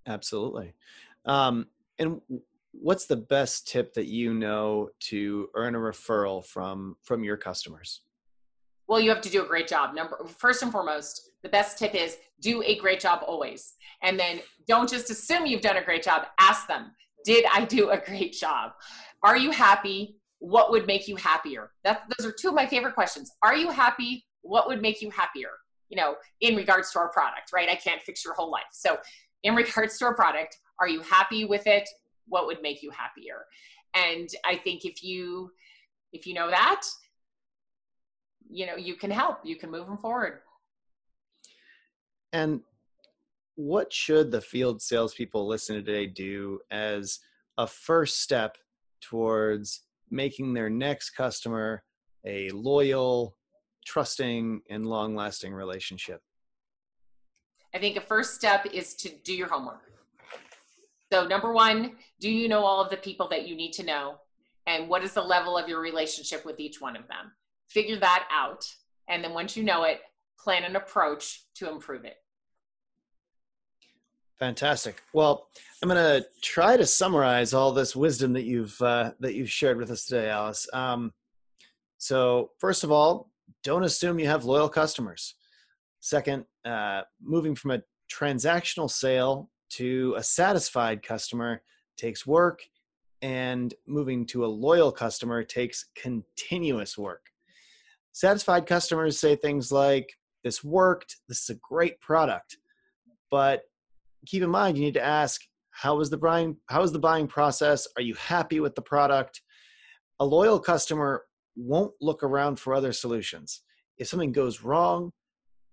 Absolutely. 0.07 0.73
Um, 1.25 1.67
and 1.99 2.21
what's 2.71 3.05
the 3.05 3.17
best 3.17 3.67
tip 3.67 3.93
that 3.93 4.07
you 4.07 4.33
know 4.33 4.89
to 4.99 5.49
earn 5.55 5.75
a 5.75 5.79
referral 5.79 6.45
from 6.45 6.95
from 7.01 7.23
your 7.23 7.37
customers? 7.37 8.01
Well, 8.87 8.99
you 8.99 9.09
have 9.09 9.21
to 9.21 9.29
do 9.29 9.43
a 9.43 9.47
great 9.47 9.67
job. 9.67 9.95
Number 9.95 10.17
first 10.37 10.63
and 10.63 10.71
foremost, 10.71 11.31
the 11.43 11.49
best 11.49 11.77
tip 11.77 11.95
is 11.95 12.17
do 12.41 12.61
a 12.63 12.77
great 12.77 12.99
job 12.99 13.23
always. 13.25 13.75
And 14.03 14.19
then 14.19 14.41
don't 14.67 14.89
just 14.89 15.09
assume 15.09 15.45
you've 15.45 15.61
done 15.61 15.77
a 15.77 15.83
great 15.83 16.03
job. 16.03 16.25
Ask 16.39 16.67
them, 16.67 16.91
did 17.23 17.45
I 17.53 17.65
do 17.65 17.91
a 17.91 17.97
great 17.97 18.33
job? 18.33 18.71
Are 19.23 19.37
you 19.37 19.51
happy? 19.51 20.17
What 20.39 20.71
would 20.71 20.87
make 20.87 21.07
you 21.07 21.15
happier? 21.15 21.71
That, 21.83 22.01
those 22.17 22.27
are 22.27 22.33
two 22.37 22.49
of 22.49 22.55
my 22.55 22.65
favorite 22.65 22.95
questions. 22.95 23.31
Are 23.43 23.55
you 23.55 23.69
happy? 23.69 24.25
What 24.41 24.67
would 24.67 24.81
make 24.81 25.01
you 25.01 25.09
happier? 25.11 25.51
You 25.89 25.97
know, 25.97 26.15
in 26.41 26.55
regards 26.55 26.91
to 26.91 26.99
our 26.99 27.09
product, 27.09 27.51
right? 27.53 27.69
I 27.69 27.75
can't 27.75 28.01
fix 28.01 28.25
your 28.25 28.33
whole 28.33 28.49
life. 28.49 28.63
So 28.71 28.97
in 29.43 29.55
regards 29.55 29.97
to 29.99 30.07
a 30.07 30.13
product 30.13 30.57
are 30.79 30.89
you 30.89 31.01
happy 31.01 31.45
with 31.45 31.67
it? 31.67 31.87
What 32.27 32.47
would 32.47 32.61
make 32.63 32.81
you 32.81 32.91
happier? 32.91 33.45
And 33.93 34.29
i 34.45 34.55
think 34.55 34.85
if 34.85 35.03
you 35.03 35.51
if 36.13 36.25
you 36.25 36.33
know 36.33 36.49
that 36.49 36.81
you 38.51 38.65
know 38.65 38.75
you 38.75 38.95
can 38.95 39.09
help. 39.09 39.39
You 39.43 39.55
can 39.55 39.71
move 39.71 39.87
them 39.87 39.97
forward. 39.97 40.39
And 42.33 42.61
what 43.55 43.91
should 43.91 44.31
the 44.31 44.41
field 44.41 44.81
salespeople 44.81 45.47
listening 45.47 45.83
today 45.83 46.05
do 46.05 46.59
as 46.69 47.19
a 47.57 47.67
first 47.67 48.21
step 48.21 48.57
towards 49.01 49.83
making 50.09 50.53
their 50.53 50.69
next 50.69 51.11
customer 51.11 51.83
a 52.25 52.49
loyal 52.51 53.35
trusting 53.85 54.61
and 54.69 54.85
long 54.85 55.15
lasting 55.15 55.53
relationship 55.53 56.21
I 57.73 57.79
think 57.79 57.97
a 57.97 58.01
first 58.01 58.35
step 58.35 58.65
is 58.73 58.93
to 58.95 59.09
do 59.23 59.33
your 59.33 59.47
homework. 59.47 59.81
So, 61.11 61.27
number 61.27 61.51
one, 61.51 61.93
do 62.19 62.29
you 62.29 62.47
know 62.47 62.63
all 62.63 62.81
of 62.81 62.89
the 62.89 62.97
people 62.97 63.27
that 63.29 63.47
you 63.47 63.55
need 63.55 63.73
to 63.73 63.83
know? 63.83 64.15
And 64.67 64.87
what 64.87 65.03
is 65.03 65.13
the 65.13 65.21
level 65.21 65.57
of 65.57 65.67
your 65.67 65.81
relationship 65.81 66.45
with 66.45 66.59
each 66.59 66.79
one 66.79 66.95
of 66.95 67.07
them? 67.07 67.31
Figure 67.67 67.97
that 67.97 68.27
out. 68.31 68.65
And 69.09 69.23
then 69.23 69.33
once 69.33 69.57
you 69.57 69.63
know 69.63 69.83
it, 69.83 70.01
plan 70.39 70.63
an 70.63 70.75
approach 70.75 71.43
to 71.55 71.69
improve 71.69 72.05
it. 72.05 72.15
Fantastic. 74.39 75.01
Well, 75.13 75.47
I'm 75.81 75.89
going 75.89 76.21
to 76.21 76.25
try 76.41 76.75
to 76.75 76.85
summarize 76.85 77.53
all 77.53 77.71
this 77.71 77.95
wisdom 77.95 78.33
that 78.33 78.43
you've 78.43 78.79
uh, 78.81 79.11
that 79.19 79.35
you've 79.35 79.51
shared 79.51 79.77
with 79.77 79.91
us 79.91 80.05
today, 80.05 80.29
Alice. 80.29 80.67
Um, 80.73 81.13
so, 81.97 82.51
first 82.57 82.83
of 82.83 82.91
all, 82.91 83.29
don't 83.63 83.83
assume 83.83 84.17
you 84.17 84.27
have 84.27 84.43
loyal 84.45 84.69
customers. 84.69 85.35
Second, 86.01 86.45
uh, 86.65 87.01
moving 87.21 87.55
from 87.55 87.71
a 87.71 87.81
transactional 88.11 88.89
sale 88.89 89.49
to 89.69 90.13
a 90.17 90.23
satisfied 90.23 91.01
customer 91.01 91.61
takes 91.97 92.27
work, 92.27 92.61
and 93.21 93.73
moving 93.87 94.25
to 94.25 94.43
a 94.43 94.47
loyal 94.47 94.91
customer 94.91 95.43
takes 95.43 95.85
continuous 95.95 96.97
work. 96.97 97.27
Satisfied 98.11 98.65
customers 98.65 99.19
say 99.19 99.35
things 99.35 99.71
like, 99.71 100.11
This 100.43 100.63
worked, 100.63 101.17
this 101.29 101.43
is 101.43 101.49
a 101.51 101.59
great 101.61 102.01
product. 102.01 102.57
But 103.29 103.61
keep 104.25 104.43
in 104.43 104.49
mind, 104.49 104.77
you 104.77 104.83
need 104.83 104.95
to 104.95 105.03
ask, 105.03 105.39
how 105.71 105.95
was 105.95 106.09
the 106.09 106.17
buying 106.17 106.57
how 106.67 106.81
was 106.81 106.91
the 106.91 106.99
buying 106.99 107.27
process 107.27 107.87
are 107.95 108.01
you 108.01 108.13
happy 108.15 108.59
with 108.59 108.75
the 108.75 108.81
product 108.81 109.41
a 110.19 110.25
loyal 110.25 110.59
customer 110.59 111.23
won't 111.55 111.93
look 112.01 112.23
around 112.23 112.59
for 112.59 112.73
other 112.73 112.93
solutions 112.93 113.61
if 113.97 114.07
something 114.07 114.31
goes 114.31 114.61
wrong 114.61 115.11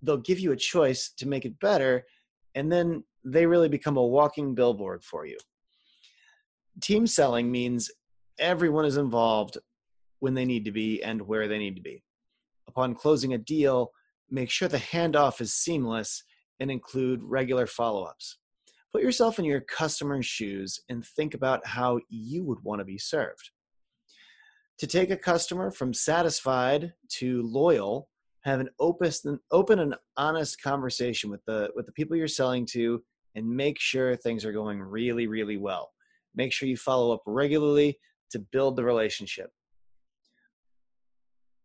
they'll 0.03 0.16
give 0.16 0.38
you 0.38 0.53
a 0.53 0.57
choice 0.57 1.11
to 1.16 1.28
make 1.28 1.44
it 1.44 1.59
better 1.61 2.05
and 2.55 2.70
then 2.70 3.05
they 3.24 3.46
really 3.46 3.68
become 3.68 3.96
a 3.96 4.07
walking 4.07 4.55
billboard 4.55 5.03
for 5.03 5.26
you. 5.26 5.36
Team 6.80 7.07
selling 7.07 7.51
means 7.51 7.90
everyone 8.38 8.84
is 8.84 8.96
involved 8.96 9.59
when 10.20 10.34
they 10.34 10.44
need 10.44 10.64
to 10.64 10.72
be 10.72 11.03
and 11.03 11.20
where 11.22 11.49
they 11.49 11.59
need 11.59 11.76
to 11.76 11.82
be. 11.82 12.03
Upon 12.68 12.94
closing 12.94 13.34
a 13.34 13.38
deal 13.38 13.90
make 14.30 14.51
sure 14.51 14.68
the 14.68 14.78
handoff 14.78 15.40
is 15.40 15.55
seamless 15.55 16.22
and 16.61 16.70
include 16.70 17.22
regular 17.22 17.66
follow-ups. 17.66 18.38
Put 18.92 19.03
yourself 19.03 19.38
in 19.38 19.44
your 19.44 19.61
customer's 19.61 20.26
shoes 20.26 20.80
and 20.88 21.05
think 21.05 21.34
about 21.34 21.66
how 21.66 22.01
you 22.09 22.44
would 22.44 22.62
want 22.62 22.80
to 22.80 22.84
be 22.84 22.99
served. 22.99 23.51
To 24.78 24.86
take 24.86 25.11
a 25.11 25.16
customer 25.16 25.70
from 25.70 25.92
satisfied 25.92 26.92
to 27.14 27.42
loyal, 27.42 28.09
have 28.45 28.61
an 28.61 28.70
open, 28.78 29.41
open 29.51 29.78
and 29.80 29.95
honest 30.16 30.62
conversation 30.62 31.30
with 31.30 31.45
the 31.47 31.70
with 31.74 31.86
the 31.86 31.93
people 31.93 32.16
you're 32.16 32.28
selling 32.28 32.66
to 32.66 33.03
and 33.34 33.49
make 33.49 33.78
sure 33.78 34.16
things 34.16 34.45
are 34.45 34.53
going 34.53 34.80
really 34.80 35.26
really 35.26 35.57
well. 35.57 35.91
Make 36.34 36.53
sure 36.53 36.68
you 36.68 36.76
follow 36.76 37.12
up 37.12 37.22
regularly 37.26 37.99
to 38.30 38.39
build 38.39 38.76
the 38.76 38.84
relationship. 38.84 39.51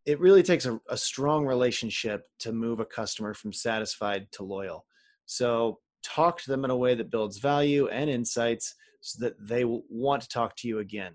It 0.06 0.20
really 0.20 0.44
takes 0.44 0.66
a, 0.66 0.80
a 0.90 0.98
strong 0.98 1.46
relationship 1.46 2.24
to 2.40 2.52
move 2.52 2.80
a 2.80 2.86
customer 2.86 3.34
from 3.34 3.54
satisfied 3.54 4.28
to 4.34 4.44
loyal. 4.44 4.86
So 5.26 5.80
talk 6.04 6.42
to 6.42 6.50
them 6.50 6.66
in 6.66 6.72
a 6.72 6.78
way 6.78 6.96
that 6.96 7.12
builds 7.12 7.38
value 7.38 7.88
and 7.88 8.10
insights 8.10 8.76
so 9.02 9.24
that 9.24 9.36
they 9.40 9.64
will 9.64 9.84
want 9.90 10.22
to 10.24 10.30
talk 10.30 10.56
to 10.58 10.68
you 10.68 10.80
again. 10.80 11.14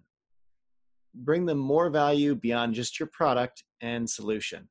Bring 1.14 1.46
them 1.46 1.58
more 1.58 1.90
value 1.90 2.34
beyond 2.34 2.74
just 2.74 2.98
your 2.98 3.08
product 3.12 3.64
and 3.80 4.08
solution. 4.08 4.68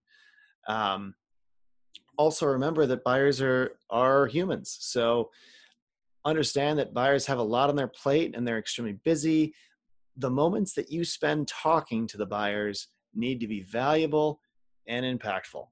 Um, 0.68 1.16
also, 2.18 2.46
remember 2.46 2.86
that 2.86 3.04
buyers 3.04 3.42
are 3.42 3.74
are 3.90 4.28
humans, 4.28 4.78
so 4.80 5.30
understand 6.26 6.78
that 6.78 6.94
buyers 6.94 7.26
have 7.26 7.40
a 7.40 7.44
lot 7.44 7.70
on 7.70 7.76
their 7.76 7.88
plate 7.88 8.36
and 8.36 8.46
they're 8.46 8.58
extremely 8.58 9.00
busy. 9.06 9.54
The 10.18 10.30
moments 10.30 10.74
that 10.74 10.92
you 10.92 11.06
spend 11.06 11.48
talking 11.48 12.08
to 12.08 12.18
the 12.18 12.26
buyers 12.26 12.90
need 13.16 13.40
to 13.40 13.48
be 13.48 13.62
valuable 13.62 14.42
and 14.88 15.06
impactful. 15.06 15.68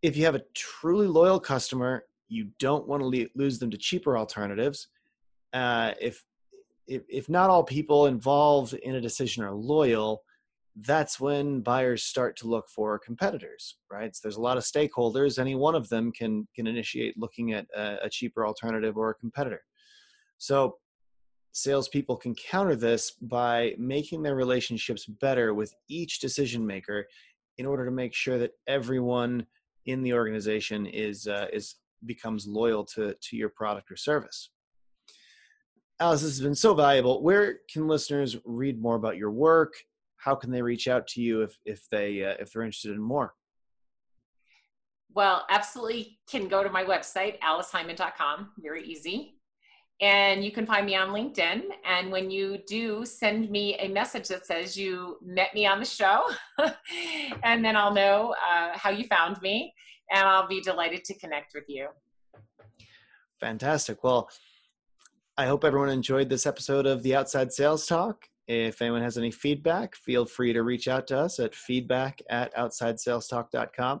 If 0.00 0.16
you 0.16 0.24
have 0.24 0.36
a 0.36 0.42
truly 0.54 1.06
loyal 1.06 1.40
customer, 1.40 2.04
you 2.28 2.48
don't 2.58 2.86
want 2.86 3.02
to 3.02 3.28
lose 3.34 3.58
them 3.58 3.70
to 3.70 3.76
cheaper 3.76 4.16
alternatives. 4.16 4.88
Uh, 5.52 5.92
if, 6.00 6.24
if 6.86 7.02
if 7.08 7.28
not 7.28 7.50
all 7.50 7.64
people 7.64 8.06
involved 8.06 8.74
in 8.74 8.94
a 8.94 9.00
decision 9.00 9.42
are 9.42 9.54
loyal, 9.54 10.22
that's 10.82 11.18
when 11.18 11.60
buyers 11.60 12.04
start 12.04 12.36
to 12.36 12.46
look 12.46 12.68
for 12.68 12.98
competitors, 12.98 13.76
right? 13.90 14.14
So 14.14 14.20
there's 14.22 14.36
a 14.36 14.40
lot 14.40 14.56
of 14.56 14.64
stakeholders. 14.64 15.38
Any 15.38 15.54
one 15.54 15.74
of 15.74 15.88
them 15.88 16.12
can 16.12 16.46
can 16.54 16.66
initiate 16.66 17.18
looking 17.18 17.52
at 17.52 17.66
a, 17.74 18.04
a 18.04 18.10
cheaper 18.10 18.46
alternative 18.46 18.96
or 18.96 19.10
a 19.10 19.14
competitor. 19.14 19.62
So 20.38 20.76
salespeople 21.52 22.16
can 22.16 22.34
counter 22.34 22.76
this 22.76 23.10
by 23.10 23.74
making 23.78 24.22
their 24.22 24.36
relationships 24.36 25.06
better 25.06 25.54
with 25.54 25.74
each 25.88 26.20
decision 26.20 26.64
maker 26.64 27.06
in 27.56 27.66
order 27.66 27.84
to 27.84 27.90
make 27.90 28.14
sure 28.14 28.38
that 28.38 28.52
everyone 28.68 29.46
in 29.86 30.02
the 30.02 30.12
organization 30.12 30.86
is 30.86 31.26
uh, 31.26 31.46
is 31.52 31.76
becomes 32.06 32.46
loyal 32.46 32.84
to 32.84 33.14
to 33.20 33.36
your 33.36 33.48
product 33.48 33.90
or 33.90 33.96
service. 33.96 34.50
Alice, 36.00 36.22
this 36.22 36.30
has 36.30 36.40
been 36.40 36.54
so 36.54 36.74
valuable. 36.74 37.24
Where 37.24 37.58
can 37.72 37.88
listeners 37.88 38.36
read 38.44 38.80
more 38.80 38.94
about 38.94 39.16
your 39.16 39.32
work? 39.32 39.74
How 40.18 40.34
can 40.34 40.50
they 40.50 40.62
reach 40.62 40.88
out 40.88 41.06
to 41.08 41.22
you 41.22 41.42
if 41.42 41.58
if 41.64 41.88
they 41.90 42.24
uh, 42.24 42.34
if 42.38 42.52
they're 42.52 42.62
interested 42.62 42.92
in 42.92 43.00
more? 43.00 43.34
Well, 45.14 45.46
absolutely 45.48 46.18
can 46.30 46.48
go 46.48 46.62
to 46.62 46.70
my 46.70 46.84
website, 46.84 47.40
aliceheiman.com. 47.40 48.50
Very 48.58 48.84
easy. 48.84 49.34
And 50.00 50.44
you 50.44 50.52
can 50.52 50.64
find 50.64 50.86
me 50.86 50.94
on 50.94 51.08
LinkedIn. 51.08 51.62
And 51.84 52.12
when 52.12 52.30
you 52.30 52.58
do, 52.68 53.04
send 53.04 53.50
me 53.50 53.74
a 53.78 53.88
message 53.88 54.28
that 54.28 54.46
says 54.46 54.76
you 54.76 55.18
met 55.24 55.52
me 55.54 55.66
on 55.66 55.80
the 55.80 55.84
show. 55.84 56.28
and 57.42 57.64
then 57.64 57.74
I'll 57.74 57.92
know 57.92 58.34
uh, 58.48 58.76
how 58.78 58.90
you 58.90 59.04
found 59.04 59.42
me 59.42 59.74
and 60.10 60.26
I'll 60.26 60.46
be 60.46 60.60
delighted 60.60 61.04
to 61.04 61.18
connect 61.18 61.54
with 61.54 61.64
you. 61.68 61.88
Fantastic. 63.40 64.04
Well, 64.04 64.30
I 65.36 65.46
hope 65.46 65.64
everyone 65.64 65.90
enjoyed 65.90 66.28
this 66.28 66.46
episode 66.46 66.86
of 66.86 67.02
the 67.02 67.14
Outside 67.14 67.52
Sales 67.52 67.86
Talk. 67.86 68.28
If 68.48 68.80
anyone 68.80 69.02
has 69.02 69.18
any 69.18 69.30
feedback, 69.30 69.94
feel 69.94 70.24
free 70.24 70.54
to 70.54 70.62
reach 70.62 70.88
out 70.88 71.06
to 71.08 71.18
us 71.18 71.38
at 71.38 71.54
feedback 71.54 72.20
at 72.30 72.54
outsidesalestalk.com. 72.56 74.00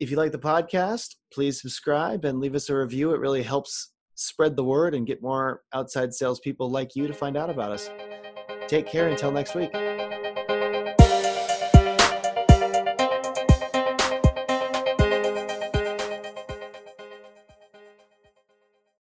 If 0.00 0.10
you 0.10 0.16
like 0.16 0.32
the 0.32 0.38
podcast, 0.38 1.16
please 1.32 1.60
subscribe 1.60 2.24
and 2.24 2.40
leave 2.40 2.54
us 2.54 2.70
a 2.70 2.76
review. 2.76 3.12
It 3.12 3.20
really 3.20 3.42
helps 3.42 3.92
spread 4.14 4.56
the 4.56 4.64
word 4.64 4.94
and 4.94 5.06
get 5.06 5.22
more 5.22 5.62
outside 5.74 6.14
salespeople 6.14 6.70
like 6.70 6.96
you 6.96 7.06
to 7.06 7.12
find 7.12 7.36
out 7.36 7.50
about 7.50 7.72
us. 7.72 7.90
Take 8.68 8.86
care 8.86 9.08
until 9.08 9.30
next 9.30 9.54
week. 9.54 9.70